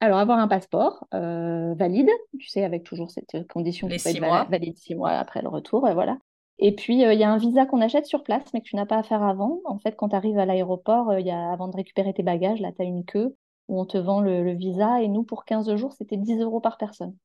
Alors, 0.00 0.18
avoir 0.18 0.38
un 0.38 0.48
passeport 0.48 1.06
euh, 1.14 1.74
valide, 1.74 2.10
tu 2.38 2.48
sais, 2.48 2.64
avec 2.64 2.84
toujours 2.84 3.10
cette 3.10 3.46
condition 3.48 3.88
qui 3.88 3.98
peut 4.00 4.10
être 4.10 4.20
valide 4.50 4.76
six 4.76 4.94
mois 4.94 5.12
après 5.12 5.40
le 5.42 5.48
retour, 5.48 5.88
et 5.88 5.94
voilà. 5.94 6.18
Et 6.58 6.74
puis, 6.74 7.04
euh, 7.04 7.12
il 7.14 7.18
y 7.20 7.24
a 7.24 7.30
un 7.32 7.38
visa 7.38 7.66
qu'on 7.66 7.80
achète 7.80 8.06
sur 8.06 8.22
place, 8.22 8.44
mais 8.52 8.60
que 8.60 8.66
tu 8.68 8.76
n'as 8.76 8.86
pas 8.86 8.98
à 8.98 9.02
faire 9.02 9.22
avant. 9.22 9.60
En 9.64 9.78
fait, 9.78 9.96
quand 9.96 10.10
tu 10.10 10.16
arrives 10.16 10.38
à 10.38 10.46
l'aéroport, 10.46 11.10
euh, 11.10 11.20
il 11.20 11.26
y 11.26 11.30
a, 11.30 11.50
avant 11.50 11.68
de 11.68 11.76
récupérer 11.76 12.12
tes 12.14 12.22
bagages, 12.22 12.60
là, 12.60 12.70
tu 12.72 12.82
as 12.82 12.84
une 12.84 13.04
queue 13.04 13.34
où 13.68 13.80
on 13.80 13.86
te 13.86 13.98
vend 13.98 14.20
le, 14.20 14.44
le 14.44 14.52
visa. 14.52 15.00
Et 15.02 15.08
nous, 15.08 15.24
pour 15.24 15.44
15 15.44 15.74
jours, 15.76 15.92
c'était 15.92 16.16
10 16.16 16.38
euros 16.40 16.60
par 16.60 16.76
personne. 16.76 17.16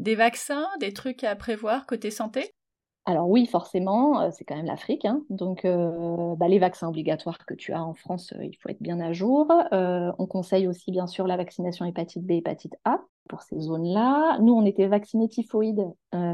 Des 0.00 0.14
vaccins, 0.14 0.66
des 0.80 0.94
trucs 0.94 1.24
à 1.24 1.36
prévoir 1.36 1.84
côté 1.84 2.10
santé? 2.10 2.54
Alors 3.04 3.28
oui, 3.28 3.44
forcément, 3.44 4.22
euh, 4.22 4.30
c'est 4.32 4.44
quand 4.44 4.56
même 4.56 4.64
l'Afrique. 4.64 5.04
Hein. 5.04 5.22
Donc, 5.28 5.66
euh, 5.66 6.34
bah, 6.36 6.48
les 6.48 6.58
vaccins 6.58 6.88
obligatoires 6.88 7.36
que 7.44 7.52
tu 7.52 7.74
as 7.74 7.84
en 7.84 7.92
France, 7.92 8.32
euh, 8.32 8.42
il 8.46 8.56
faut 8.56 8.70
être 8.70 8.80
bien 8.80 8.98
à 9.00 9.12
jour. 9.12 9.52
on 9.72 10.26
conseille 10.26 10.66
aussi, 10.68 10.90
bien 10.90 11.06
sûr, 11.06 11.26
la 11.26 11.36
vaccination 11.36 11.84
hépatite 11.84 12.24
B, 12.24 12.30
hépatite 12.30 12.76
A 12.86 13.00
pour 13.28 13.42
ces 13.42 13.58
zones-là. 13.60 14.38
Nous, 14.40 14.52
on 14.52 14.64
était 14.64 14.86
vaccinés 14.86 15.28
typhoïde, 15.28 15.86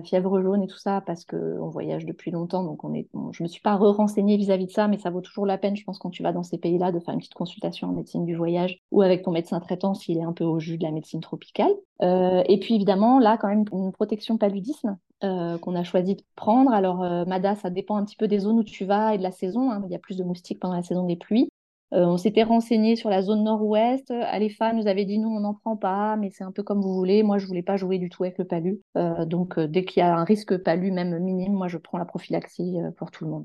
fièvre 0.05 0.41
jaune 0.41 0.63
et 0.63 0.67
tout 0.67 0.79
ça 0.79 1.03
parce 1.03 1.25
qu'on 1.25 1.69
voyage 1.69 2.07
depuis 2.07 2.31
longtemps. 2.31 2.65
Donc, 2.65 2.85
on 2.85 2.95
est, 2.95 3.09
je 3.33 3.43
ne 3.43 3.47
me 3.47 3.49
suis 3.49 3.61
pas 3.61 3.77
re-renseignée 3.77 4.37
vis-à-vis 4.37 4.67
de 4.67 4.71
ça, 4.71 4.89
mais 4.89 4.99
ça 4.99 5.11
vaut 5.11 5.21
toujours 5.21 5.47
la 5.47 5.59
peine, 5.59 5.77
je 5.77 5.85
pense, 5.85 5.99
quand 5.99 6.11
tu 6.11 6.23
vas 6.23 6.33
dans 6.33 6.43
ces 6.43 6.59
pays-là, 6.59 6.93
de 6.93 7.01
faire 7.01 7.13
une 7.13 7.21
petite 7.21 7.35
consultation 7.35 7.89
en 7.89 7.93
médecine 7.93 8.25
du 8.25 8.35
voyage 8.35 8.79
ou 8.91 9.03
avec 9.03 9.23
ton 9.23 9.31
médecin 9.31 9.61
traitant 9.61 9.95
s'il 9.95 10.19
est 10.19 10.25
un 10.25 10.33
peu 10.33 10.45
au 10.45 10.59
jus 10.59 10.79
de 10.79 10.85
la 10.85 10.91
médecine 10.91 11.21
tropicale. 11.21 11.73
et 12.01 12.59
puis, 12.61 12.75
évidemment, 12.75 13.19
là, 13.19 13.37
quand 13.37 13.49
même, 13.49 13.65
une 13.73 13.93
protection 13.93 14.39
paludisme 14.39 14.97
euh, 15.25 15.57
qu'on 15.57 15.75
a 15.75 15.83
choisi 15.83 16.15
de 16.15 16.23
prendre. 16.35 16.71
Alors, 16.73 17.03
euh, 17.03 17.25
Mada, 17.25 17.55
ça 17.55 17.71
dépend 17.71 17.97
un 17.97 18.05
petit 18.05 18.17
peu 18.17 18.29
des 18.29 18.41
zones 18.41 18.59
où 18.59 18.65
tu 18.65 18.85
vas 18.85 19.15
et 19.15 19.19
de 19.19 19.23
la 19.23 19.31
saison. 19.31 19.71
Hein. 19.71 19.83
Il 19.87 19.91
y 19.91 19.95
a 19.95 19.99
plus 19.99 20.19
de 20.19 20.25
moustiques 20.25 20.61
pendant 20.61 20.75
la 20.75 20.83
saison 20.83 21.07
des 21.07 21.17
pluies. 21.17 21.49
Euh, 21.93 22.05
on 22.05 22.17
s'était 22.17 22.43
renseigné 22.43 22.97
sur 22.97 23.11
la 23.11 23.23
zone 23.23 23.45
nord-ouest. 23.45 24.11
Alifa 24.11 24.73
nous 24.73 24.87
avait 24.87 25.05
dit 25.05 25.19
nous, 25.19 25.29
on 25.29 25.41
n'en 25.41 25.55
prend 25.55 25.77
pas, 25.77 26.17
mais 26.17 26.31
c'est 26.31 26.45
un 26.45 26.53
peu 26.53 26.63
comme 26.63 26.81
vous 26.81 26.95
voulez. 26.95 27.23
Moi, 27.23 27.39
je 27.39 27.47
voulais 27.47 27.63
pas 27.63 27.77
jouer 27.77 27.99
du 27.99 28.09
tout 28.11 28.25
avec 28.25 28.39
le 28.39 28.45
palu. 28.45 28.81
donc, 29.27 29.59
dès 29.61 29.85
qu'il 29.85 30.01
y 30.01 30.03
a 30.03 30.17
un 30.17 30.25
risque 30.25 30.57
palu, 30.57 30.91
même 30.91 31.19
minime, 31.19 31.53
moi, 31.53 31.69
je 31.69 31.79
prends 31.79 31.99
la 31.99 32.05
prophylaxie 32.05 32.77
pour 32.97 33.11
tout 33.11 33.25
le 33.25 33.31
monde. 33.31 33.45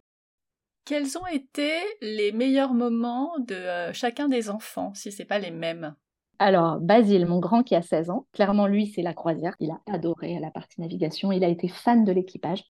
Quels 0.85 1.17
ont 1.17 1.27
été 1.27 1.71
les 2.01 2.31
meilleurs 2.31 2.73
moments 2.73 3.37
de 3.39 3.91
chacun 3.93 4.27
des 4.27 4.49
enfants, 4.49 4.93
si 4.95 5.11
ce 5.11 5.21
n'est 5.21 5.27
pas 5.27 5.37
les 5.37 5.51
mêmes? 5.51 5.95
Alors, 6.41 6.79
Basile, 6.79 7.27
mon 7.27 7.37
grand 7.37 7.61
qui 7.61 7.75
a 7.75 7.83
16 7.83 8.09
ans, 8.09 8.25
clairement, 8.33 8.65
lui, 8.65 8.87
c'est 8.87 9.03
la 9.03 9.13
croisière. 9.13 9.53
Il 9.59 9.69
a 9.69 9.79
adoré 9.85 10.39
la 10.39 10.49
partie 10.49 10.81
navigation. 10.81 11.31
Il 11.31 11.43
a 11.43 11.47
été 11.47 11.67
fan 11.67 12.03
de 12.03 12.11
l'équipage. 12.11 12.63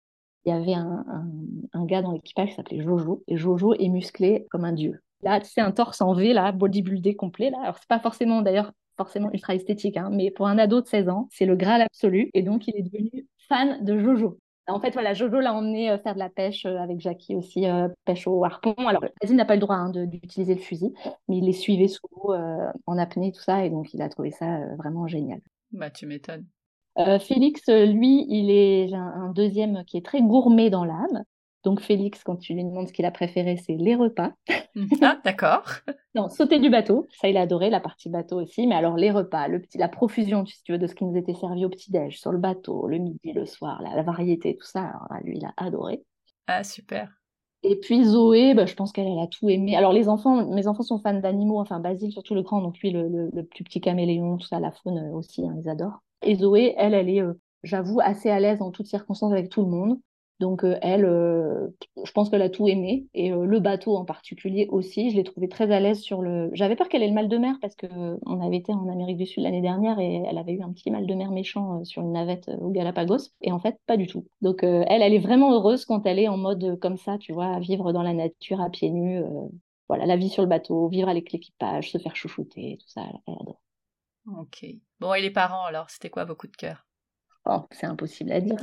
Il 0.47 0.49
y 0.49 0.53
avait 0.53 0.73
un, 0.73 1.85
gars 1.85 2.01
dans 2.01 2.13
l'équipage 2.13 2.49
qui 2.49 2.55
s'appelait 2.55 2.83
Jojo. 2.83 3.23
Et 3.29 3.37
Jojo 3.37 3.75
est 3.75 3.91
musclé 3.91 4.47
comme 4.51 4.65
un 4.65 4.73
dieu. 4.73 5.03
Là, 5.23 5.41
tu 5.41 5.51
sais, 5.51 5.61
un 5.61 5.73
torse 5.73 6.01
en 6.01 6.15
V, 6.15 6.33
là, 6.33 6.53
bodybuildé 6.53 7.17
complet. 7.17 7.51
Là. 7.51 7.59
Alors, 7.63 7.77
c'est 7.79 7.89
pas 7.89 8.01
forcément, 8.01 8.43
d'ailleurs, 8.43 8.73
forcément 8.97 9.31
ultra 9.33 9.55
esthétique, 9.55 9.97
hein, 9.97 10.11
mais 10.13 10.31
pour 10.31 10.47
un 10.49 10.59
ado 10.59 10.81
de 10.81 10.87
16 10.87 11.09
ans, 11.09 11.29
c'est 11.31 11.47
le 11.47 11.57
graal 11.57 11.83
absolu. 11.83 12.31
Et 12.35 12.43
donc, 12.43 12.69
il 12.69 12.77
est 12.77 12.83
devenu 12.83 13.27
fan 13.49 13.85
de 13.85 13.99
Jojo. 13.99 14.39
En 14.69 14.81
fait, 14.81 14.91
voilà, 14.91 15.15
Jojo 15.15 15.41
l'a 15.41 15.55
emmené 15.55 15.91
euh, 15.91 15.99
faire 15.99 16.13
de 16.13 16.19
la 16.19 16.29
pêche 16.29 16.67
euh, 16.67 16.77
avec 16.77 17.01
Jackie 17.01 17.35
aussi, 17.35 17.67
euh, 17.67 17.89
pêche 18.05 18.27
au 18.27 18.45
harpon. 18.45 18.75
Alors, 18.77 19.03
Basile 19.21 19.37
n'a 19.37 19.47
pas 19.47 19.55
le 19.55 19.61
droit 19.61 19.77
hein, 19.77 19.91
d'utiliser 19.91 20.55
le 20.55 20.61
fusil, 20.61 20.93
mais 21.29 21.39
il 21.39 21.47
les 21.47 21.53
suivait 21.53 21.89
sous 21.89 22.07
l'eau 22.13 22.35
en 22.87 22.99
apnée, 22.99 23.33
tout 23.33 23.41
ça, 23.41 23.65
et 23.65 23.71
donc 23.71 23.95
il 23.95 24.03
a 24.03 24.09
trouvé 24.09 24.31
ça 24.31 24.61
vraiment 24.77 25.07
génial. 25.07 25.41
Bah, 25.73 25.91
tu 25.91 26.07
m'étonnes. 26.07 26.45
Félix, 27.21 27.69
lui, 27.69 28.27
il 28.29 28.51
est 28.51 28.93
un, 28.93 29.31
deuxième 29.33 29.85
qui 29.85 29.97
est 29.97 30.05
très 30.05 30.21
gourmet 30.21 30.69
dans 30.69 30.85
l'âme. 30.85 31.23
Donc 31.65 31.81
Félix, 31.81 32.23
quand 32.23 32.37
tu 32.37 32.55
lui 32.55 32.65
demandes 32.65 32.89
ce 32.89 32.93
qu'il 32.93 33.05
a 33.05 33.11
préféré, 33.11 33.57
c'est 33.57 33.75
les 33.75 33.95
repas. 33.95 34.33
ah, 35.03 35.19
d'accord. 35.25 35.65
non, 36.15 36.29
sauter 36.29 36.61
du 36.61 36.71
bateau, 36.71 37.07
ça 37.11 37.29
il 37.29 37.37
a 37.37 37.43
adoré, 37.43 37.69
la 37.71 37.81
partie 37.81 38.09
bateau 38.09 38.41
aussi. 38.41 38.67
Mais 38.67 38.75
alors 38.75 38.97
les 38.97 39.11
repas, 39.11 39.49
le 39.49 39.61
petit, 39.61 39.79
la 39.79 39.89
profusion, 39.89 40.47
si 40.47 40.63
tu 40.63 40.73
veux, 40.73 40.79
de 40.79 40.87
ce 40.87 40.95
qui 40.95 41.05
nous 41.05 41.17
était 41.17 41.35
servi 41.35 41.65
au 41.65 41.69
petit-déj, 41.69 42.19
sur 42.19 42.33
le 42.33 42.39
bateau, 42.39 42.87
le 42.87 42.99
midi, 42.99 43.33
le 43.33 43.47
soir, 43.47 43.83
la, 43.83 44.03
variété, 44.03 44.57
tout 44.57 44.67
ça, 44.67 44.81
alors, 44.83 45.09
lui, 45.25 45.39
il 45.39 45.45
a 45.45 45.53
adoré. 45.57 46.03
Ah, 46.47 46.63
super. 46.63 47.11
Et 47.65 47.77
puis 47.77 48.05
Zoé, 48.05 48.55
bah, 48.55 48.67
je 48.67 48.75
pense 48.75 48.93
qu'elle 48.93 49.19
a 49.19 49.27
tout 49.27 49.49
aimé. 49.49 49.77
Alors 49.77 49.93
les 49.93 50.09
enfants, 50.09 50.47
mes 50.47 50.69
enfants 50.69 50.85
sont 50.85 51.01
fans 51.01 51.19
d'animaux, 51.19 51.59
enfin 51.59 51.81
Basile 51.81 52.13
surtout 52.13 52.35
le 52.35 52.43
grand, 52.43 52.63
donc 52.63 52.79
lui 52.79 52.93
le, 52.93 53.31
plus 53.43 53.65
petit 53.65 53.81
caméléon, 53.81 54.37
tout 54.37 54.47
ça, 54.47 54.61
la 54.61 54.71
faune 54.71 55.11
aussi, 55.13 55.45
hein, 55.45 55.57
ils 55.61 55.69
adorent. 55.69 56.01
Et 56.23 56.37
Zoé, 56.37 56.75
elle, 56.79 56.95
elle 56.95 57.09
est, 57.09 57.21
euh, 57.21 57.35
j'avoue, 57.65 58.01
assez 58.01 58.31
à 58.31 58.39
l'aise 58.39 58.63
en 58.63 58.71
toutes 58.71 58.87
circonstances 58.87 59.33
avec 59.33 59.51
tout 59.51 59.63
le 59.63 59.69
monde. 59.69 59.99
Donc 60.41 60.63
euh, 60.63 60.79
elle, 60.83 61.05
euh, 61.05 61.67
je 62.05 62.13
pense 62.13 62.31
qu'elle 62.31 62.43
a 62.43 62.49
tout 62.49 62.69
aimé 62.69 63.07
et 63.13 63.33
euh, 63.33 63.45
le 63.45 63.59
bateau 63.59 63.97
en 63.97 64.05
particulier 64.05 64.69
aussi. 64.71 65.11
Je 65.11 65.17
l'ai 65.17 65.25
trouvé 65.25 65.49
très 65.49 65.73
à 65.73 65.81
l'aise 65.81 66.01
sur 66.01 66.23
le. 66.23 66.51
J'avais 66.53 66.77
peur 66.77 66.89
qu'elle 66.89 67.03
ait 67.03 67.09
le 67.09 67.15
mal 67.15 67.29
de 67.29 67.37
mer 67.39 67.57
parce 67.61 67.75
que 67.75 67.87
on 68.25 68.41
avait 68.41 68.59
été 68.59 68.73
en 68.73 68.89
Amérique 68.89 69.17
du 69.17 69.27
Sud 69.27 69.43
l'année 69.43 69.61
dernière 69.61 69.99
et 69.99 70.23
elle 70.29 70.39
avait 70.39 70.53
eu 70.53 70.63
un 70.63 70.73
petit 70.73 70.91
mal 70.91 71.07
de 71.07 71.15
mer 71.15 71.33
méchant 71.33 71.85
sur 71.85 72.03
une 72.03 72.13
navette 72.13 72.51
au 72.61 72.71
Galapagos 72.71 73.31
et 73.41 73.51
en 73.51 73.59
fait 73.59 73.81
pas 73.87 73.97
du 73.97 74.07
tout. 74.07 74.27
Donc 74.41 74.63
elle, 74.63 75.03
elle 75.03 75.15
est 75.15 75.19
vraiment 75.19 75.53
heureuse 75.53 75.85
quand 75.85 76.07
elle 76.07 76.21
est 76.21 76.29
en 76.29 76.37
mode 76.37 76.79
comme 76.81 76.97
ça, 76.97 77.19
tu 77.19 77.33
vois, 77.33 77.47
à 77.47 77.59
vivre 77.59 77.93
dans 77.93 78.03
la 78.03 78.15
nature 78.15 78.61
à 78.61 78.71
pieds 78.71 78.91
nus. 78.91 79.23
voilà, 79.89 80.07
la 80.07 80.17
vie 80.17 80.29
sur 80.29 80.43
le 80.43 80.49
bateau, 80.49 80.89
vivre 80.89 81.09
avec 81.09 81.33
l'équipage, 81.33 81.91
se 81.91 81.99
faire 81.99 82.15
chouchouter, 82.15 82.79
tout 82.81 82.89
ça, 82.89 83.03
elle 83.27 83.35
adore. 83.41 83.61
Ok. 84.37 84.67
Bon, 85.01 85.15
et 85.15 85.23
les 85.23 85.31
parents 85.31 85.65
alors, 85.65 85.91
c'était 85.91 86.11
quoi 86.11 86.25
vos 86.25 86.35
coups 86.37 86.53
de 86.53 86.57
cœur? 86.57 86.88
Oh, 87.49 87.67
c'est 87.71 87.87
impossible 87.87 88.31
à 88.33 88.41
dire. 88.41 88.57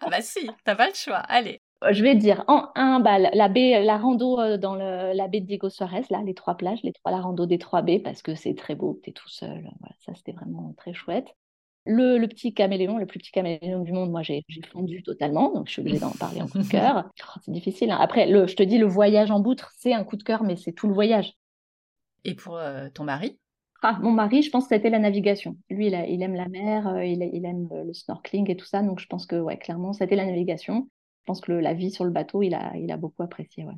Ah 0.00 0.08
bah 0.10 0.22
si, 0.22 0.50
t'as 0.64 0.74
pas 0.74 0.88
le 0.88 0.94
choix. 0.94 1.18
Allez. 1.18 1.60
Je 1.90 2.02
vais 2.02 2.14
dire 2.14 2.44
en 2.46 2.68
un, 2.76 3.00
bah, 3.00 3.18
la 3.18 3.48
baie, 3.48 3.82
la 3.84 3.98
rando 3.98 4.40
euh, 4.40 4.56
dans 4.56 4.74
la 4.74 5.28
baie 5.28 5.40
de 5.40 5.46
Diego 5.46 5.68
Suarez, 5.68 6.04
là, 6.10 6.22
les 6.24 6.32
trois 6.34 6.56
plages, 6.56 6.82
les 6.82 6.92
trois, 6.92 7.10
la 7.10 7.20
rando 7.20 7.44
des 7.44 7.58
trois 7.58 7.82
baies, 7.82 7.98
parce 7.98 8.22
que 8.22 8.34
c'est 8.34 8.54
très 8.54 8.74
beau, 8.74 9.00
t'es 9.02 9.12
tout 9.12 9.28
seul. 9.28 9.60
Voilà, 9.80 9.94
ça, 9.98 10.14
c'était 10.14 10.32
vraiment 10.32 10.72
très 10.78 10.94
chouette. 10.94 11.26
Le, 11.84 12.16
le, 12.16 12.28
petit 12.28 12.54
caméléon, 12.54 12.98
le 12.98 13.06
plus 13.06 13.18
petit 13.18 13.32
caméléon 13.32 13.80
du 13.80 13.92
monde, 13.92 14.12
moi 14.12 14.22
j'ai 14.22 14.44
fondu 14.70 15.02
totalement, 15.02 15.52
donc 15.52 15.66
je 15.66 15.72
suis 15.72 15.80
obligée 15.80 15.98
d'en 15.98 16.12
parler 16.12 16.40
en 16.40 16.46
coup 16.46 16.58
de 16.58 16.68
cœur. 16.68 17.10
Oh, 17.20 17.40
c'est 17.44 17.50
difficile. 17.50 17.90
Hein. 17.90 17.98
Après, 18.00 18.26
le, 18.26 18.46
je 18.46 18.54
te 18.54 18.62
dis, 18.62 18.78
le 18.78 18.86
voyage 18.86 19.32
en 19.32 19.40
boutre, 19.40 19.72
c'est 19.76 19.92
un 19.92 20.04
coup 20.04 20.16
de 20.16 20.22
cœur, 20.22 20.44
mais 20.44 20.54
c'est 20.54 20.72
tout 20.72 20.86
le 20.86 20.94
voyage. 20.94 21.34
Et 22.24 22.34
pour 22.36 22.56
euh, 22.56 22.88
ton 22.94 23.02
mari? 23.02 23.40
Ah, 23.82 23.98
mon 24.00 24.12
mari, 24.12 24.42
je 24.42 24.50
pense 24.50 24.64
que 24.64 24.74
c'était 24.74 24.90
la 24.90 24.98
navigation. 24.98 25.56
Lui, 25.70 25.88
il, 25.88 25.94
aime 26.22 26.34
la 26.34 26.48
mer, 26.48 26.86
euh, 26.88 27.04
il, 27.04 27.22
il, 27.32 27.44
aime 27.44 27.68
euh, 27.72 27.84
le 27.84 27.92
snorkeling 27.92 28.50
et 28.50 28.56
tout 28.56 28.66
ça. 28.66 28.82
Donc, 28.82 29.00
je 29.00 29.06
pense 29.06 29.26
que, 29.26 29.36
ouais, 29.40 29.58
clairement, 29.58 29.92
c'était 29.92 30.16
la 30.16 30.26
navigation. 30.26 30.88
Je 31.20 31.24
pense 31.26 31.40
que 31.40 31.52
la 31.52 31.74
vie 31.74 31.90
sur 31.90 32.04
le 32.04 32.10
bateau, 32.10 32.42
il 32.42 32.54
a, 32.54 32.76
il 32.76 32.90
a 32.92 32.96
beaucoup 32.96 33.22
apprécié, 33.22 33.64
ouais 33.64 33.74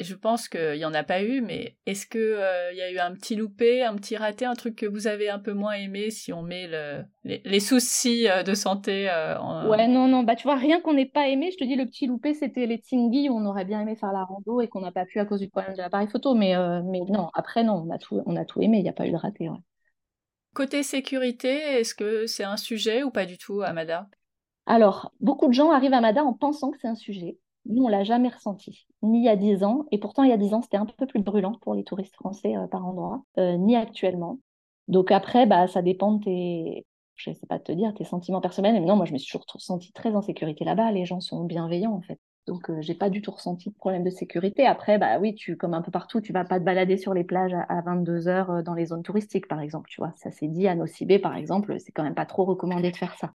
je 0.00 0.14
pense 0.14 0.48
qu'il 0.48 0.74
n'y 0.74 0.84
en 0.84 0.94
a 0.94 1.04
pas 1.04 1.22
eu, 1.22 1.40
mais 1.40 1.76
est-ce 1.86 2.06
qu'il 2.06 2.20
euh, 2.20 2.72
y 2.72 2.80
a 2.80 2.90
eu 2.90 2.98
un 2.98 3.12
petit 3.12 3.36
loupé, 3.36 3.84
un 3.84 3.94
petit 3.94 4.16
raté, 4.16 4.44
un 4.44 4.54
truc 4.54 4.74
que 4.74 4.86
vous 4.86 5.06
avez 5.06 5.28
un 5.30 5.38
peu 5.38 5.52
moins 5.52 5.74
aimé 5.74 6.10
si 6.10 6.32
on 6.32 6.42
met 6.42 6.66
le, 6.66 7.04
les, 7.24 7.60
soucis 7.60 8.28
euh, 8.28 8.42
de 8.42 8.54
santé 8.54 9.08
euh, 9.08 9.38
en... 9.38 9.68
Ouais, 9.68 9.86
non, 9.86 10.08
non, 10.08 10.24
bah 10.24 10.34
tu 10.34 10.44
vois, 10.44 10.56
rien 10.56 10.80
qu'on 10.80 10.94
n'ait 10.94 11.06
pas 11.06 11.28
aimé, 11.28 11.50
je 11.52 11.58
te 11.58 11.64
dis, 11.64 11.76
le 11.76 11.86
petit 11.86 12.06
loupé, 12.06 12.34
c'était 12.34 12.66
les 12.66 12.80
Tingui 12.80 13.28
où 13.28 13.36
on 13.36 13.46
aurait 13.46 13.64
bien 13.64 13.80
aimé 13.80 13.94
faire 13.94 14.12
la 14.12 14.24
rando 14.24 14.60
et 14.60 14.68
qu'on 14.68 14.80
n'a 14.80 14.90
pas 14.90 15.06
pu 15.06 15.20
à 15.20 15.24
cause 15.24 15.40
du 15.40 15.48
problème 15.48 15.74
de 15.74 15.78
l'appareil 15.78 16.08
photo, 16.08 16.34
mais, 16.34 16.54
mais 16.84 17.00
non, 17.08 17.30
après, 17.34 17.62
non, 17.62 17.84
on 17.86 17.90
a 17.90 17.98
tout, 17.98 18.20
on 18.26 18.34
a 18.34 18.44
tout 18.44 18.60
aimé, 18.60 18.78
il 18.78 18.82
n'y 18.82 18.88
a 18.88 18.92
pas 18.94 19.06
eu 19.06 19.12
de 19.12 19.16
raté, 19.16 19.48
ouais. 19.48 19.58
Côté 20.54 20.82
sécurité, 20.82 21.50
est-ce 21.50 21.94
que 21.94 22.26
c'est 22.26 22.42
un 22.42 22.56
sujet 22.56 23.04
ou 23.04 23.10
pas 23.10 23.26
du 23.26 23.38
tout, 23.38 23.62
Amada? 23.62 24.08
Alors, 24.66 25.12
beaucoup 25.20 25.46
de 25.46 25.52
gens 25.52 25.70
arrivent 25.70 25.92
à 25.94 25.98
Amada 25.98 26.24
en 26.24 26.32
pensant 26.32 26.72
que 26.72 26.78
c'est 26.80 26.88
un 26.88 26.96
sujet. 26.96 27.38
Nous, 27.68 27.84
on 27.84 27.88
l'a 27.88 28.02
jamais 28.02 28.28
ressenti, 28.28 28.86
ni 29.02 29.18
il 29.20 29.24
y 29.24 29.28
a 29.28 29.36
10 29.36 29.62
ans, 29.62 29.84
et 29.92 29.98
pourtant 29.98 30.22
il 30.22 30.30
y 30.30 30.32
a 30.32 30.38
10 30.38 30.54
ans, 30.54 30.62
c'était 30.62 30.78
un 30.78 30.86
peu 30.86 31.06
plus 31.06 31.20
brûlant 31.20 31.52
pour 31.60 31.74
les 31.74 31.84
touristes 31.84 32.14
français 32.14 32.56
euh, 32.56 32.66
par 32.66 32.86
endroit, 32.86 33.22
euh, 33.38 33.56
ni 33.58 33.76
actuellement. 33.76 34.38
Donc 34.88 35.12
après, 35.12 35.44
bah, 35.46 35.68
ça 35.68 35.82
dépend 35.82 36.12
de 36.12 36.24
tes, 36.24 36.86
je 37.16 37.30
sais 37.32 37.46
pas 37.46 37.58
te 37.58 37.70
dire, 37.72 37.92
tes 37.94 38.04
sentiments 38.04 38.40
personnels, 38.40 38.74
mais 38.74 38.86
non, 38.86 38.96
moi 38.96 39.04
je 39.04 39.12
me 39.12 39.18
suis 39.18 39.28
toujours 39.38 39.60
sentie 39.60 39.92
très 39.92 40.14
en 40.16 40.22
sécurité 40.22 40.64
là-bas, 40.64 40.92
les 40.92 41.04
gens 41.04 41.20
sont 41.20 41.44
bienveillants 41.44 41.92
en 41.92 42.00
fait. 42.00 42.18
Donc 42.46 42.70
euh, 42.70 42.80
j'ai 42.80 42.94
pas 42.94 43.10
du 43.10 43.20
tout 43.20 43.32
ressenti 43.32 43.68
de 43.68 43.74
problème 43.74 44.02
de 44.04 44.10
sécurité. 44.10 44.66
Après, 44.66 44.96
bah 44.98 45.18
oui, 45.20 45.34
tu, 45.34 45.58
comme 45.58 45.74
un 45.74 45.82
peu 45.82 45.90
partout, 45.90 46.22
tu 46.22 46.32
vas 46.32 46.44
pas 46.44 46.58
te 46.58 46.64
balader 46.64 46.96
sur 46.96 47.12
les 47.12 47.24
plages 47.24 47.54
à, 47.54 47.82
22 47.82 48.28
heures 48.28 48.62
dans 48.62 48.74
les 48.74 48.86
zones 48.86 49.02
touristiques, 49.02 49.48
par 49.48 49.60
exemple, 49.60 49.90
tu 49.90 50.00
vois. 50.00 50.14
Ça 50.16 50.30
s'est 50.30 50.48
dit 50.48 50.66
à 50.68 50.74
Nocibé, 50.74 51.18
par 51.18 51.36
exemple, 51.36 51.78
c'est 51.80 51.92
quand 51.92 52.04
même 52.04 52.14
pas 52.14 52.26
trop 52.26 52.46
recommandé 52.46 52.90
de 52.90 52.96
faire 52.96 53.14
ça. 53.16 53.32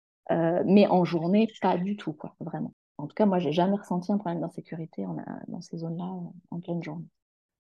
mais 0.64 0.87
en 0.87 1.05
journée, 1.05 1.49
pas 1.61 1.77
du 1.77 1.97
tout, 1.97 2.12
quoi, 2.12 2.37
vraiment. 2.38 2.73
En 3.01 3.07
tout 3.07 3.15
cas, 3.15 3.27
moi, 3.27 3.39
j'ai 3.39 3.53
jamais 3.53 3.77
ressenti 3.77 4.13
un 4.13 4.19
problème 4.19 4.41
d'insécurité 4.41 5.05
dans 5.49 5.61
ces 5.61 5.79
zones-là 5.79 6.05
en 6.51 6.61
pleine 6.61 6.83
journée. 6.83 7.07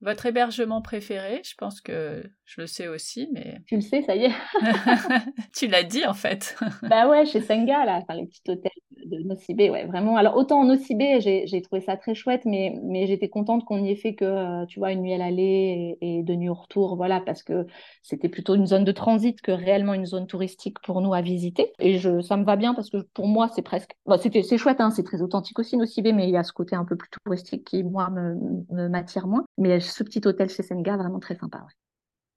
Votre 0.02 0.24
hébergement 0.26 0.80
préféré, 0.80 1.42
je 1.44 1.54
pense 1.56 1.82
que 1.82 2.24
je 2.46 2.60
le 2.62 2.66
sais 2.66 2.88
aussi, 2.88 3.28
mais... 3.32 3.60
Tu 3.66 3.74
le 3.74 3.82
sais, 3.82 4.02
ça 4.02 4.16
y 4.16 4.24
est. 4.24 4.34
tu 5.54 5.66
l'as 5.66 5.82
dit, 5.82 6.06
en 6.06 6.14
fait. 6.14 6.56
bah 6.82 7.06
ouais, 7.08 7.26
chez 7.26 7.42
Senga, 7.42 7.84
là, 7.84 7.98
enfin, 7.98 8.14
les 8.14 8.26
petits 8.26 8.40
hôtels 8.48 8.72
de 9.04 9.18
Nocibé, 9.18 9.70
ouais, 9.70 9.86
vraiment. 9.86 10.16
Alors, 10.16 10.36
autant 10.36 10.60
en 10.60 10.64
Nocibé, 10.64 11.20
j'ai 11.20 11.62
trouvé 11.62 11.80
ça 11.80 11.96
très 11.96 12.14
chouette, 12.14 12.42
mais, 12.44 12.78
mais 12.82 13.06
j'étais 13.06 13.28
contente 13.28 13.64
qu'on 13.64 13.78
n'y 13.78 13.90
ait 13.90 13.96
fait 13.96 14.14
que, 14.14 14.24
euh, 14.24 14.66
tu 14.66 14.78
vois, 14.78 14.92
une 14.92 15.02
nuit 15.02 15.12
à 15.12 15.18
l'aller 15.18 15.96
et, 16.00 16.22
deux 16.22 16.34
nuits 16.34 16.48
au 16.48 16.54
retour, 16.54 16.96
voilà, 16.96 17.20
parce 17.20 17.42
que 17.42 17.66
c'était 18.02 18.28
plutôt 18.28 18.54
une 18.54 18.66
zone 18.66 18.84
de 18.84 18.92
transit 18.92 19.40
que 19.40 19.52
réellement 19.52 19.94
une 19.94 20.06
zone 20.06 20.26
touristique 20.26 20.78
pour 20.80 21.00
nous 21.00 21.14
à 21.14 21.22
visiter. 21.22 21.72
Et 21.78 21.98
je, 21.98 22.20
ça 22.20 22.36
me 22.36 22.44
va 22.44 22.56
bien 22.56 22.74
parce 22.74 22.90
que 22.90 22.98
pour 23.14 23.26
moi, 23.26 23.48
c'est 23.54 23.62
presque... 23.62 23.92
C'est 24.20 24.58
chouette, 24.58 24.80
hein, 24.80 24.90
c'est 24.90 25.04
très 25.04 25.22
authentique 25.22 25.58
aussi, 25.58 25.76
Nocibé, 25.76 26.12
mais 26.12 26.28
il 26.28 26.30
y 26.30 26.36
a 26.36 26.44
ce 26.44 26.52
côté 26.52 26.76
un 26.76 26.84
peu 26.84 26.96
plus 26.96 27.10
touristique 27.24 27.64
qui, 27.64 27.82
moi, 27.84 28.10
me 28.10 28.88
m'attire 28.88 29.26
moins. 29.26 29.44
Mais 29.58 29.80
ce 29.80 30.02
petit 30.02 30.20
hôtel 30.26 30.48
chez 30.48 30.62
Senga, 30.62 30.96
vraiment 30.96 31.20
très 31.20 31.36
sympa. 31.36 31.64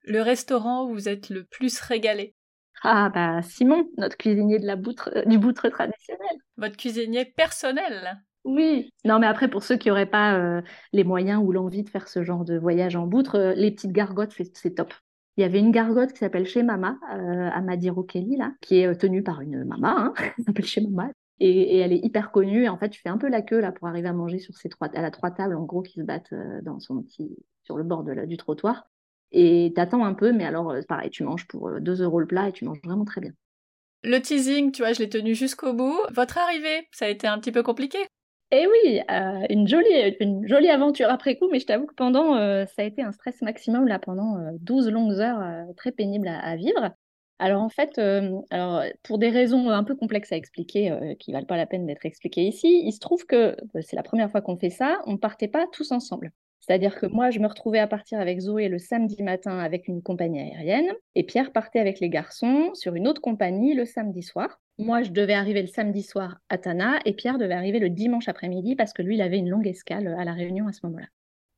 Le 0.05 0.21
restaurant 0.21 0.85
où 0.85 0.93
vous 0.93 1.07
êtes 1.07 1.29
le 1.29 1.45
plus 1.45 1.79
régalé? 1.79 2.35
Ah 2.85 3.09
bah 3.09 3.41
Simon, 3.41 3.89
notre 3.97 4.17
cuisinier 4.17 4.59
de 4.59 4.65
la 4.65 4.75
boutre, 4.75 5.09
euh, 5.15 5.23
du 5.23 5.37
boutre 5.37 5.69
traditionnel. 5.69 6.37
Votre 6.57 6.77
cuisinier 6.77 7.25
personnel 7.25 8.21
oui, 8.45 8.89
non 9.05 9.19
mais 9.19 9.27
après 9.27 9.47
pour 9.47 9.63
ceux 9.63 9.77
qui 9.77 9.87
n'auraient 9.87 10.05
pas 10.05 10.35
euh, 10.37 10.61
les 10.91 11.05
moyens 11.05 11.41
ou 11.41 11.53
l'envie 11.53 11.81
de 11.81 11.89
faire 11.89 12.09
ce 12.09 12.25
genre 12.25 12.43
de 12.43 12.57
voyage 12.57 12.97
en 12.97 13.07
boutre, 13.07 13.35
euh, 13.35 13.53
les 13.53 13.71
petites 13.71 13.93
gargotes 13.93 14.33
c'est 14.53 14.75
top. 14.75 14.93
Il 15.37 15.41
y 15.41 15.43
avait 15.45 15.59
une 15.59 15.71
gargote 15.71 16.11
qui 16.11 16.17
s'appelle 16.17 16.45
Chez 16.45 16.61
Mama, 16.61 16.99
à 17.09 17.61
Madiro 17.61 18.03
Kelly, 18.03 18.35
là, 18.35 18.51
qui 18.59 18.79
est 18.79 18.95
tenue 18.95 19.23
par 19.23 19.39
une 19.39 19.63
mama, 19.63 19.95
hein, 19.97 20.13
s'appelle 20.45 20.65
Chez 20.65 20.81
Mama. 20.81 21.09
Et, 21.39 21.79
elle 21.79 21.93
est 21.93 22.03
hyper 22.03 22.31
connue. 22.31 22.65
Et 22.65 22.69
en 22.69 22.77
fait, 22.77 22.89
tu 22.89 23.01
fais 23.01 23.09
un 23.09 23.17
peu 23.17 23.29
la 23.29 23.41
queue 23.41 23.61
là 23.61 23.71
pour 23.71 23.87
arriver 23.87 24.09
à 24.09 24.13
manger 24.13 24.39
sur 24.39 24.55
ces 24.57 24.67
trois, 24.67 24.89
à 24.93 25.01
la 25.01 25.09
trois 25.09 25.31
tables 25.31 25.55
en 25.55 25.63
gros 25.63 25.81
qui 25.81 26.01
se 26.01 26.05
battent 26.05 26.35
dans 26.63 26.79
son 26.79 27.01
petit, 27.01 27.35
sur 27.63 27.77
le 27.77 27.83
bord 27.83 28.03
de 28.03 28.25
du 28.25 28.35
trottoir. 28.37 28.89
Et 29.33 29.73
t'attends 29.75 30.05
un 30.05 30.13
peu, 30.13 30.31
mais 30.31 30.45
alors, 30.45 30.69
euh, 30.69 30.81
pareil, 30.87 31.09
tu 31.09 31.23
manges 31.23 31.47
pour 31.47 31.71
2 31.81 32.01
euh, 32.01 32.05
euros 32.05 32.19
le 32.19 32.27
plat 32.27 32.49
et 32.49 32.51
tu 32.51 32.65
manges 32.65 32.81
vraiment 32.83 33.03
très 33.03 33.19
bien. 33.19 33.31
Le 34.03 34.19
teasing, 34.19 34.71
tu 34.71 34.83
vois, 34.83 34.93
je 34.93 34.99
l'ai 34.99 35.09
tenu 35.09 35.33
jusqu'au 35.33 35.73
bout. 35.73 35.97
Votre 36.11 36.37
arrivée, 36.37 36.87
ça 36.91 37.05
a 37.05 37.09
été 37.09 37.25
un 37.25 37.39
petit 37.39 37.51
peu 37.51 37.63
compliqué? 37.63 37.97
Eh 38.51 38.67
oui, 38.67 39.01
euh, 39.09 39.45
une, 39.49 39.67
jolie, 39.67 40.15
une 40.19 40.47
jolie 40.47 40.69
aventure 40.69 41.09
après 41.09 41.35
coup, 41.35 41.49
mais 41.51 41.59
je 41.59 41.65
t'avoue 41.65 41.87
que 41.87 41.95
pendant, 41.95 42.35
ça 42.35 42.83
a 42.83 42.83
été 42.83 43.01
un 43.01 43.11
stress 43.11 43.41
maximum 43.41 43.87
là, 43.87 43.97
pendant 43.97 44.37
12 44.59 44.89
longues 44.89 45.13
heures 45.13 45.65
très 45.75 45.91
pénibles 45.91 46.27
à, 46.27 46.55
vivre. 46.55 46.91
Alors 47.39 47.63
en 47.63 47.69
fait, 47.69 47.97
alors, 48.51 48.83
pour 49.01 49.17
des 49.17 49.31
raisons 49.31 49.69
un 49.69 49.83
peu 49.83 49.95
complexes 49.95 50.31
à 50.31 50.35
expliquer, 50.35 51.15
qui 51.19 51.31
valent 51.31 51.47
pas 51.47 51.57
la 51.57 51.65
peine 51.65 51.87
d'être 51.87 52.05
expliquées 52.05 52.43
ici, 52.43 52.83
il 52.85 52.91
se 52.91 52.99
trouve 52.99 53.25
que 53.25 53.55
c'est 53.81 53.95
la 53.95 54.03
première 54.03 54.29
fois 54.29 54.41
qu'on 54.41 54.57
fait 54.57 54.69
ça, 54.69 54.99
on 55.07 55.17
partait 55.17 55.47
pas 55.47 55.65
tous 55.71 55.91
ensemble. 55.91 56.31
C'est-à-dire 56.65 56.95
que 56.95 57.05
moi, 57.05 57.29
je 57.29 57.39
me 57.39 57.47
retrouvais 57.47 57.79
à 57.79 57.87
partir 57.87 58.21
avec 58.21 58.39
Zoé 58.39 58.69
le 58.69 58.79
samedi 58.79 59.21
matin 59.21 59.59
avec 59.59 59.89
une 59.89 60.01
compagnie 60.01 60.39
aérienne 60.39 60.93
et 61.13 61.23
Pierre 61.23 61.51
partait 61.51 61.79
avec 61.79 61.99
les 61.99 62.09
garçons 62.09 62.69
sur 62.73 62.95
une 62.95 63.05
autre 63.05 63.19
compagnie 63.19 63.73
le 63.73 63.83
samedi 63.83 64.23
soir. 64.23 64.61
Moi, 64.77 65.03
je 65.03 65.11
devais 65.11 65.33
arriver 65.33 65.61
le 65.61 65.67
samedi 65.67 66.03
soir 66.03 66.37
à 66.47 66.57
Tana 66.57 66.99
et 67.03 67.11
Pierre 67.11 67.37
devait 67.37 67.53
arriver 67.53 67.79
le 67.79 67.89
dimanche 67.89 68.29
après-midi 68.29 68.77
parce 68.77 68.93
que 68.93 69.01
lui, 69.01 69.15
il 69.15 69.21
avait 69.21 69.39
une 69.39 69.49
longue 69.49 69.67
escale 69.67 70.15
à 70.17 70.23
La 70.23 70.31
Réunion 70.31 70.65
à 70.67 70.71
ce 70.71 70.79
moment-là. 70.85 71.07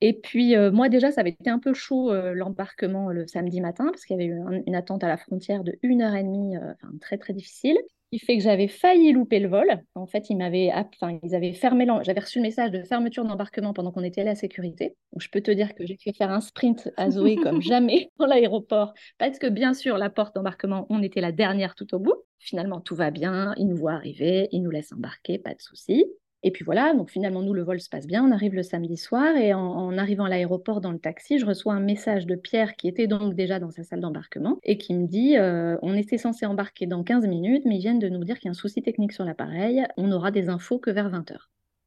Et 0.01 0.13
puis, 0.13 0.55
euh, 0.55 0.71
moi, 0.71 0.89
déjà, 0.89 1.11
ça 1.11 1.21
avait 1.21 1.29
été 1.39 1.51
un 1.51 1.59
peu 1.59 1.75
chaud 1.75 2.11
euh, 2.11 2.33
l'embarquement 2.33 3.11
le 3.11 3.27
samedi 3.27 3.61
matin 3.61 3.85
parce 3.85 4.05
qu'il 4.05 4.19
y 4.19 4.19
avait 4.19 4.33
eu 4.33 4.63
une 4.65 4.75
attente 4.75 5.03
à 5.03 5.07
la 5.07 5.17
frontière 5.17 5.63
de 5.63 5.77
une 5.83 6.01
heure 6.01 6.15
et 6.15 6.23
demie, 6.23 6.57
euh, 6.57 6.73
enfin, 6.73 6.89
très, 6.99 7.19
très 7.19 7.33
difficile 7.33 7.77
qui 8.11 8.19
fait 8.19 8.37
que 8.37 8.43
j'avais 8.43 8.67
failli 8.67 9.11
louper 9.11 9.39
le 9.39 9.49
vol. 9.49 9.83
En 9.95 10.05
fait, 10.05 10.29
ils 10.29 10.37
m'avaient, 10.37 10.71
enfin, 10.73 11.19
ils 11.23 11.35
avaient 11.35 11.53
fermé, 11.53 11.87
j'avais 12.03 12.19
reçu 12.19 12.39
le 12.39 12.43
message 12.43 12.71
de 12.71 12.83
fermeture 12.83 13.25
d'embarquement 13.25 13.73
pendant 13.73 13.91
qu'on 13.91 14.03
était 14.03 14.21
à 14.21 14.25
la 14.25 14.35
sécurité. 14.35 14.95
Donc, 15.13 15.21
je 15.21 15.29
peux 15.29 15.41
te 15.41 15.51
dire 15.51 15.73
que 15.75 15.85
j'ai 15.85 15.97
fait 15.97 16.13
faire 16.13 16.31
un 16.31 16.41
sprint 16.41 16.91
à 16.97 17.09
Zoé 17.11 17.35
comme 17.43 17.61
jamais 17.61 18.09
dans 18.19 18.25
l'aéroport, 18.25 18.93
parce 19.17 19.39
que 19.39 19.47
bien 19.47 19.73
sûr, 19.73 19.97
la 19.97 20.09
porte 20.09 20.35
d'embarquement, 20.35 20.85
on 20.89 21.01
était 21.03 21.21
la 21.21 21.31
dernière 21.31 21.75
tout 21.75 21.93
au 21.95 21.99
bout. 21.99 22.15
Finalement, 22.39 22.79
tout 22.81 22.95
va 22.95 23.11
bien, 23.11 23.53
ils 23.57 23.67
nous 23.67 23.77
voient 23.77 23.93
arriver, 23.93 24.49
ils 24.51 24.61
nous 24.61 24.71
laissent 24.71 24.93
embarquer, 24.93 25.39
pas 25.39 25.53
de 25.53 25.61
souci. 25.61 26.05
Et 26.45 26.51
puis 26.51 26.63
voilà, 26.63 26.93
donc 26.93 27.09
finalement, 27.09 27.41
nous, 27.41 27.53
le 27.53 27.63
vol 27.63 27.81
se 27.81 27.89
passe 27.89 28.05
bien. 28.05 28.23
On 28.23 28.31
arrive 28.31 28.53
le 28.53 28.61
samedi 28.61 28.97
soir 28.97 29.35
et 29.35 29.55
en, 29.55 29.97
arrivant 29.97 30.25
à 30.25 30.29
l'aéroport 30.29 30.79
dans 30.79 30.91
le 30.91 30.99
taxi, 30.99 31.39
je 31.39 31.45
reçois 31.45 31.73
un 31.73 31.79
message 31.79 32.27
de 32.27 32.35
Pierre 32.35 32.75
qui 32.75 32.87
était 32.87 33.07
donc 33.07 33.33
déjà 33.33 33.57
dans 33.57 33.71
sa 33.71 33.83
salle 33.83 33.99
d'embarquement 33.99 34.59
et 34.61 34.77
qui 34.77 34.93
me 34.93 35.07
dit 35.07 35.37
euh, 35.37 35.75
On 35.81 35.95
était 35.95 36.19
censé 36.19 36.45
embarquer 36.45 36.85
dans 36.85 37.03
15 37.03 37.25
minutes, 37.25 37.63
mais 37.65 37.77
ils 37.77 37.81
viennent 37.81 37.97
de 37.97 38.09
nous 38.09 38.23
dire 38.23 38.37
qu'il 38.37 38.45
y 38.45 38.49
a 38.49 38.51
un 38.51 38.53
souci 38.53 38.83
technique 38.83 39.11
sur 39.11 39.25
l'appareil. 39.25 39.87
On 39.97 40.05
n'aura 40.05 40.29
des 40.29 40.47
infos 40.47 40.77
que 40.77 40.91
vers 40.91 41.09
20h. 41.09 41.35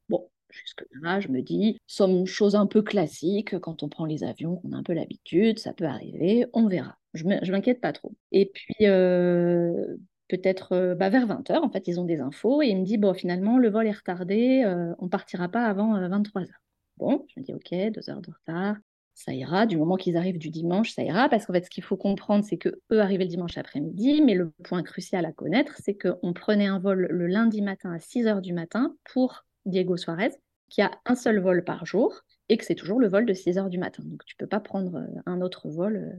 Bon, 0.09 0.29
jusque-là, 0.49 1.21
je 1.21 1.29
me 1.29 1.41
dis 1.41 1.77
Somme 1.87 2.25
chose 2.25 2.57
un 2.57 2.67
peu 2.67 2.81
classique 2.81 3.57
quand 3.59 3.81
on 3.81 3.87
prend 3.87 4.05
les 4.05 4.25
avions, 4.25 4.59
on 4.65 4.73
a 4.73 4.75
un 4.75 4.83
peu 4.83 4.91
l'habitude, 4.91 5.57
ça 5.57 5.71
peut 5.71 5.85
arriver, 5.85 6.47
on 6.51 6.67
verra. 6.67 6.97
Je 7.13 7.23
m'inquiète 7.23 7.79
pas 7.79 7.93
trop. 7.93 8.11
Et 8.33 8.51
puis, 8.53 8.87
euh, 8.87 9.95
peut-être 10.29 10.73
euh, 10.73 10.95
bah, 10.95 11.09
vers 11.09 11.27
20h, 11.27 11.57
en 11.57 11.69
fait, 11.69 11.87
ils 11.87 11.99
ont 11.99 12.05
des 12.05 12.19
infos 12.19 12.61
et 12.61 12.67
il 12.67 12.77
me 12.77 12.85
dit, 12.85 12.97
bon, 12.97 13.13
finalement, 13.13 13.57
le 13.57 13.69
vol 13.69 13.87
est 13.87 13.91
retardé, 13.91 14.63
euh, 14.65 14.93
on 14.99 15.09
partira 15.09 15.49
pas 15.49 15.65
avant 15.65 15.99
23h. 15.99 16.43
Euh, 16.43 16.45
bon, 16.97 17.25
je 17.27 17.39
me 17.39 17.45
dis, 17.45 17.53
ok, 17.53 17.91
deux 17.91 18.09
heures 18.09 18.21
de 18.21 18.31
retard, 18.31 18.77
ça 19.15 19.33
ira, 19.33 19.65
du 19.65 19.75
moment 19.75 19.97
qu'ils 19.97 20.15
arrivent 20.15 20.37
du 20.37 20.49
dimanche, 20.49 20.91
ça 20.91 21.03
ira, 21.03 21.27
parce 21.27 21.45
qu'en 21.45 21.53
fait, 21.53 21.65
ce 21.65 21.69
qu'il 21.69 21.83
faut 21.83 21.97
comprendre, 21.97 22.45
c'est 22.45 22.57
que 22.57 22.79
eux 22.91 23.01
arrivaient 23.01 23.25
le 23.25 23.29
dimanche 23.29 23.57
après-midi, 23.57 24.21
mais 24.21 24.35
le 24.35 24.51
point 24.63 24.83
crucial 24.83 25.25
à 25.25 25.33
connaître, 25.33 25.73
c'est 25.83 25.97
qu'on 25.97 26.31
prenait 26.31 26.67
un 26.67 26.79
vol 26.79 27.07
le 27.09 27.27
lundi 27.27 27.61
matin 27.61 27.91
à 27.91 27.97
6h 27.97 28.39
du 28.39 28.53
matin 28.53 28.95
pour 29.11 29.43
Diego 29.65 29.97
Suarez, 29.97 30.31
qui 30.69 30.81
a 30.81 30.91
un 31.05 31.15
seul 31.15 31.39
vol 31.39 31.63
par 31.63 31.85
jour, 31.85 32.21
et 32.49 32.57
que 32.57 32.65
c'est 32.65 32.75
toujours 32.75 32.99
le 32.99 33.07
vol 33.07 33.25
de 33.25 33.33
6 33.33 33.57
h 33.57 33.69
du 33.69 33.77
matin. 33.77 34.03
Donc 34.05 34.25
tu 34.25 34.35
peux 34.35 34.47
pas 34.47 34.59
prendre 34.59 35.05
un 35.25 35.41
autre 35.41 35.69
vol 35.69 36.17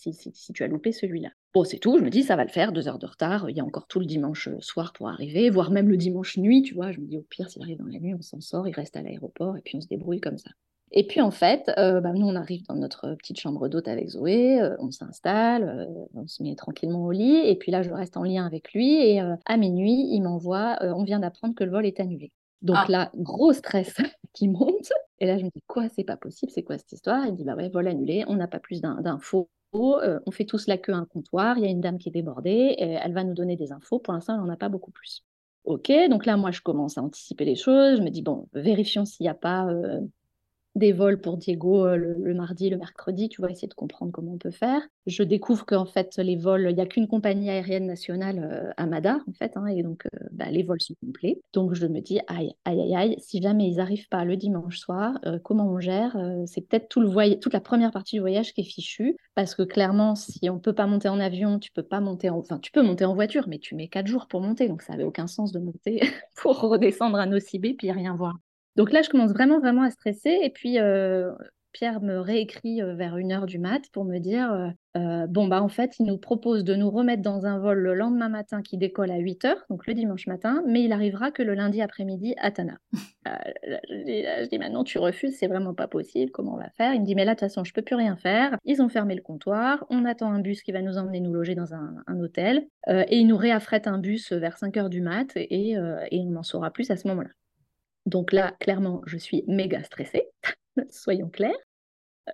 si, 0.00 0.32
si, 0.32 0.52
tu 0.52 0.64
as 0.64 0.66
loupé 0.66 0.92
celui-là. 0.92 1.30
Bon, 1.52 1.64
c'est 1.64 1.78
tout, 1.78 1.98
je 1.98 2.04
me 2.04 2.10
dis, 2.10 2.22
ça 2.22 2.36
va 2.36 2.44
le 2.44 2.50
faire, 2.50 2.72
deux 2.72 2.88
heures 2.88 2.98
de 2.98 3.06
retard, 3.06 3.50
il 3.50 3.56
y 3.56 3.60
a 3.60 3.64
encore 3.64 3.86
tout 3.86 4.00
le 4.00 4.06
dimanche 4.06 4.48
euh, 4.48 4.60
soir 4.60 4.92
pour 4.92 5.08
arriver, 5.08 5.50
voire 5.50 5.70
même 5.70 5.88
le 5.88 5.96
dimanche 5.96 6.38
nuit, 6.38 6.62
tu 6.62 6.74
vois, 6.74 6.92
je 6.92 7.00
me 7.00 7.06
dis, 7.06 7.18
au 7.18 7.22
pire, 7.22 7.50
s'il 7.50 7.62
arrive 7.62 7.78
dans 7.78 7.86
la 7.86 7.98
nuit, 7.98 8.14
on 8.14 8.22
s'en 8.22 8.40
sort, 8.40 8.66
il 8.68 8.72
reste 8.72 8.96
à 8.96 9.02
l'aéroport, 9.02 9.56
et 9.56 9.60
puis 9.62 9.76
on 9.76 9.80
se 9.80 9.88
débrouille 9.88 10.20
comme 10.20 10.38
ça. 10.38 10.50
Et 10.92 11.06
puis 11.06 11.20
en 11.20 11.30
fait, 11.30 11.70
euh, 11.78 12.00
bah, 12.00 12.12
nous, 12.12 12.26
on 12.26 12.34
arrive 12.34 12.64
dans 12.66 12.74
notre 12.74 13.14
petite 13.14 13.38
chambre 13.38 13.68
d'hôte 13.68 13.86
avec 13.86 14.08
Zoé, 14.08 14.60
euh, 14.60 14.74
on 14.80 14.90
s'installe, 14.90 15.86
on 16.14 16.26
se 16.26 16.42
met 16.42 16.54
tranquillement 16.56 17.04
au 17.04 17.12
lit, 17.12 17.46
et 17.46 17.56
puis 17.56 17.70
là, 17.70 17.82
je 17.82 17.90
reste 17.90 18.16
en 18.16 18.24
lien 18.24 18.46
avec 18.46 18.72
lui, 18.72 18.94
et 18.94 19.20
à 19.20 19.56
minuit, 19.56 20.08
il 20.12 20.22
m'envoie, 20.22 20.78
on 20.80 21.04
vient 21.04 21.20
d'apprendre 21.20 21.54
que 21.54 21.64
le 21.64 21.70
vol 21.70 21.86
est 21.86 22.00
annulé. 22.00 22.32
Donc 22.62 22.76
ah. 22.78 22.86
là, 22.88 23.10
gros 23.14 23.52
stress 23.52 23.94
qui 24.32 24.48
monte. 24.48 24.92
Et 25.18 25.26
là, 25.26 25.38
je 25.38 25.44
me 25.44 25.50
dis, 25.50 25.62
quoi, 25.66 25.88
c'est 25.88 26.04
pas 26.04 26.16
possible, 26.16 26.52
c'est 26.52 26.62
quoi 26.62 26.78
cette 26.78 26.92
histoire? 26.92 27.26
Il 27.26 27.34
dit, 27.34 27.44
bah 27.44 27.54
ouais, 27.54 27.68
vol 27.68 27.88
annulé, 27.88 28.24
on 28.26 28.36
n'a 28.36 28.48
pas 28.48 28.60
plus 28.60 28.80
d'infos 28.80 29.48
euh, 29.74 30.18
on 30.26 30.30
fait 30.30 30.44
tous 30.44 30.66
la 30.66 30.78
queue 30.78 30.92
à 30.92 30.96
un 30.96 31.04
comptoir, 31.04 31.56
il 31.56 31.64
y 31.64 31.66
a 31.66 31.70
une 31.70 31.80
dame 31.80 31.98
qui 31.98 32.08
est 32.08 32.12
débordée, 32.12 32.74
elle 32.78 33.12
va 33.12 33.24
nous 33.24 33.34
donner 33.34 33.56
des 33.56 33.72
infos. 33.72 33.98
Pour 33.98 34.12
l'instant, 34.12 34.34
elle 34.34 34.40
n'en 34.40 34.52
a 34.52 34.56
pas 34.56 34.68
beaucoup 34.68 34.90
plus. 34.90 35.24
Ok, 35.64 35.92
donc 36.08 36.26
là, 36.26 36.36
moi, 36.36 36.50
je 36.50 36.60
commence 36.60 36.98
à 36.98 37.02
anticiper 37.02 37.44
les 37.44 37.54
choses. 37.54 37.98
Je 37.98 38.02
me 38.02 38.10
dis, 38.10 38.22
bon, 38.22 38.48
vérifions 38.52 39.04
s'il 39.04 39.24
n'y 39.24 39.30
a 39.30 39.34
pas 39.34 39.66
euh, 39.66 40.00
des 40.76 40.92
vols 40.92 41.20
pour 41.20 41.36
Diego 41.36 41.84
euh, 41.84 41.96
le, 41.96 42.34
mardi, 42.34 42.70
le 42.70 42.76
mercredi, 42.76 43.28
tu 43.28 43.40
vois, 43.40 43.50
essayer 43.50 43.68
de 43.68 43.74
comprendre 43.74 44.12
comment 44.12 44.32
on 44.32 44.38
peut 44.38 44.50
faire. 44.50 44.82
Je 45.06 45.22
découvre 45.22 45.66
qu'en 45.66 45.84
fait, 45.84 46.16
les 46.18 46.36
vols, 46.36 46.68
il 46.70 46.76
n'y 46.76 46.80
a 46.80 46.86
qu'une 46.86 47.08
compagnie 47.08 47.50
aérienne 47.50 47.86
nationale 47.86 48.38
euh, 48.38 48.70
à 48.76 48.86
Madar, 48.86 49.20
en 49.28 49.32
fait, 49.32 49.56
hein, 49.56 49.66
et 49.66 49.82
donc 49.82 50.06
euh, 50.06 50.18
bah, 50.30 50.50
les 50.50 50.62
vols 50.62 50.80
sont 50.80 50.94
complets. 51.04 51.40
Donc 51.52 51.74
je 51.74 51.86
me 51.86 52.00
dis, 52.00 52.20
aïe, 52.28 52.54
aïe, 52.64 52.80
aïe, 52.80 52.94
aïe, 52.94 53.16
si 53.18 53.42
jamais 53.42 53.68
ils 53.68 53.76
n'arrivent 53.76 54.08
pas 54.08 54.24
le 54.24 54.36
dimanche 54.36 54.78
soir, 54.78 55.18
comment 55.42 55.66
on 55.66 55.80
gère 55.80 56.16
C'est 56.46 56.60
peut-être 56.60 56.88
tout 56.88 57.00
toute 57.40 57.52
la 57.52 57.60
première 57.60 57.90
partie 57.90 58.16
du 58.16 58.20
voyage 58.20 58.52
qui 58.52 58.60
est 58.60 58.64
fichue, 58.64 59.16
parce 59.34 59.54
que 59.54 59.62
clairement, 59.62 60.14
si 60.14 60.48
on 60.50 60.54
ne 60.54 60.60
peut 60.60 60.74
pas 60.74 60.86
monter 60.86 61.08
en 61.08 61.18
avion, 61.18 61.58
tu 61.58 61.72
peux 61.72 61.82
pas 61.82 62.00
monter 62.00 62.30
en... 62.30 62.38
Enfin, 62.38 62.58
tu 62.58 62.70
peux 62.70 62.82
monter 62.82 63.04
en 63.04 63.14
voiture, 63.14 63.46
mais 63.48 63.58
tu 63.58 63.74
mets 63.74 63.88
quatre 63.88 64.06
jours 64.06 64.28
pour 64.28 64.40
monter, 64.40 64.68
donc 64.68 64.82
ça 64.82 64.92
n'avait 64.92 65.04
aucun 65.04 65.26
sens 65.26 65.52
de 65.52 65.58
monter 65.58 66.00
pour 66.36 66.60
redescendre 66.60 67.18
à 67.18 67.26
Nocibé 67.26 67.74
puis 67.74 67.90
rien 67.90 68.14
voir. 68.14 68.36
Donc 68.76 68.92
là, 68.92 69.02
je 69.02 69.10
commence 69.10 69.32
vraiment, 69.32 69.58
vraiment 69.58 69.82
à 69.82 69.90
stresser. 69.90 70.38
Et 70.42 70.50
puis, 70.50 70.78
euh, 70.78 71.32
Pierre 71.72 72.00
me 72.00 72.18
réécrit 72.18 72.82
euh, 72.82 72.94
vers 72.94 73.16
une 73.16 73.32
heure 73.32 73.46
du 73.46 73.58
mat 73.58 73.82
pour 73.92 74.04
me 74.04 74.18
dire 74.18 74.52
euh, 74.96 75.26
Bon, 75.28 75.48
bah, 75.48 75.62
en 75.62 75.68
fait, 75.68 75.98
il 75.98 76.06
nous 76.06 76.18
propose 76.18 76.64
de 76.64 76.74
nous 76.74 76.90
remettre 76.90 77.22
dans 77.22 77.46
un 77.46 77.58
vol 77.58 77.78
le 77.78 77.94
lendemain 77.94 78.28
matin 78.28 78.62
qui 78.62 78.76
décolle 78.76 79.10
à 79.10 79.18
8 79.18 79.44
heures, 79.44 79.64
donc 79.70 79.86
le 79.86 79.94
dimanche 79.94 80.26
matin, 80.26 80.62
mais 80.66 80.82
il 80.82 80.92
arrivera 80.92 81.30
que 81.30 81.42
le 81.42 81.54
lundi 81.54 81.80
après-midi 81.82 82.34
à 82.38 82.50
Tana. 82.50 82.78
je, 83.26 84.48
dis, 84.48 84.58
Maintenant, 84.58 84.84
tu 84.84 84.98
refuses, 84.98 85.36
c'est 85.36 85.46
vraiment 85.48 85.74
pas 85.74 85.88
possible, 85.88 86.30
comment 86.30 86.54
on 86.54 86.58
va 86.58 86.70
faire? 86.70 86.94
Il 86.94 87.00
me 87.00 87.06
dit 87.06 87.14
Mais 87.14 87.24
là, 87.24 87.34
de 87.34 87.40
toute 87.40 87.48
façon, 87.48 87.64
je 87.64 87.72
peux 87.72 87.82
plus 87.82 87.96
rien 87.96 88.16
faire. 88.16 88.56
Ils 88.64 88.82
ont 88.82 88.88
fermé 88.88 89.14
le 89.14 89.22
comptoir, 89.22 89.84
on 89.90 90.04
attend 90.04 90.32
un 90.32 90.40
bus 90.40 90.62
qui 90.62 90.72
va 90.72 90.82
nous 90.82 90.96
emmener 90.96 91.20
nous 91.20 91.32
loger 91.32 91.54
dans 91.54 91.74
un, 91.74 92.20
hôtel, 92.20 92.66
et 92.88 93.18
il 93.18 93.26
nous 93.26 93.36
réaffrète 93.36 93.86
un 93.86 93.98
bus 93.98 94.32
vers 94.32 94.58
5 94.58 94.76
heures 94.76 94.90
du 94.90 95.00
mat, 95.02 95.28
et, 95.36 95.72
et 95.72 96.20
on 96.20 96.36
en 96.36 96.42
saura 96.42 96.70
plus 96.70 96.90
à 96.90 96.96
ce 96.96 97.06
moment-là. 97.08 97.30
Donc 98.10 98.32
là, 98.32 98.56
clairement, 98.58 99.02
je 99.06 99.16
suis 99.16 99.44
méga 99.46 99.84
stressée, 99.84 100.24
soyons 100.90 101.28
clairs. 101.28 101.54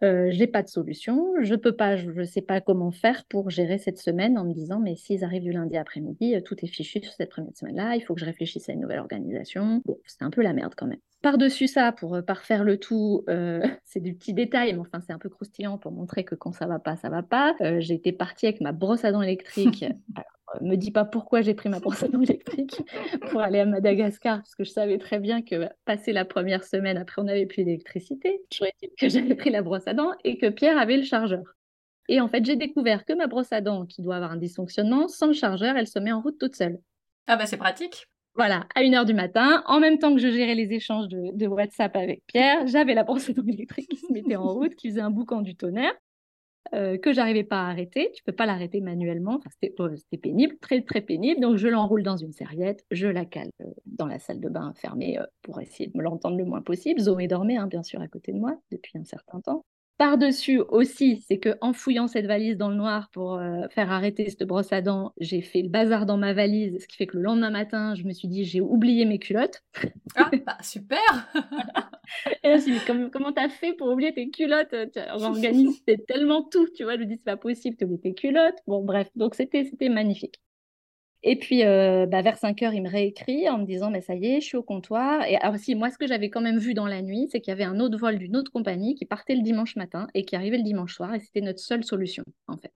Euh, 0.02 0.28
j'ai 0.30 0.46
pas 0.46 0.62
de 0.62 0.68
solution, 0.68 1.34
je 1.42 1.54
peux 1.54 1.76
pas, 1.76 1.96
je 1.96 2.10
ne 2.10 2.24
sais 2.24 2.42
pas 2.42 2.60
comment 2.60 2.90
faire 2.90 3.24
pour 3.26 3.50
gérer 3.50 3.78
cette 3.78 3.98
semaine 3.98 4.36
en 4.36 4.44
me 4.44 4.52
disant 4.52 4.80
mais 4.80 4.96
s'ils 4.96 5.22
arrivent 5.22 5.44
du 5.44 5.52
lundi 5.52 5.76
après-midi, 5.76 6.34
euh, 6.34 6.40
tout 6.40 6.56
est 6.62 6.66
fichu 6.66 7.00
sur 7.02 7.12
cette 7.12 7.30
première 7.30 7.56
semaine-là, 7.56 7.94
il 7.94 8.00
faut 8.00 8.14
que 8.14 8.20
je 8.20 8.26
réfléchisse 8.26 8.68
à 8.68 8.72
une 8.72 8.80
nouvelle 8.80 8.98
organisation. 8.98 9.82
C'est 10.06 10.22
un 10.22 10.30
peu 10.30 10.42
la 10.42 10.54
merde 10.54 10.74
quand 10.76 10.86
même. 10.86 11.00
Par-dessus 11.22 11.66
ça, 11.66 11.92
pour 11.92 12.14
euh, 12.14 12.22
parfaire 12.22 12.64
le 12.64 12.78
tout, 12.78 13.24
c'est 13.84 14.00
du 14.00 14.14
petit 14.14 14.34
détail, 14.34 14.72
mais 14.72 14.80
enfin 14.80 15.00
c'est 15.06 15.12
un 15.12 15.18
peu 15.18 15.28
croustillant 15.28 15.78
pour 15.78 15.92
montrer 15.92 16.24
que 16.24 16.34
quand 16.34 16.52
ça 16.52 16.66
va 16.66 16.78
pas, 16.78 16.96
ça 16.96 17.08
va 17.08 17.22
pas. 17.22 17.54
j'ai 17.78 17.94
été 17.94 18.12
partie 18.12 18.46
avec 18.46 18.60
ma 18.60 18.72
brosse 18.72 19.04
à 19.04 19.12
dents 19.12 19.22
électrique. 19.22 19.84
me 20.60 20.76
dis 20.76 20.90
pas 20.90 21.04
pourquoi 21.04 21.42
j'ai 21.42 21.54
pris 21.54 21.68
ma 21.68 21.80
brosse 21.80 22.02
à 22.02 22.08
dents 22.08 22.22
électrique 22.22 22.82
pour 23.30 23.40
aller 23.40 23.60
à 23.60 23.66
Madagascar, 23.66 24.38
parce 24.38 24.54
que 24.54 24.64
je 24.64 24.70
savais 24.70 24.98
très 24.98 25.18
bien 25.18 25.42
que 25.42 25.68
passer 25.84 26.12
la 26.12 26.24
première 26.24 26.64
semaine, 26.64 26.96
après 26.96 27.20
on 27.20 27.24
n'avait 27.24 27.46
plus 27.46 27.64
d'électricité, 27.64 28.40
j'aurais 28.52 28.74
dit 28.82 28.90
que 28.98 29.08
j'avais 29.08 29.34
pris 29.34 29.50
la 29.50 29.62
brosse 29.62 29.86
à 29.86 29.94
dents 29.94 30.12
et 30.24 30.38
que 30.38 30.48
Pierre 30.48 30.78
avait 30.78 30.96
le 30.96 31.04
chargeur. 31.04 31.42
Et 32.08 32.20
en 32.20 32.28
fait, 32.28 32.44
j'ai 32.44 32.56
découvert 32.56 33.04
que 33.04 33.12
ma 33.12 33.26
brosse 33.26 33.52
à 33.52 33.60
dents, 33.60 33.84
qui 33.84 34.00
doit 34.00 34.16
avoir 34.16 34.30
un 34.30 34.36
dysfonctionnement, 34.36 35.08
sans 35.08 35.26
le 35.26 35.32
chargeur, 35.32 35.76
elle 35.76 35.88
se 35.88 35.98
met 35.98 36.12
en 36.12 36.20
route 36.20 36.38
toute 36.38 36.54
seule. 36.54 36.78
Ah 37.26 37.36
bah 37.36 37.46
c'est 37.46 37.56
pratique. 37.56 38.06
Voilà, 38.36 38.66
à 38.74 38.82
1h 38.82 39.06
du 39.06 39.14
matin, 39.14 39.62
en 39.66 39.80
même 39.80 39.98
temps 39.98 40.14
que 40.14 40.20
je 40.20 40.28
gérais 40.28 40.54
les 40.54 40.72
échanges 40.72 41.08
de, 41.08 41.46
WhatsApp 41.46 41.96
avec 41.96 42.22
Pierre, 42.26 42.66
j'avais 42.66 42.92
la 42.92 43.02
dents 43.02 43.18
électrique 43.48 43.88
qui 43.88 43.96
se 43.96 44.12
mettait 44.12 44.36
en 44.36 44.48
route, 44.48 44.74
qui 44.74 44.90
faisait 44.90 45.00
un 45.00 45.10
boucan 45.10 45.40
du 45.40 45.56
tonnerre. 45.56 45.94
Euh, 46.74 46.98
que 46.98 47.12
j'arrivais 47.12 47.44
pas 47.44 47.60
à 47.60 47.70
arrêter. 47.70 48.10
Tu 48.12 48.24
peux 48.24 48.32
pas 48.32 48.44
l'arrêter 48.44 48.80
manuellement. 48.80 49.40
c'était 49.60 50.18
pénible, 50.18 50.58
très 50.58 50.82
très 50.82 51.00
pénible. 51.00 51.40
Donc 51.40 51.56
je 51.56 51.68
l'enroule 51.68 52.02
dans 52.02 52.16
une 52.16 52.32
serviette, 52.32 52.84
je 52.90 53.06
la 53.06 53.24
cale 53.24 53.50
euh, 53.62 53.66
dans 53.86 54.06
la 54.06 54.18
salle 54.18 54.40
de 54.40 54.48
bain 54.48 54.72
fermée 54.74 55.16
euh, 55.16 55.26
pour 55.42 55.60
essayer 55.60 55.88
de 55.88 55.96
me 55.96 56.02
l'entendre 56.02 56.36
le 56.36 56.44
moins 56.44 56.62
possible. 56.62 57.00
Zoé 57.00 57.28
dormait 57.28 57.56
hein, 57.56 57.68
bien 57.68 57.84
sûr 57.84 58.00
à 58.00 58.08
côté 58.08 58.32
de 58.32 58.38
moi 58.38 58.58
depuis 58.72 58.98
un 58.98 59.04
certain 59.04 59.40
temps. 59.40 59.64
Par-dessus 59.98 60.60
aussi, 60.68 61.24
c'est 61.26 61.38
que 61.38 61.56
en 61.62 61.72
fouillant 61.72 62.06
cette 62.06 62.26
valise 62.26 62.58
dans 62.58 62.68
le 62.68 62.76
noir 62.76 63.08
pour 63.12 63.34
euh, 63.34 63.66
faire 63.70 63.90
arrêter 63.90 64.28
cette 64.28 64.44
brosse 64.44 64.72
à 64.72 64.82
dents, 64.82 65.12
j'ai 65.18 65.40
fait 65.40 65.62
le 65.62 65.70
bazar 65.70 66.04
dans 66.04 66.18
ma 66.18 66.34
valise, 66.34 66.82
ce 66.82 66.86
qui 66.86 66.96
fait 66.96 67.06
que 67.06 67.16
le 67.16 67.22
lendemain 67.22 67.50
matin, 67.50 67.94
je 67.94 68.04
me 68.04 68.12
suis 68.12 68.28
dit 68.28 68.44
j'ai 68.44 68.60
oublié 68.60 69.06
mes 69.06 69.18
culottes. 69.18 69.62
Ah 70.14 70.30
bah 70.46 70.58
super 70.62 71.30
Et 72.42 72.48
là, 72.48 72.56
je 72.56 72.56
me 72.56 72.58
suis 72.60 72.72
dit 72.72 72.80
comment 72.86 73.10
comment 73.10 73.32
t'as 73.32 73.48
fait 73.48 73.72
pour 73.72 73.88
oublier 73.90 74.12
tes 74.12 74.28
culottes? 74.30 74.74
J'organise 75.18 75.82
tellement 76.06 76.42
tout, 76.42 76.68
tu 76.74 76.84
vois. 76.84 76.96
Je 76.96 77.00
me 77.00 77.06
dis 77.06 77.16
c'est 77.16 77.24
pas 77.24 77.36
possible, 77.36 77.76
oublié 77.82 78.00
tes 78.00 78.14
culottes. 78.14 78.58
Bon 78.66 78.84
bref, 78.84 79.08
donc 79.16 79.34
c'était 79.34 79.64
c'était 79.64 79.88
magnifique. 79.88 80.40
Et 81.28 81.34
puis, 81.34 81.64
euh, 81.64 82.06
bah, 82.06 82.22
vers 82.22 82.38
5 82.38 82.62
heures, 82.62 82.72
il 82.72 82.82
me 82.82 82.88
réécrit 82.88 83.48
en 83.50 83.58
me 83.58 83.66
disant, 83.66 83.90
mais 83.90 84.00
ça 84.00 84.14
y 84.14 84.26
est, 84.26 84.40
je 84.40 84.46
suis 84.46 84.56
au 84.56 84.62
comptoir. 84.62 85.24
Et 85.26 85.34
alors, 85.34 85.58
si, 85.58 85.74
moi, 85.74 85.90
ce 85.90 85.98
que 85.98 86.06
j'avais 86.06 86.30
quand 86.30 86.40
même 86.40 86.58
vu 86.58 86.72
dans 86.72 86.86
la 86.86 87.02
nuit, 87.02 87.26
c'est 87.32 87.40
qu'il 87.40 87.50
y 87.50 87.52
avait 87.52 87.64
un 87.64 87.80
autre 87.80 87.98
vol 87.98 88.16
d'une 88.16 88.36
autre 88.36 88.52
compagnie 88.52 88.94
qui 88.94 89.06
partait 89.06 89.34
le 89.34 89.42
dimanche 89.42 89.74
matin 89.74 90.06
et 90.14 90.24
qui 90.24 90.36
arrivait 90.36 90.58
le 90.58 90.62
dimanche 90.62 90.94
soir. 90.94 91.12
Et 91.14 91.18
c'était 91.18 91.40
notre 91.40 91.58
seule 91.58 91.82
solution, 91.82 92.22
en 92.46 92.56
fait. 92.56 92.70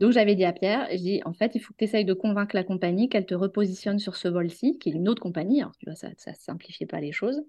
Donc, 0.00 0.10
j'avais 0.10 0.34
dit 0.34 0.44
à 0.44 0.52
Pierre, 0.52 0.88
je 0.90 0.96
dis, 0.96 1.20
en 1.24 1.32
fait, 1.32 1.52
il 1.54 1.60
faut 1.60 1.72
que 1.74 1.78
tu 1.78 1.84
essayes 1.84 2.04
de 2.04 2.12
convaincre 2.12 2.56
la 2.56 2.64
compagnie 2.64 3.08
qu'elle 3.08 3.24
te 3.24 3.36
repositionne 3.36 4.00
sur 4.00 4.16
ce 4.16 4.26
vol-ci, 4.26 4.80
qui 4.80 4.88
est 4.88 4.92
une 4.92 5.08
autre 5.08 5.22
compagnie. 5.22 5.60
Alors, 5.60 5.76
tu 5.78 5.86
vois, 5.86 5.94
ça 5.94 6.08
ne 6.08 6.34
simplifiait 6.34 6.86
pas 6.86 7.00
les 7.00 7.12
choses. 7.12 7.40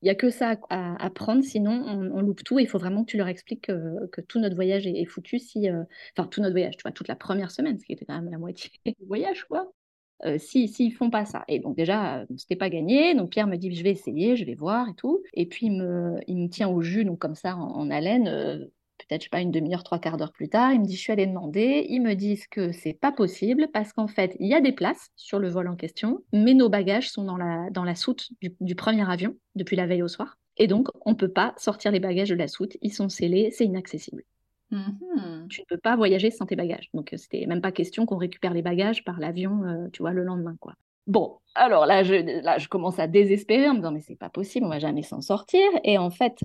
Il 0.00 0.06
n'y 0.06 0.10
a 0.10 0.14
que 0.14 0.30
ça 0.30 0.56
à, 0.70 1.10
prendre, 1.10 1.44
sinon 1.44 1.84
on, 1.86 2.22
loupe 2.22 2.42
tout 2.44 2.58
et 2.58 2.62
il 2.62 2.68
faut 2.68 2.78
vraiment 2.78 3.04
que 3.04 3.10
tu 3.10 3.18
leur 3.18 3.28
expliques 3.28 3.66
que, 3.66 4.20
tout 4.22 4.40
notre 4.40 4.56
voyage 4.56 4.86
est, 4.86 5.04
foutu 5.04 5.38
si... 5.38 5.68
Euh, 5.68 5.84
enfin, 6.16 6.26
tout 6.26 6.40
notre 6.40 6.54
voyage, 6.54 6.76
tu 6.78 6.82
vois, 6.82 6.92
toute 6.92 7.08
la 7.08 7.14
première 7.14 7.50
semaine, 7.50 7.78
ce 7.78 7.84
qui 7.84 7.92
était 7.92 8.06
quand 8.06 8.20
même 8.20 8.30
la 8.30 8.38
moitié 8.38 8.70
du 8.86 9.06
voyage, 9.06 9.44
quoi. 9.44 9.70
Euh, 10.24 10.38
s'ils 10.38 10.68
si, 10.68 10.88
ne 10.88 10.94
font 10.94 11.10
pas 11.10 11.24
ça. 11.24 11.44
Et 11.48 11.58
donc 11.58 11.76
déjà, 11.76 12.20
euh, 12.20 12.26
c'était 12.36 12.56
pas 12.56 12.70
gagné. 12.70 13.14
Donc 13.14 13.30
Pierre 13.30 13.46
me 13.46 13.56
dit, 13.56 13.74
je 13.74 13.82
vais 13.82 13.90
essayer, 13.90 14.36
je 14.36 14.44
vais 14.44 14.54
voir 14.54 14.88
et 14.88 14.94
tout. 14.94 15.22
Et 15.34 15.46
puis 15.46 15.66
il 15.66 15.72
me, 15.72 16.48
tient 16.48 16.68
au 16.68 16.80
jus, 16.80 17.04
donc 17.04 17.18
comme 17.18 17.34
ça, 17.34 17.56
en, 17.56 17.90
haleine. 17.90 18.28
Euh, 18.28 18.58
peut-être, 18.98 19.22
je 19.22 19.24
sais 19.24 19.30
pas, 19.30 19.40
une 19.40 19.50
demi-heure, 19.50 19.82
trois 19.82 19.98
quarts 19.98 20.16
d'heure 20.16 20.32
plus 20.32 20.48
tard, 20.48 20.72
il 20.72 20.80
me 20.80 20.86
dit, 20.86 20.94
je 20.94 21.00
suis 21.00 21.12
allée 21.12 21.26
demander. 21.26 21.86
Ils 21.88 22.00
me 22.00 22.14
disent 22.14 22.46
que 22.46 22.70
c'est 22.72 22.92
pas 22.92 23.10
possible 23.10 23.68
parce 23.72 23.92
qu'en 23.92 24.06
fait, 24.06 24.36
il 24.38 24.46
y 24.46 24.54
a 24.54 24.60
des 24.60 24.72
places 24.72 25.08
sur 25.16 25.38
le 25.38 25.48
vol 25.48 25.66
en 25.68 25.76
question, 25.76 26.22
mais 26.32 26.54
nos 26.54 26.68
bagages 26.68 27.10
sont 27.10 27.24
dans 27.24 27.36
la, 27.36 27.94
soute 27.96 28.28
du, 28.40 28.54
du 28.60 28.74
premier 28.76 29.08
avion 29.10 29.34
depuis 29.56 29.76
la 29.76 29.86
veille 29.86 30.02
au 30.02 30.08
soir. 30.08 30.38
Et 30.56 30.66
donc, 30.66 30.88
on 31.04 31.14
peut 31.14 31.32
pas 31.32 31.54
sortir 31.56 31.90
les 31.90 32.00
bagages 32.00 32.28
de 32.28 32.34
la 32.34 32.46
soute. 32.46 32.76
Ils 32.82 32.92
sont 32.92 33.08
scellés, 33.08 33.50
c'est 33.50 33.64
inaccessible. 33.64 34.22
Mmh 34.72 35.48
tu 35.50 35.60
ne 35.60 35.66
peux 35.66 35.76
pas 35.78 35.96
voyager 35.96 36.30
sans 36.30 36.46
tes 36.46 36.56
bagages. 36.56 36.88
Donc, 36.94 37.12
euh, 37.12 37.16
c'était 37.18 37.44
même 37.46 37.60
pas 37.60 37.72
question 37.72 38.06
qu'on 38.06 38.16
récupère 38.16 38.54
les 38.54 38.62
bagages 38.62 39.04
par 39.04 39.20
l'avion, 39.20 39.62
euh, 39.64 39.88
tu 39.92 40.02
vois, 40.02 40.12
le 40.12 40.24
lendemain, 40.24 40.56
quoi. 40.60 40.74
Bon, 41.08 41.38
alors 41.56 41.84
là 41.84 42.04
je, 42.04 42.14
là, 42.42 42.58
je 42.58 42.68
commence 42.68 42.98
à 43.00 43.08
désespérer 43.08 43.68
en 43.68 43.72
me 43.74 43.78
disant, 43.78 43.90
mais 43.92 44.00
c'est 44.00 44.16
pas 44.16 44.30
possible, 44.30 44.66
on 44.66 44.68
va 44.70 44.78
jamais 44.78 45.02
s'en 45.02 45.20
sortir. 45.20 45.60
Et 45.84 45.98
en 45.98 46.10
fait, 46.10 46.38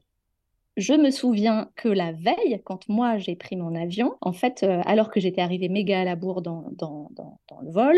je 0.77 0.93
me 0.93 1.09
souviens 1.09 1.71
que 1.75 1.89
la 1.89 2.11
veille, 2.11 2.61
quand 2.63 2.87
moi 2.87 3.17
j'ai 3.17 3.35
pris 3.35 3.55
mon 3.55 3.73
avion, 3.73 4.15
en 4.21 4.31
fait, 4.31 4.61
euh, 4.61 4.81
alors 4.85 5.09
que 5.09 5.19
j'étais 5.19 5.41
arrivée 5.41 5.69
méga 5.69 6.01
à 6.01 6.03
la 6.03 6.15
bourre 6.15 6.43
dans, 6.43 6.69
le 6.69 7.71
vol, 7.71 7.97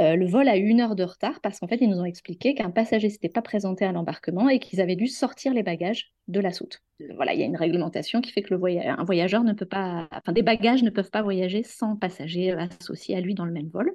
euh, 0.00 0.14
le 0.14 0.26
vol 0.26 0.46
a 0.46 0.58
eu 0.58 0.66
une 0.66 0.80
heure 0.80 0.94
de 0.94 1.04
retard 1.04 1.40
parce 1.40 1.58
qu'en 1.58 1.66
fait, 1.66 1.78
ils 1.80 1.88
nous 1.88 1.98
ont 1.98 2.04
expliqué 2.04 2.54
qu'un 2.54 2.70
passager 2.70 3.08
s'était 3.08 3.30
pas 3.30 3.40
présenté 3.40 3.86
à 3.86 3.92
l'embarquement 3.92 4.50
et 4.50 4.58
qu'ils 4.58 4.82
avaient 4.82 4.94
dû 4.94 5.06
sortir 5.06 5.54
les 5.54 5.62
bagages 5.62 6.12
de 6.28 6.40
la 6.40 6.52
soute. 6.52 6.82
Euh, 7.00 7.06
voilà, 7.16 7.32
il 7.32 7.40
y 7.40 7.42
a 7.42 7.46
une 7.46 7.56
réglementation 7.56 8.20
qui 8.20 8.30
fait 8.30 8.42
que 8.42 8.54
le 8.54 8.60
un 8.68 9.04
voyageur 9.04 9.42
ne 9.42 9.54
peut 9.54 9.66
pas, 9.66 10.06
enfin, 10.12 10.32
des 10.32 10.42
bagages 10.42 10.82
ne 10.82 10.90
peuvent 10.90 11.10
pas 11.10 11.22
voyager 11.22 11.62
sans 11.62 11.96
passager 11.96 12.52
associé 12.52 13.16
à 13.16 13.20
lui 13.20 13.34
dans 13.34 13.46
le 13.46 13.52
même 13.52 13.68
vol. 13.68 13.90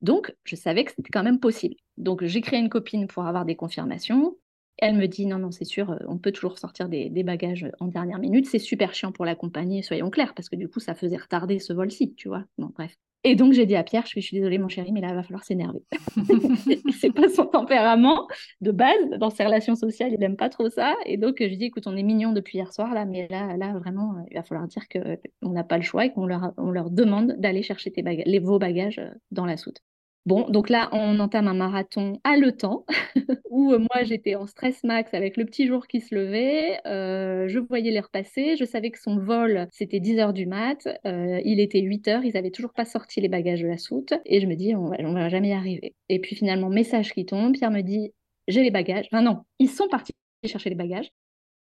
Donc, 0.00 0.34
je 0.42 0.56
savais 0.56 0.84
que 0.84 0.90
c'était 0.90 1.10
quand 1.10 1.22
même 1.22 1.38
possible. 1.38 1.76
Donc, 1.96 2.24
j'ai 2.24 2.40
créé 2.40 2.58
une 2.58 2.68
copine 2.68 3.06
pour 3.06 3.24
avoir 3.24 3.44
des 3.44 3.54
confirmations. 3.54 4.36
Elle 4.82 4.96
me 4.96 5.06
dit 5.06 5.26
non, 5.26 5.38
non, 5.38 5.52
c'est 5.52 5.64
sûr, 5.64 5.92
euh, 5.92 5.98
on 6.08 6.18
peut 6.18 6.32
toujours 6.32 6.58
sortir 6.58 6.88
des, 6.88 7.08
bagages 7.22 7.70
en 7.78 7.86
dernière 7.86 8.18
minute. 8.18 8.46
C'est 8.46 8.58
super 8.58 8.94
chiant 8.94 9.12
pour 9.12 9.24
la 9.24 9.36
compagnie, 9.36 9.80
soyons 9.84 10.10
clairs, 10.10 10.34
parce 10.34 10.48
que 10.48 10.56
du 10.56 10.68
coup, 10.68 10.80
ça 10.80 10.96
faisait 10.96 11.16
retarder 11.16 11.60
ce 11.60 11.72
vol-ci, 11.72 12.14
tu 12.16 12.26
vois. 12.26 12.42
Bon, 12.58 12.72
bref. 12.74 12.96
Et 13.22 13.36
donc, 13.36 13.52
j'ai 13.52 13.64
dit 13.64 13.76
à 13.76 13.84
Pierre, 13.84 14.02
je 14.02 14.08
suis, 14.08 14.20
je 14.20 14.26
suis 14.26 14.36
désolée, 14.38 14.58
mon 14.58 14.68
chéri, 14.68 14.90
mais 14.90 15.00
là, 15.00 15.10
il 15.10 15.14
va 15.14 15.22
falloir 15.22 15.44
s'énerver. 15.44 15.84
c'est 17.00 17.12
pas 17.12 17.28
son 17.28 17.46
tempérament 17.46 18.26
de 18.60 18.72
base. 18.72 19.08
Dans 19.20 19.30
ses 19.30 19.44
relations 19.44 19.76
sociales, 19.76 20.10
il 20.12 20.18
n'aime 20.18 20.34
pas 20.36 20.48
trop 20.48 20.68
ça. 20.68 20.96
Et 21.06 21.16
donc, 21.16 21.36
je 21.38 21.44
lui 21.44 21.56
dis, 21.56 21.66
écoute, 21.66 21.86
on 21.86 21.96
est 21.96 22.02
mignons 22.02 22.32
depuis 22.32 22.58
hier 22.58 22.72
soir, 22.72 22.92
là, 22.92 23.04
mais 23.04 23.28
là, 23.30 23.56
là 23.56 23.78
vraiment, 23.78 24.16
euh, 24.16 24.22
il 24.32 24.34
va 24.34 24.42
falloir 24.42 24.66
dire 24.66 24.82
qu'on 24.88 25.50
n'a 25.50 25.62
pas 25.62 25.76
le 25.76 25.84
choix 25.84 26.06
et 26.06 26.12
qu'on 26.12 26.26
leur, 26.26 26.54
on 26.56 26.72
leur 26.72 26.90
demande 26.90 27.36
d'aller 27.38 27.62
chercher 27.62 27.92
tes 27.92 28.02
bagages, 28.02 28.26
les, 28.26 28.40
vos 28.40 28.58
bagages 28.58 28.98
euh, 28.98 29.10
dans 29.30 29.46
la 29.46 29.56
soute. 29.56 29.80
Bon, 30.24 30.48
donc 30.48 30.68
là, 30.68 30.88
on 30.92 31.18
entame 31.18 31.48
un 31.48 31.54
marathon 31.54 32.20
haletant, 32.22 32.86
où 33.50 33.72
euh, 33.72 33.78
moi, 33.78 34.04
j'étais 34.04 34.36
en 34.36 34.46
stress 34.46 34.84
max 34.84 35.12
avec 35.14 35.36
le 35.36 35.44
petit 35.44 35.66
jour 35.66 35.88
qui 35.88 36.00
se 36.00 36.14
levait. 36.14 36.78
Euh, 36.86 37.48
je 37.48 37.58
voyais 37.58 37.90
les 37.90 37.98
repasser. 37.98 38.56
Je 38.56 38.64
savais 38.64 38.92
que 38.92 39.00
son 39.00 39.18
vol, 39.18 39.66
c'était 39.72 39.98
10 39.98 40.20
heures 40.20 40.32
du 40.32 40.46
mat. 40.46 40.86
Euh, 41.06 41.40
il 41.44 41.58
était 41.58 41.80
8 41.80 42.06
heures. 42.06 42.24
Ils 42.24 42.34
n'avaient 42.34 42.52
toujours 42.52 42.72
pas 42.72 42.84
sorti 42.84 43.20
les 43.20 43.28
bagages 43.28 43.62
de 43.62 43.66
la 43.66 43.78
soute. 43.78 44.14
Et 44.24 44.40
je 44.40 44.46
me 44.46 44.54
dis, 44.54 44.76
on 44.76 44.86
va, 44.86 44.96
va 45.02 45.28
jamais 45.28 45.48
y 45.48 45.52
arriver. 45.52 45.96
Et 46.08 46.20
puis 46.20 46.36
finalement, 46.36 46.70
message 46.70 47.12
qui 47.12 47.26
tombe. 47.26 47.54
Pierre 47.54 47.72
me 47.72 47.82
dit, 47.82 48.12
j'ai 48.46 48.62
les 48.62 48.70
bagages. 48.70 49.06
Enfin 49.12 49.22
non, 49.22 49.40
ils 49.58 49.70
sont 49.70 49.88
partis 49.88 50.12
chercher 50.44 50.70
les 50.70 50.76
bagages. 50.76 51.10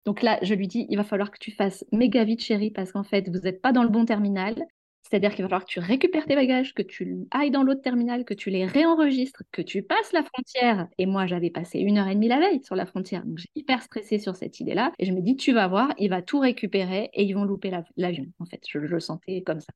Donc 0.06 0.22
là, 0.22 0.38
je 0.42 0.54
lui 0.54 0.66
dis, 0.66 0.86
il 0.88 0.96
va 0.96 1.04
falloir 1.04 1.30
que 1.30 1.38
tu 1.38 1.50
fasses 1.50 1.84
méga 1.92 2.24
vite, 2.24 2.42
chérie, 2.42 2.70
parce 2.70 2.92
qu'en 2.92 3.04
fait, 3.04 3.28
vous 3.28 3.38
n'êtes 3.40 3.60
pas 3.60 3.72
dans 3.72 3.82
le 3.82 3.90
bon 3.90 4.04
terminal. 4.04 4.66
C'est-à-dire 5.02 5.34
qu'il 5.34 5.42
va 5.42 5.48
falloir 5.48 5.64
que 5.64 5.70
tu 5.70 5.80
récupères 5.80 6.26
tes 6.26 6.36
bagages, 6.36 6.74
que 6.74 6.82
tu 6.82 7.26
ailles 7.32 7.50
dans 7.50 7.62
l'autre 7.62 7.82
terminal, 7.82 8.24
que 8.24 8.34
tu 8.34 8.50
les 8.50 8.66
réenregistres, 8.66 9.42
que 9.52 9.62
tu 9.62 9.82
passes 9.82 10.12
la 10.12 10.22
frontière. 10.22 10.88
Et 10.98 11.06
moi, 11.06 11.26
j'avais 11.26 11.50
passé 11.50 11.80
une 11.80 11.98
heure 11.98 12.08
et 12.08 12.14
demie 12.14 12.28
la 12.28 12.38
veille 12.38 12.62
sur 12.62 12.76
la 12.76 12.86
frontière. 12.86 13.24
Donc, 13.24 13.38
j'ai 13.38 13.48
hyper 13.56 13.82
stressée 13.82 14.18
sur 14.18 14.36
cette 14.36 14.60
idée-là. 14.60 14.92
Et 14.98 15.06
je 15.06 15.12
me 15.12 15.20
dis, 15.20 15.36
tu 15.36 15.52
vas 15.52 15.66
voir, 15.68 15.92
il 15.98 16.10
va 16.10 16.22
tout 16.22 16.38
récupérer 16.38 17.10
et 17.14 17.24
ils 17.24 17.34
vont 17.34 17.44
louper 17.44 17.72
l'avion. 17.96 18.26
En 18.38 18.44
fait, 18.46 18.62
je 18.68 18.78
le 18.78 19.00
sentais 19.00 19.42
comme 19.42 19.60
ça 19.60 19.72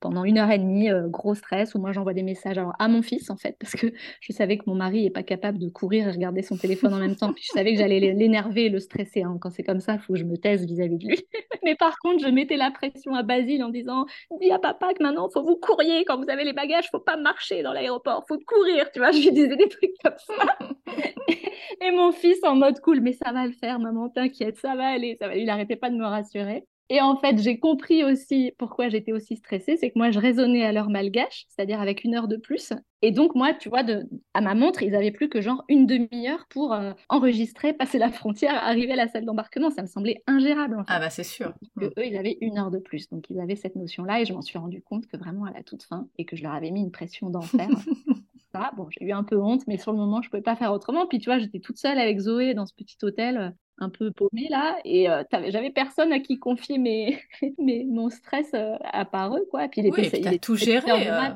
pendant 0.00 0.24
une 0.24 0.38
heure 0.38 0.50
et 0.50 0.58
demie, 0.58 0.90
euh, 0.90 1.08
gros 1.08 1.34
stress, 1.34 1.74
où 1.74 1.78
moi 1.78 1.92
j'envoie 1.92 2.14
des 2.14 2.22
messages 2.22 2.58
à 2.78 2.88
mon 2.88 3.02
fils 3.02 3.30
en 3.30 3.36
fait, 3.36 3.56
parce 3.58 3.74
que 3.74 3.86
je 4.20 4.32
savais 4.32 4.58
que 4.58 4.64
mon 4.66 4.74
mari 4.74 5.04
n'est 5.04 5.10
pas 5.10 5.22
capable 5.22 5.58
de 5.58 5.68
courir 5.68 6.08
et 6.08 6.10
regarder 6.10 6.42
son 6.42 6.56
téléphone 6.56 6.94
en 6.94 6.98
même 6.98 7.16
temps. 7.16 7.32
Je 7.40 7.48
savais 7.48 7.72
que 7.72 7.78
j'allais 7.78 8.00
l'énerver 8.00 8.66
et 8.66 8.68
le 8.68 8.80
stresser. 8.80 9.22
Hein. 9.22 9.38
Quand 9.40 9.50
c'est 9.50 9.62
comme 9.62 9.80
ça, 9.80 9.94
il 9.94 10.00
faut 10.00 10.14
que 10.14 10.18
je 10.18 10.24
me 10.24 10.36
taise 10.36 10.66
vis-à-vis 10.66 10.98
de 10.98 11.06
lui. 11.06 11.20
Mais 11.64 11.74
par 11.74 11.98
contre, 11.98 12.24
je 12.24 12.30
mettais 12.30 12.56
la 12.56 12.70
pression 12.70 13.14
à 13.14 13.22
Basile 13.22 13.62
en 13.62 13.68
disant 13.68 14.06
Dis 14.40 14.50
à 14.50 14.58
papa 14.58 14.94
que 14.94 15.02
maintenant, 15.02 15.28
il 15.28 15.32
faut 15.32 15.42
vous 15.42 15.56
couriez. 15.56 16.04
Quand 16.04 16.16
vous 16.22 16.30
avez 16.30 16.44
les 16.44 16.52
bagages, 16.52 16.86
il 16.86 16.90
faut 16.90 17.00
pas 17.00 17.16
marcher 17.16 17.62
dans 17.62 17.72
l'aéroport, 17.72 18.24
faut 18.26 18.38
courir. 18.38 18.90
Tu 18.92 18.98
vois, 18.98 19.10
je 19.10 19.18
lui 19.18 19.32
disais 19.32 19.56
des 19.56 19.68
trucs 19.68 19.94
comme 20.02 20.14
ça. 20.18 20.58
et 21.82 21.90
mon 21.90 22.12
fils 22.12 22.38
en 22.44 22.56
mode 22.56 22.80
cool, 22.80 23.00
mais 23.00 23.12
ça 23.12 23.32
va 23.32 23.46
le 23.46 23.52
faire, 23.52 23.78
maman, 23.78 24.08
t'inquiète, 24.08 24.56
ça 24.58 24.74
va 24.74 24.88
aller. 24.88 25.16
Ça 25.20 25.28
va. 25.28 25.36
Il 25.36 25.46
n'arrêtait 25.46 25.76
pas 25.76 25.90
de 25.90 25.96
me 25.96 26.06
rassurer. 26.06 26.64
Et 26.92 27.00
en 27.00 27.14
fait, 27.16 27.38
j'ai 27.38 27.60
compris 27.60 28.02
aussi 28.02 28.52
pourquoi 28.58 28.88
j'étais 28.88 29.12
aussi 29.12 29.36
stressée, 29.36 29.76
c'est 29.76 29.90
que 29.90 29.98
moi, 29.98 30.10
je 30.10 30.18
raisonnais 30.18 30.64
à 30.64 30.72
l'heure 30.72 30.90
malgache, 30.90 31.46
c'est-à-dire 31.48 31.80
avec 31.80 32.02
une 32.02 32.16
heure 32.16 32.26
de 32.26 32.36
plus. 32.36 32.72
Et 33.00 33.12
donc, 33.12 33.36
moi, 33.36 33.54
tu 33.54 33.68
vois, 33.68 33.84
de, 33.84 34.08
à 34.34 34.40
ma 34.40 34.56
montre, 34.56 34.82
ils 34.82 34.96
avaient 34.96 35.12
plus 35.12 35.28
que 35.28 35.40
genre 35.40 35.64
une 35.68 35.86
demi-heure 35.86 36.46
pour 36.50 36.72
euh, 36.72 36.92
enregistrer, 37.08 37.72
passer 37.72 37.98
la 37.98 38.08
frontière, 38.10 38.54
arriver 38.54 38.94
à 38.94 38.96
la 38.96 39.06
salle 39.06 39.24
d'embarquement. 39.24 39.70
Ça 39.70 39.82
me 39.82 39.86
semblait 39.86 40.24
ingérable. 40.26 40.84
Ah 40.88 40.98
bah 40.98 41.10
c'est 41.10 41.22
sûr. 41.22 41.54
Que 41.78 41.86
eux, 41.86 42.04
ils 42.04 42.16
avaient 42.16 42.38
une 42.40 42.58
heure 42.58 42.72
de 42.72 42.78
plus. 42.78 43.08
Donc, 43.08 43.30
ils 43.30 43.38
avaient 43.38 43.54
cette 43.54 43.76
notion-là 43.76 44.20
et 44.20 44.24
je 44.24 44.32
m'en 44.32 44.42
suis 44.42 44.58
rendu 44.58 44.82
compte 44.82 45.06
que 45.06 45.16
vraiment 45.16 45.44
à 45.44 45.52
la 45.52 45.62
toute 45.62 45.84
fin 45.84 46.08
et 46.18 46.24
que 46.24 46.34
je 46.34 46.42
leur 46.42 46.52
avais 46.52 46.72
mis 46.72 46.80
une 46.80 46.90
pression 46.90 47.30
d'enfer. 47.30 47.68
bon, 48.76 48.88
j'ai 48.90 49.06
eu 49.06 49.12
un 49.12 49.22
peu 49.22 49.40
honte, 49.40 49.62
mais 49.68 49.78
sur 49.78 49.92
le 49.92 49.98
moment, 49.98 50.22
je 50.22 50.28
pouvais 50.28 50.42
pas 50.42 50.56
faire 50.56 50.72
autrement. 50.72 51.06
Puis, 51.06 51.20
tu 51.20 51.26
vois, 51.26 51.38
j'étais 51.38 51.60
toute 51.60 51.78
seule 51.78 51.98
avec 51.98 52.18
Zoé 52.18 52.54
dans 52.54 52.66
ce 52.66 52.74
petit 52.74 52.96
hôtel 53.02 53.54
un 53.80 53.88
peu 53.88 54.10
paumé 54.12 54.46
là 54.48 54.78
et 54.84 55.10
euh, 55.10 55.22
j'avais 55.48 55.70
personne 55.70 56.12
à 56.12 56.20
qui 56.20 56.38
confier 56.38 56.78
mes, 56.78 57.18
mes 57.58 57.84
mon 57.84 58.10
stress 58.10 58.50
euh, 58.54 58.76
à 58.84 59.04
part 59.04 59.34
eux 59.34 59.46
quoi. 59.50 59.68
Puis 59.68 59.80
il 59.80 59.86
était, 59.86 60.28
oui, 60.28 60.38
tout 60.38 60.54
géré 60.54 60.90
euh, 60.90 61.30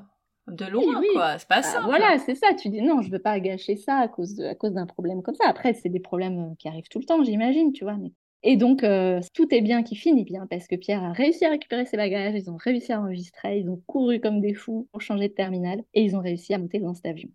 de 0.48 0.66
loin 0.66 1.02
quoi. 1.14 1.38
C'est 1.38 1.48
pas 1.48 1.62
ça 1.62 1.80
bah, 1.80 1.86
voilà 1.86 2.18
c'est 2.18 2.34
ça. 2.34 2.54
Tu 2.54 2.68
dis 2.68 2.82
non 2.82 3.02
je 3.02 3.10
veux 3.10 3.18
pas 3.18 3.40
gâcher 3.40 3.76
ça 3.76 3.96
à 3.96 4.08
cause 4.08 4.34
de, 4.34 4.44
à 4.44 4.54
cause 4.54 4.72
d'un 4.72 4.86
problème 4.86 5.22
comme 5.22 5.34
ça. 5.34 5.48
Après 5.48 5.72
c'est 5.72 5.88
des 5.88 6.00
problèmes 6.00 6.54
qui 6.58 6.68
arrivent 6.68 6.88
tout 6.88 6.98
le 6.98 7.06
temps 7.06 7.22
j'imagine 7.24 7.72
tu 7.72 7.84
vois 7.84 7.96
mais 7.96 8.12
et 8.46 8.58
donc, 8.58 8.84
tout 9.32 9.54
est 9.54 9.62
bien 9.62 9.82
qui 9.82 9.96
finit 9.96 10.24
bien 10.24 10.46
parce 10.46 10.66
que 10.66 10.76
Pierre 10.76 11.02
a 11.02 11.14
réussi 11.14 11.46
à 11.46 11.48
récupérer 11.48 11.86
ses 11.86 11.96
bagages, 11.96 12.34
ils 12.34 12.50
ont 12.50 12.58
réussi 12.58 12.92
à 12.92 13.00
enregistrer, 13.00 13.60
ils 13.60 13.70
ont 13.70 13.80
couru 13.86 14.20
comme 14.20 14.42
des 14.42 14.52
fous 14.52 14.86
pour 14.92 15.00
changer 15.00 15.28
de 15.28 15.32
terminal 15.32 15.82
et 15.94 16.02
ils 16.02 16.14
ont 16.14 16.20
réussi 16.20 16.52
à 16.52 16.58
monter 16.58 16.78
dans 16.78 16.92
cet 16.92 17.06
avion. 17.06 17.30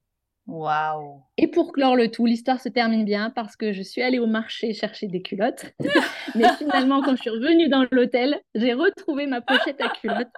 Waouh 0.49 1.21
Et 1.37 1.47
pour 1.47 1.71
clore 1.71 1.95
le 1.95 2.09
tout, 2.09 2.25
l'histoire 2.25 2.59
se 2.59 2.69
termine 2.69 3.05
bien 3.05 3.29
parce 3.29 3.55
que 3.55 3.71
je 3.71 3.83
suis 3.83 4.01
allée 4.01 4.17
au 4.17 4.25
marché 4.25 4.73
chercher 4.73 5.07
des 5.07 5.21
culottes. 5.21 5.73
Mais 6.35 6.47
finalement, 6.57 7.01
quand 7.03 7.15
je 7.15 7.21
suis 7.21 7.29
revenue 7.29 7.69
dans 7.69 7.85
l'hôtel, 7.91 8.41
j'ai 8.55 8.73
retrouvé 8.73 9.27
ma 9.27 9.41
pochette 9.41 9.79
à 9.79 9.89
culottes 9.89 10.31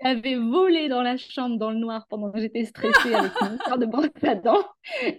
qui 0.00 0.06
avait 0.06 0.36
volé 0.36 0.88
dans 0.88 1.02
la 1.02 1.16
chambre 1.16 1.58
dans 1.58 1.72
le 1.72 1.78
noir 1.78 2.06
pendant 2.08 2.30
que 2.30 2.38
j'étais 2.38 2.64
stressée 2.64 3.12
avec 3.12 3.32
mon 3.40 3.54
histoire 3.56 3.78
de 3.78 3.86
brosse 3.86 4.08
à 4.22 4.36
dents. 4.36 4.64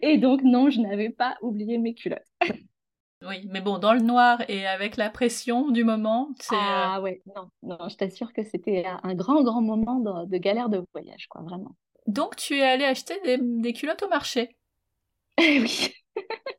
Et 0.02 0.18
donc, 0.18 0.41
non, 0.43 0.70
je 0.70 0.80
n'avais 0.80 1.10
pas 1.10 1.36
oublié 1.41 1.78
mes 1.78 1.93
culottes. 1.93 2.32
Oui, 3.28 3.48
mais 3.50 3.62
bon, 3.62 3.80
dans 3.80 3.93
le 3.93 4.00
noir 4.00 4.43
et 4.48 4.66
avec 4.66 4.95
la 4.95 5.10
pression 5.10 5.72
du 5.72 5.84
moment, 5.84 6.30
c'est... 6.39 6.56
Euh, 6.56 6.60
ah 6.62 7.02
ouais, 7.02 7.22
non, 7.36 7.50
non, 7.64 7.89
je 7.89 7.98
t'assure 7.98 8.32
que 8.32 8.43
c'était 8.43 8.86
un 9.04 9.16
grand, 9.16 9.43
grand 9.43 9.62
moment 9.62 10.00
de, 10.00 10.30
de 10.30 10.38
galère 10.38 10.70
de 10.70 10.84
voyage, 10.93 11.28
quoi, 11.28 11.41
vraiment. 11.41 11.76
Donc 12.08 12.38
tu 12.38 12.58
es 12.58 12.64
allé 12.64 12.86
acheter 12.86 13.16
des, 13.38 13.74
culottes 13.74 14.03
au 14.03 14.10
marché. 14.10 14.55
oui. 15.39 15.93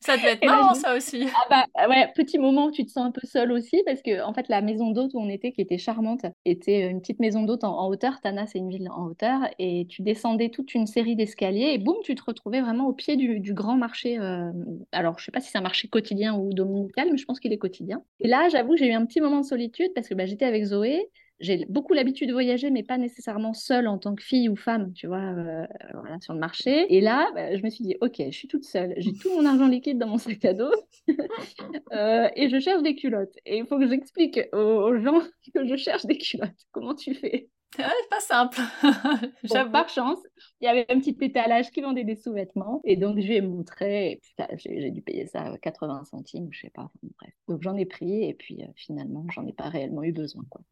Ça 0.00 0.16
devait 0.16 0.34
être 0.34 0.44
marrant, 0.46 0.74
ça 0.74 0.96
aussi. 0.96 1.26
Ah 1.50 1.66
bah 1.76 1.88
ouais, 1.88 2.10
petit 2.14 2.38
moment 2.38 2.66
où 2.66 2.70
tu 2.70 2.84
te 2.84 2.90
sens 2.90 3.06
un 3.06 3.10
peu 3.10 3.26
seule 3.26 3.50
aussi, 3.52 3.82
parce 3.84 4.02
que 4.02 4.22
en 4.22 4.32
fait, 4.32 4.48
la 4.48 4.62
maison 4.62 4.92
d'hôte 4.92 5.12
où 5.14 5.20
on 5.20 5.28
était, 5.28 5.52
qui 5.52 5.60
était 5.60 5.78
charmante, 5.78 6.24
était 6.44 6.88
une 6.88 7.00
petite 7.00 7.18
maison 7.18 7.42
d'hôte 7.42 7.64
en, 7.64 7.88
hauteur. 7.88 8.20
Tana, 8.20 8.46
c'est 8.46 8.58
une 8.58 8.70
ville 8.70 8.88
en 8.90 9.06
hauteur, 9.06 9.40
et 9.58 9.86
tu 9.88 10.02
descendais 10.02 10.50
toute 10.50 10.74
une 10.74 10.86
série 10.86 11.16
d'escaliers, 11.16 11.72
et 11.72 11.78
boum, 11.78 11.96
tu 12.04 12.14
te 12.14 12.22
retrouvais 12.24 12.60
vraiment 12.60 12.86
au 12.86 12.92
pied 12.92 13.16
du, 13.16 13.52
grand 13.52 13.76
marché. 13.76 14.18
Euh, 14.18 14.52
alors, 14.92 15.18
je 15.18 15.24
sais 15.24 15.32
pas 15.32 15.40
si 15.40 15.50
c'est 15.50 15.58
un 15.58 15.62
marché 15.62 15.88
quotidien 15.88 16.36
ou 16.36 16.52
dominical, 16.52 17.08
mais 17.10 17.18
je 17.18 17.24
pense 17.24 17.40
qu'il 17.40 17.52
est 17.52 17.58
quotidien. 17.58 18.02
Et 18.20 18.28
là, 18.28 18.48
j'avoue, 18.48 18.76
j'ai 18.76 18.86
eu 18.86 18.92
un 18.92 19.04
petit 19.04 19.20
moment 19.20 19.40
de 19.40 19.46
solitude 19.46 19.90
parce 19.94 20.08
que 20.08 20.14
bah, 20.14 20.26
j'étais 20.26 20.44
avec 20.44 20.64
Zoé 20.64 21.08
j'ai 21.40 21.64
beaucoup 21.68 21.94
l'habitude 21.94 22.28
de 22.28 22.32
voyager, 22.32 22.70
mais 22.70 22.82
pas 22.82 22.98
nécessairement 22.98 23.54
seule 23.54 23.86
en 23.86 23.98
tant 23.98 24.14
que 24.14 24.22
fille 24.22 24.48
ou 24.48 24.56
femme, 24.56 24.92
tu 24.92 25.06
vois, 25.06 25.18
euh, 25.18 25.66
voilà, 25.94 26.18
sur 26.20 26.34
le 26.34 26.40
marché. 26.40 26.92
Et 26.94 27.00
là, 27.00 27.30
bah, 27.34 27.56
je 27.56 27.62
me 27.62 27.70
suis 27.70 27.84
dit, 27.84 27.96
ok, 28.00 28.16
je 28.18 28.36
suis 28.36 28.48
toute 28.48 28.64
seule, 28.64 28.94
j'ai 28.96 29.12
tout 29.12 29.30
mon 29.30 29.44
argent 29.46 29.68
liquide 29.68 29.98
dans 29.98 30.08
mon 30.08 30.18
sac 30.18 30.44
à 30.44 30.52
dos 30.52 30.72
euh, 31.92 32.28
et 32.34 32.48
je 32.48 32.58
cherche 32.58 32.82
des 32.82 32.94
culottes. 32.94 33.36
Et 33.46 33.58
il 33.58 33.66
faut 33.66 33.78
que 33.78 33.86
j'explique 33.86 34.40
aux, 34.52 34.98
gens 34.98 35.20
que 35.54 35.66
je 35.66 35.76
cherche 35.76 36.06
des 36.06 36.18
culottes. 36.18 36.66
Comment 36.72 36.94
tu 36.94 37.14
fais? 37.14 37.48
C'est 37.76 37.84
pas 38.10 38.20
simple. 38.20 38.58
par 39.72 39.88
chance, 39.90 40.18
il 40.60 40.64
y 40.64 40.68
avait 40.68 40.86
un 40.88 40.98
petit 40.98 41.16
étalage 41.20 41.70
qui 41.70 41.82
vendait 41.82 42.02
des 42.02 42.16
sous-vêtements. 42.16 42.80
Et 42.84 42.96
donc, 42.96 43.20
je 43.20 43.26
lui 43.26 43.36
ai 43.36 43.42
montré. 43.42 44.20
J'ai 44.56 44.90
dû 44.90 45.02
payer 45.02 45.26
ça 45.26 45.42
à 45.42 45.58
80 45.58 46.04
centimes, 46.04 46.48
je 46.50 46.60
sais 46.60 46.70
pas. 46.70 46.90
Bref. 47.02 47.34
Donc, 47.46 47.62
j'en 47.62 47.76
ai 47.76 47.84
pris. 47.84 48.24
Et 48.24 48.32
puis, 48.32 48.62
euh, 48.62 48.68
finalement, 48.74 49.26
j'en 49.30 49.46
ai 49.46 49.52
pas 49.52 49.68
réellement 49.68 50.02
eu 50.02 50.12
besoin. 50.12 50.44
Quoi 50.48 50.62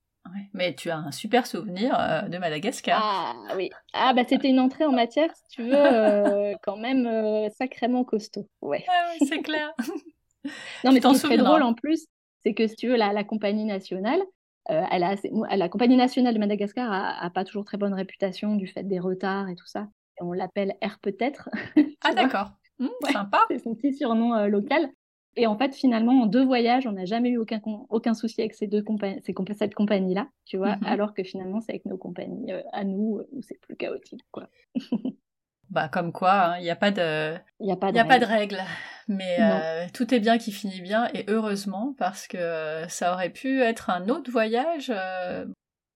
mais 0.52 0.74
tu 0.74 0.90
as 0.90 0.98
un 0.98 1.12
super 1.12 1.46
souvenir 1.46 1.96
euh, 1.98 2.22
de 2.22 2.38
Madagascar. 2.38 3.00
Ah 3.02 3.54
oui. 3.56 3.70
Ah 3.92 4.12
bah 4.14 4.22
c'était 4.28 4.48
une 4.48 4.60
entrée 4.60 4.84
en 4.84 4.92
matière, 4.92 5.34
si 5.34 5.48
tu 5.48 5.62
veux, 5.62 5.74
euh, 5.74 6.54
quand 6.62 6.76
même 6.76 7.06
euh, 7.06 7.48
sacrément 7.50 8.04
costaud. 8.04 8.48
Ouais. 8.62 8.84
Ah 8.88 9.10
oui, 9.12 9.26
c'est 9.28 9.42
clair. 9.42 9.72
non 10.84 10.92
mais 10.92 11.00
ce 11.00 11.08
qui 11.08 11.16
est 11.16 11.20
très 11.20 11.36
drôle 11.38 11.62
en 11.62 11.74
plus, 11.74 12.06
c'est 12.42 12.54
que 12.54 12.66
si 12.66 12.76
tu 12.76 12.88
veux, 12.88 12.96
la, 12.96 13.12
la 13.12 13.24
compagnie 13.24 13.64
nationale, 13.64 14.20
elle 14.68 15.04
a 15.04 15.14
la 15.56 15.68
compagnie 15.68 15.96
nationale 15.96 16.34
de 16.34 16.40
Madagascar 16.40 16.90
a, 16.90 17.30
pas 17.30 17.44
toujours 17.44 17.64
très 17.64 17.76
bonne 17.76 17.94
réputation 17.94 18.56
du 18.56 18.66
fait 18.66 18.82
des 18.82 18.98
retards 18.98 19.48
et 19.48 19.54
tout 19.54 19.66
ça. 19.66 19.86
on 20.20 20.32
l'appelle 20.32 20.74
Air 20.80 20.98
peut-être. 21.00 21.48
ah 22.04 22.14
d'accord. 22.14 22.50
Mmh, 22.80 22.88
sympa. 23.12 23.42
C'est 23.48 23.60
son 23.60 23.74
petit 23.76 23.94
surnom 23.94 24.46
local. 24.46 24.90
Et 25.36 25.46
en 25.46 25.56
fait, 25.56 25.74
finalement, 25.74 26.22
en 26.22 26.26
deux 26.26 26.44
voyages, 26.44 26.86
on 26.86 26.92
n'a 26.92 27.04
jamais 27.04 27.30
eu 27.30 27.36
aucun, 27.36 27.60
aucun 27.90 28.14
souci 28.14 28.40
avec 28.40 28.54
ces 28.54 28.66
deux 28.66 28.82
ces 29.22 29.34
cette 29.54 29.74
compagnie-là, 29.74 30.28
tu 30.46 30.56
vois, 30.56 30.76
mhm. 30.76 30.86
alors 30.86 31.14
que 31.14 31.22
finalement, 31.22 31.60
c'est 31.60 31.72
avec 31.72 31.84
nos 31.84 31.98
compagnies 31.98 32.52
euh, 32.52 32.62
à 32.72 32.84
nous 32.84 33.22
où 33.32 33.42
c'est 33.42 33.60
plus 33.60 33.76
chaotique, 33.76 34.24
quoi. 34.30 34.48
Bah, 35.68 35.88
comme 35.88 36.12
quoi, 36.12 36.54
il 36.54 36.60
hein, 36.60 36.62
n'y 36.62 36.70
a 36.70 36.76
pas 36.76 36.92
de, 36.92 37.34
il 37.58 37.68
a 37.72 37.76
pas 37.76 37.90
de, 37.90 37.96
y 37.96 37.98
a 37.98 38.04
pas 38.04 38.20
de 38.20 38.24
règles. 38.24 38.60
Mais 39.08 39.36
euh, 39.40 39.86
tout 39.92 40.14
est 40.14 40.20
bien 40.20 40.38
qui 40.38 40.52
finit 40.52 40.80
bien, 40.80 41.08
et 41.12 41.24
heureusement, 41.26 41.94
parce 41.98 42.28
que 42.28 42.84
ça 42.88 43.12
aurait 43.12 43.30
pu 43.30 43.60
être 43.62 43.90
un 43.90 44.08
autre 44.08 44.30
voyage. 44.30 44.92
Euh, 44.94 45.44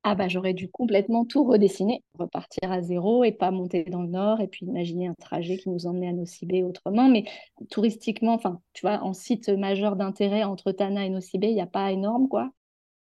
ah 0.02 0.14
bah 0.14 0.28
j'aurais 0.28 0.54
dû 0.54 0.70
complètement 0.70 1.26
tout 1.26 1.44
redessiner, 1.44 2.02
repartir 2.18 2.72
à 2.72 2.80
zéro 2.80 3.22
et 3.22 3.32
pas 3.32 3.50
monter 3.50 3.84
dans 3.84 4.02
le 4.02 4.08
nord 4.08 4.40
et 4.40 4.48
puis 4.48 4.64
imaginer 4.64 5.08
un 5.08 5.14
trajet 5.14 5.58
qui 5.58 5.68
nous 5.68 5.86
emmenait 5.86 6.08
à 6.08 6.12
Nocibé 6.12 6.62
autrement. 6.62 7.08
Mais 7.08 7.24
touristiquement, 7.70 8.32
enfin, 8.32 8.60
tu 8.72 8.82
vois, 8.82 9.02
en 9.02 9.12
site 9.12 9.50
majeur 9.50 9.96
d'intérêt 9.96 10.42
entre 10.44 10.72
Tana 10.72 11.04
et 11.04 11.10
Nocibé, 11.10 11.48
il 11.48 11.54
n'y 11.54 11.60
a 11.60 11.66
pas 11.66 11.92
énorme, 11.92 12.28
quoi. 12.28 12.50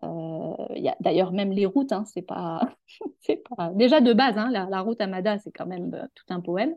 Euh, 0.03 0.55
D'ailleurs, 1.01 1.32
même 1.32 1.53
les 1.53 1.66
routes, 1.66 1.92
hein, 1.92 2.05
c'est 2.05 2.22
pas, 2.22 2.68
pas... 3.57 3.70
Déjà 3.74 4.01
de 4.01 4.12
base, 4.12 4.36
hein, 4.36 4.51
la, 4.51 4.80
route 4.80 5.01
à 5.01 5.07
Mada, 5.07 5.38
c'est 5.38 5.53
quand 5.53 5.66
même 5.66 5.94
euh, 5.94 6.07
tout 6.14 6.24
un 6.30 6.40
poème. 6.40 6.74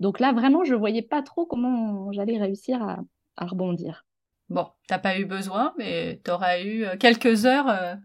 Donc 0.00 0.18
là, 0.18 0.32
vraiment, 0.32 0.64
je 0.64 0.74
voyais 0.74 1.02
pas 1.02 1.22
trop 1.22 1.46
comment 1.46 2.10
j'allais 2.12 2.38
réussir 2.38 2.82
à, 2.82 2.98
rebondir. 3.38 4.06
Bon, 4.48 4.66
t'as 4.88 4.98
pas 4.98 5.18
eu 5.18 5.26
besoin, 5.26 5.74
mais 5.76 6.20
tu 6.24 6.30
auras 6.30 6.60
eu 6.60 6.84
euh, 6.84 6.96
quelques 6.96 7.44
heures 7.44 7.98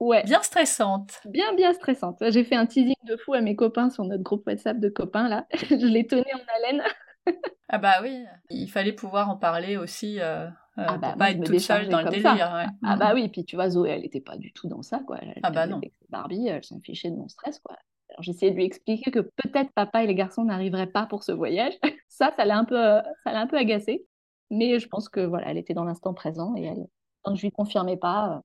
Ouais. 0.00 0.24
Bien 0.24 0.42
stressante. 0.42 1.20
Bien, 1.26 1.54
bien 1.54 1.74
stressante. 1.74 2.22
J'ai 2.28 2.42
fait 2.42 2.56
un 2.56 2.64
teasing 2.64 2.94
de 3.04 3.16
fou 3.16 3.34
à 3.34 3.42
mes 3.42 3.54
copains 3.54 3.90
sur 3.90 4.04
notre 4.04 4.22
groupe 4.22 4.46
WhatsApp 4.46 4.80
de 4.80 4.88
copains, 4.88 5.28
là. 5.28 5.46
je 5.52 5.86
les 5.86 6.06
tenais 6.06 6.34
en 6.34 6.40
haleine. 6.56 6.82
ah 7.68 7.78
bah 7.78 7.96
oui, 8.02 8.24
il 8.48 8.70
fallait 8.70 8.94
pouvoir 8.94 9.28
en 9.28 9.36
parler 9.36 9.76
aussi 9.76 10.18
euh, 10.20 10.46
euh 10.46 10.48
ah 10.76 10.96
bah, 10.96 11.14
pas 11.18 11.32
être 11.32 11.44
toute 11.44 11.58
seule 11.58 11.88
dans 11.88 12.00
le 12.00 12.08
délire. 12.08 12.66
Ah 12.82 12.96
bah 12.96 13.12
oui, 13.14 13.28
puis 13.28 13.44
tu 13.44 13.56
vois, 13.56 13.68
Zoé, 13.68 13.90
elle 13.90 14.00
n'était 14.00 14.22
pas 14.22 14.38
du 14.38 14.52
tout 14.54 14.68
dans 14.68 14.80
ça, 14.80 15.00
quoi. 15.06 15.18
Elle, 15.20 15.38
ah 15.42 15.50
bah 15.50 15.66
non. 15.66 15.82
Barbie, 16.08 16.48
elle 16.48 16.64
s'en 16.64 16.80
fichait 16.80 17.10
de 17.10 17.16
mon 17.16 17.28
stress, 17.28 17.58
quoi. 17.58 17.76
Alors 18.08 18.22
j'essayais 18.22 18.50
de 18.50 18.56
lui 18.56 18.64
expliquer 18.64 19.10
que 19.10 19.20
peut-être 19.20 19.70
papa 19.72 20.02
et 20.02 20.06
les 20.06 20.14
garçons 20.14 20.44
n'arriveraient 20.44 20.90
pas 20.90 21.06
pour 21.06 21.22
ce 21.22 21.32
voyage. 21.32 21.74
ça, 22.08 22.32
ça 22.36 22.44
l'a 22.46 22.56
un 22.56 22.64
peu, 22.64 22.74
ça 23.22 23.32
l'a 23.32 23.40
un 23.40 23.46
peu 23.46 23.58
agacé. 23.58 24.06
Mais 24.50 24.78
je 24.80 24.88
pense 24.88 25.08
que 25.08 25.20
voilà, 25.20 25.50
elle 25.50 25.58
était 25.58 25.74
dans 25.74 25.84
l'instant 25.84 26.14
présent 26.14 26.54
et 26.56 26.64
elle, 26.64 26.86
quand 27.22 27.36
je 27.36 27.42
lui 27.42 27.52
confirmais 27.52 27.98
pas, 27.98 28.42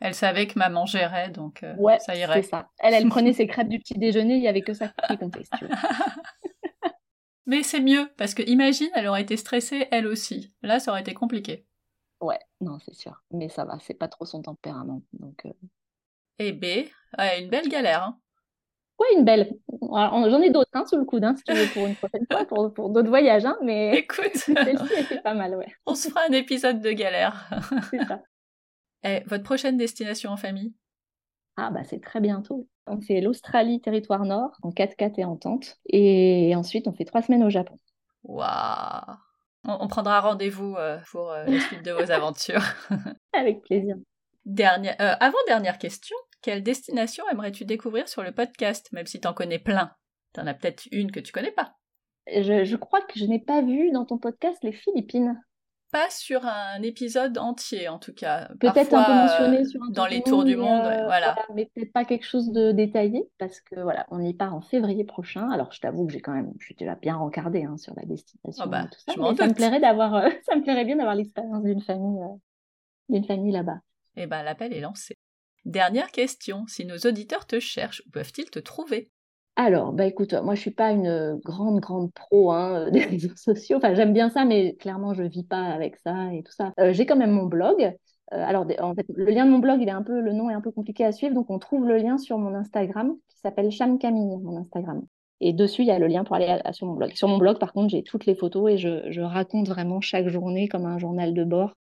elle 0.00 0.14
savait 0.14 0.46
que 0.46 0.58
maman 0.58 0.86
gérait, 0.86 1.30
donc 1.30 1.62
euh, 1.62 1.74
ça 1.98 2.14
irait. 2.14 2.42
c'est 2.42 2.50
ça. 2.50 2.68
Elle, 2.78 2.94
elle 2.94 3.08
prenait 3.08 3.32
ses 3.32 3.46
crêpes 3.46 3.68
du 3.68 3.78
petit 3.78 3.98
déjeuner, 3.98 4.34
il 4.34 4.40
n'y 4.40 4.48
avait 4.48 4.62
que 4.62 4.74
ça 4.74 4.92
qui 5.08 5.18
comptait, 5.18 5.44
si 5.44 5.50
tu 5.58 5.64
veux. 5.64 5.70
Mais 7.46 7.62
c'est 7.62 7.80
mieux, 7.80 8.10
parce 8.16 8.34
que 8.34 8.42
imagine, 8.42 8.90
elle 8.94 9.06
aurait 9.06 9.22
été 9.22 9.36
stressée, 9.36 9.86
elle 9.92 10.06
aussi. 10.06 10.52
Là, 10.62 10.80
ça 10.80 10.90
aurait 10.90 11.02
été 11.02 11.14
compliqué. 11.14 11.64
Ouais, 12.20 12.40
non, 12.60 12.78
c'est 12.80 12.94
sûr. 12.94 13.22
Mais 13.30 13.48
ça 13.48 13.64
va, 13.64 13.78
c'est 13.80 13.94
pas 13.94 14.08
trop 14.08 14.24
son 14.24 14.42
tempérament. 14.42 15.02
Donc, 15.12 15.46
euh. 15.46 15.52
Et 16.38 16.52
B, 16.52 16.64
une 17.38 17.48
belle 17.48 17.68
galère. 17.68 18.02
Hein. 18.02 18.18
Oui, 18.98 19.06
une 19.16 19.24
belle. 19.24 19.52
J'en 19.80 20.40
ai 20.40 20.50
d'autres 20.50 20.70
hein, 20.72 20.84
sous 20.86 20.96
le 20.96 21.04
coude, 21.04 21.24
hein, 21.24 21.36
si 21.36 21.44
tu 21.44 21.52
veux, 21.52 21.66
pour 21.72 21.86
une 21.86 21.94
prochaine 21.94 22.26
fois, 22.30 22.44
pour, 22.46 22.72
pour 22.72 22.90
d'autres 22.90 23.08
voyages. 23.08 23.44
Hein, 23.44 23.56
mais 23.62 23.98
écoute, 23.98 24.30
celle-ci 24.34 25.20
pas 25.22 25.34
mal, 25.34 25.54
ouais. 25.54 25.72
On 25.86 25.94
se 25.94 26.08
fera 26.08 26.22
un 26.28 26.32
épisode 26.32 26.80
de 26.80 26.90
galère. 26.92 27.48
c'est 27.90 28.02
ça. 28.04 28.22
Et 29.02 29.22
votre 29.26 29.44
prochaine 29.44 29.76
destination 29.76 30.30
en 30.30 30.36
famille? 30.36 30.74
Ah, 31.56 31.70
bah 31.70 31.84
c'est 31.84 32.00
très 32.00 32.20
bientôt. 32.20 32.68
On 32.86 33.00
fait 33.00 33.20
l'Australie, 33.20 33.80
territoire 33.80 34.24
nord, 34.24 34.52
en 34.62 34.70
4x4 34.70 35.14
et 35.18 35.24
en 35.24 35.36
tente. 35.36 35.78
Et 35.86 36.54
ensuite, 36.54 36.86
on 36.86 36.92
fait 36.92 37.04
trois 37.04 37.22
semaines 37.22 37.44
au 37.44 37.50
Japon. 37.50 37.76
Waouh 38.24 39.16
on, 39.68 39.88
prendra 39.88 40.20
rendez-vous 40.20 40.74
euh, 40.76 40.98
pour 41.10 41.30
euh, 41.30 41.44
la 41.44 41.60
suite 41.60 41.84
de 41.84 41.92
vos 41.92 42.10
aventures. 42.10 42.62
Avec 43.32 43.62
plaisir. 43.62 43.96
Dernière, 44.44 44.96
euh, 45.00 45.14
avant-dernière 45.20 45.78
question, 45.78 46.16
quelle 46.42 46.62
destination 46.62 47.24
aimerais-tu 47.30 47.64
découvrir 47.64 48.08
sur 48.08 48.22
le 48.22 48.32
podcast, 48.32 48.90
même 48.92 49.06
si 49.06 49.20
tu 49.20 49.26
en 49.26 49.34
connais 49.34 49.58
plein? 49.58 49.90
T'en 50.32 50.46
as 50.46 50.54
peut-être 50.54 50.86
une 50.92 51.10
que 51.10 51.20
tu 51.20 51.32
connais 51.32 51.50
pas. 51.50 51.72
je 52.28 52.76
crois 52.76 53.00
que 53.00 53.18
je 53.18 53.24
n'ai 53.24 53.40
pas 53.40 53.62
vu 53.62 53.90
dans 53.90 54.04
ton 54.04 54.18
podcast 54.18 54.58
les 54.62 54.72
Philippines 54.72 55.40
pas 55.96 56.10
sur 56.10 56.44
un 56.44 56.82
épisode 56.82 57.38
entier 57.38 57.88
en 57.88 57.98
tout 57.98 58.12
cas. 58.12 58.50
Peut-être 58.60 58.92
un 58.92 59.04
peu 59.04 59.12
mentionné 59.12 59.64
sur 59.64 59.82
un 59.82 59.88
dans 59.90 60.06
les 60.06 60.22
tours 60.22 60.44
du 60.44 60.54
monde, 60.54 60.84
euh, 60.84 61.04
voilà. 61.04 61.34
Mais 61.54 61.70
peut-être 61.74 61.92
pas 61.92 62.04
quelque 62.04 62.26
chose 62.26 62.52
de 62.52 62.70
détaillé 62.70 63.24
parce 63.38 63.62
que 63.62 63.80
voilà, 63.80 64.06
on 64.10 64.20
y 64.20 64.34
part 64.34 64.54
en 64.54 64.60
février 64.60 65.04
prochain. 65.04 65.50
Alors 65.50 65.72
je 65.72 65.80
t'avoue 65.80 66.06
que 66.06 66.12
j'ai 66.12 66.20
quand 66.20 66.34
même, 66.34 66.52
je 66.58 66.66
suis 66.66 66.74
déjà 66.74 66.96
bien 66.96 67.16
rencardée 67.16 67.64
hein, 67.64 67.78
sur 67.78 67.94
la 67.96 68.04
destination 68.04 68.64
oh 68.66 68.68
bah, 68.68 68.84
tout 68.92 69.00
ça. 69.06 69.14
Mais 69.18 69.36
ça 69.36 69.46
me 69.48 69.54
plairait 69.54 69.80
d'avoir, 69.80 70.16
euh, 70.16 70.28
ça 70.46 70.54
me 70.54 70.62
plairait 70.62 70.84
bien 70.84 70.96
d'avoir 70.96 71.14
l'expérience 71.14 71.62
d'une 71.62 71.80
famille, 71.80 72.20
euh, 72.20 72.36
d'une 73.08 73.24
famille 73.24 73.52
là-bas. 73.52 73.80
Eh 74.16 74.26
ben 74.26 74.42
l'appel 74.42 74.74
est 74.74 74.80
lancé. 74.80 75.16
Dernière 75.64 76.10
question, 76.10 76.66
si 76.66 76.84
nos 76.84 76.98
auditeurs 76.98 77.46
te 77.46 77.58
cherchent, 77.58 78.02
où 78.06 78.10
peuvent-ils 78.10 78.50
te 78.50 78.58
trouver? 78.58 79.10
Alors, 79.56 79.92
bah 79.92 80.04
écoute, 80.04 80.34
moi 80.34 80.54
je 80.54 80.60
suis 80.60 80.70
pas 80.70 80.90
une 80.92 81.40
grande 81.42 81.80
grande 81.80 82.12
pro 82.12 82.52
hein, 82.52 82.90
des 82.92 83.00
réseaux 83.00 83.34
sociaux. 83.36 83.78
Enfin, 83.78 83.94
j'aime 83.94 84.12
bien 84.12 84.28
ça, 84.28 84.44
mais 84.44 84.74
clairement 84.74 85.14
je 85.14 85.22
vis 85.22 85.44
pas 85.44 85.62
avec 85.62 85.96
ça 85.96 86.32
et 86.34 86.42
tout 86.42 86.52
ça. 86.52 86.72
Euh, 86.78 86.92
j'ai 86.92 87.06
quand 87.06 87.16
même 87.16 87.30
mon 87.32 87.46
blog. 87.46 87.96
Euh, 88.32 88.44
alors, 88.44 88.66
en 88.80 88.94
fait, 88.94 89.06
le 89.14 89.24
lien 89.26 89.46
de 89.46 89.50
mon 89.50 89.58
blog, 89.58 89.80
il 89.80 89.88
est 89.88 89.92
un 89.92 90.02
peu, 90.02 90.20
le 90.20 90.32
nom 90.32 90.50
est 90.50 90.54
un 90.54 90.60
peu 90.60 90.72
compliqué 90.72 91.04
à 91.04 91.12
suivre, 91.12 91.34
donc 91.34 91.48
on 91.50 91.58
trouve 91.58 91.86
le 91.86 91.96
lien 91.96 92.18
sur 92.18 92.38
mon 92.38 92.54
Instagram 92.54 93.16
qui 93.28 93.38
s'appelle 93.38 93.70
Cham 93.70 93.98
Camille, 93.98 94.36
mon 94.42 94.56
Instagram. 94.58 95.06
Et 95.40 95.52
dessus, 95.52 95.82
il 95.82 95.88
y 95.88 95.90
a 95.90 95.98
le 95.98 96.06
lien 96.06 96.24
pour 96.24 96.36
aller 96.36 96.60
sur 96.72 96.86
mon 96.86 96.94
blog. 96.94 97.12
Sur 97.14 97.28
mon 97.28 97.38
blog, 97.38 97.58
par 97.58 97.72
contre, 97.72 97.90
j'ai 97.90 98.02
toutes 98.02 98.26
les 98.26 98.34
photos 98.34 98.72
et 98.72 98.78
je, 98.78 99.20
raconte 99.20 99.68
vraiment 99.68 100.00
chaque 100.00 100.28
journée 100.28 100.68
comme 100.68 100.86
un 100.86 100.98
journal 100.98 101.34
de 101.34 101.44
bord. 101.44 101.74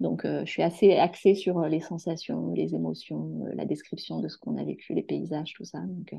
Donc, 0.00 0.24
euh, 0.24 0.44
je 0.44 0.50
suis 0.50 0.62
assez 0.62 0.96
axée 0.96 1.34
sur 1.34 1.60
les 1.62 1.80
sensations, 1.80 2.52
les 2.52 2.74
émotions, 2.74 3.44
la 3.54 3.64
description 3.64 4.20
de 4.20 4.28
ce 4.28 4.36
qu'on 4.38 4.56
a 4.56 4.64
vécu, 4.64 4.94
les 4.94 5.02
paysages, 5.02 5.54
tout 5.54 5.64
ça. 5.64 5.80
Donc, 5.80 6.14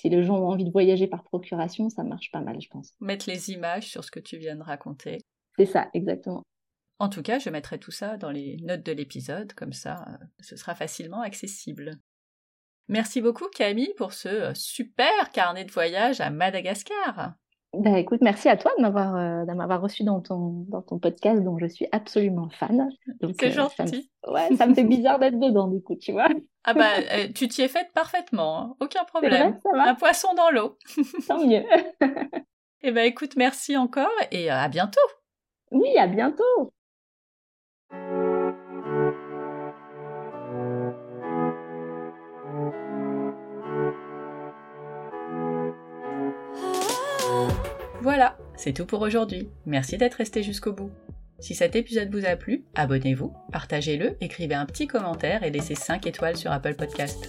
si 0.00 0.08
les 0.08 0.22
gens 0.22 0.38
ont 0.38 0.48
envie 0.48 0.64
de 0.64 0.70
voyager 0.70 1.06
par 1.06 1.24
procuration, 1.24 1.90
ça 1.90 2.02
marche 2.02 2.30
pas 2.30 2.40
mal, 2.40 2.58
je 2.58 2.68
pense. 2.68 2.94
Mettre 3.00 3.28
les 3.28 3.50
images 3.50 3.90
sur 3.90 4.02
ce 4.02 4.10
que 4.10 4.20
tu 4.20 4.38
viens 4.38 4.56
de 4.56 4.62
raconter. 4.62 5.18
C'est 5.58 5.66
ça, 5.66 5.90
exactement. 5.92 6.42
En 6.98 7.10
tout 7.10 7.22
cas, 7.22 7.38
je 7.38 7.50
mettrai 7.50 7.78
tout 7.78 7.90
ça 7.90 8.16
dans 8.16 8.30
les 8.30 8.56
notes 8.62 8.82
de 8.82 8.92
l'épisode, 8.92 9.52
comme 9.52 9.74
ça, 9.74 10.06
euh, 10.08 10.24
ce 10.40 10.56
sera 10.56 10.74
facilement 10.74 11.20
accessible. 11.20 11.98
Merci 12.88 13.20
beaucoup 13.20 13.48
Camille 13.54 13.92
pour 13.98 14.14
ce 14.14 14.28
euh, 14.28 14.54
super 14.54 15.30
carnet 15.32 15.66
de 15.66 15.70
voyage 15.70 16.22
à 16.22 16.30
Madagascar. 16.30 17.34
Bah, 17.72 17.98
écoute, 17.98 18.20
merci 18.20 18.48
à 18.48 18.56
toi 18.56 18.72
de 18.76 18.82
m'avoir 18.82 19.14
euh, 19.14 19.44
m'avoir 19.54 19.80
reçu 19.80 20.02
dans 20.02 20.20
ton 20.20 20.64
dans 20.68 20.82
ton 20.82 20.98
podcast 20.98 21.40
dont 21.42 21.56
je 21.56 21.66
suis 21.66 21.86
absolument 21.92 22.48
fan. 22.50 22.90
C'est 23.38 23.46
euh, 23.46 23.52
gentil. 23.52 24.10
ouais, 24.26 24.56
ça 24.56 24.66
me 24.66 24.74
fait 24.74 24.82
bizarre 24.82 25.20
d'être 25.20 25.38
dedans 25.38 25.68
du 25.68 25.80
coup, 25.80 25.96
tu 25.96 26.12
vois. 26.12 26.28
Ah 26.64 26.74
bah 26.74 26.90
euh, 26.98 27.28
tu 27.34 27.48
t'y 27.48 27.62
es 27.62 27.68
faite 27.68 27.90
parfaitement, 27.94 28.60
hein. 28.60 28.76
aucun 28.80 29.04
problème. 29.04 29.58
Un 29.72 29.94
poisson 29.94 30.28
dans 30.34 30.50
l'eau. 30.50 30.76
Tant 31.26 31.42
mieux. 31.42 31.64
Eh 32.82 32.92
bah 32.92 33.06
écoute, 33.06 33.34
merci 33.36 33.78
encore 33.78 34.10
et 34.30 34.50
à 34.50 34.68
bientôt. 34.68 35.00
Oui, 35.70 35.96
à 35.96 36.06
bientôt. 36.06 36.74
Voilà, 48.02 48.38
c'est 48.56 48.72
tout 48.72 48.86
pour 48.86 49.02
aujourd'hui. 49.02 49.50
Merci 49.66 49.98
d'être 49.98 50.14
resté 50.14 50.42
jusqu'au 50.42 50.72
bout. 50.72 50.90
Si 51.38 51.54
cet 51.54 51.76
épisode 51.76 52.14
vous 52.14 52.24
a 52.24 52.36
plu, 52.36 52.64
abonnez-vous, 52.74 53.32
partagez-le, 53.52 54.16
écrivez 54.22 54.54
un 54.54 54.66
petit 54.66 54.86
commentaire 54.86 55.42
et 55.42 55.50
laissez 55.50 55.74
5 55.74 56.06
étoiles 56.06 56.36
sur 56.36 56.50
Apple 56.50 56.74
Podcast. 56.74 57.28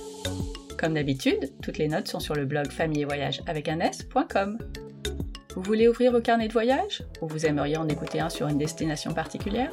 Comme 0.77 0.93
d'habitude, 0.93 1.51
toutes 1.61 1.77
les 1.77 1.89
notes 1.89 2.07
sont 2.07 2.19
sur 2.19 2.35
le 2.35 2.45
blog 2.45 2.71
famille 2.71 3.01
et 3.01 3.05
voyage 3.05 3.41
avec 3.47 3.67
un 3.67 3.79
s.com. 3.81 4.57
Vous 5.55 5.61
voulez 5.61 5.89
ouvrir 5.89 6.13
vos 6.13 6.21
carnets 6.21 6.47
de 6.47 6.53
voyage? 6.53 7.03
Ou 7.21 7.27
vous 7.27 7.45
aimeriez 7.45 7.75
en 7.75 7.89
écouter 7.89 8.21
un 8.21 8.29
sur 8.29 8.47
une 8.47 8.57
destination 8.57 9.13
particulière? 9.13 9.71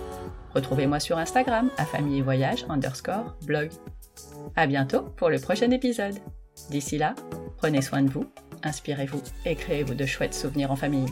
Retrouvez-moi 0.54 0.98
sur 0.98 1.18
Instagram 1.18 1.70
à 1.78 1.84
famille 1.84 2.18
et 2.18 2.22
voyage 2.22 2.64
underscore 2.68 3.36
blog. 3.46 3.70
À 4.56 4.66
bientôt 4.66 5.02
pour 5.16 5.30
le 5.30 5.38
prochain 5.38 5.70
épisode. 5.70 6.16
D'ici 6.70 6.98
là, 6.98 7.14
prenez 7.56 7.82
soin 7.82 8.02
de 8.02 8.10
vous 8.10 8.24
inspirez-vous 8.62 9.22
et 9.44 9.54
créez-vous 9.54 9.94
de 9.94 10.06
chouettes 10.06 10.34
souvenirs 10.34 10.70
en 10.70 10.76
famille. 10.76 11.08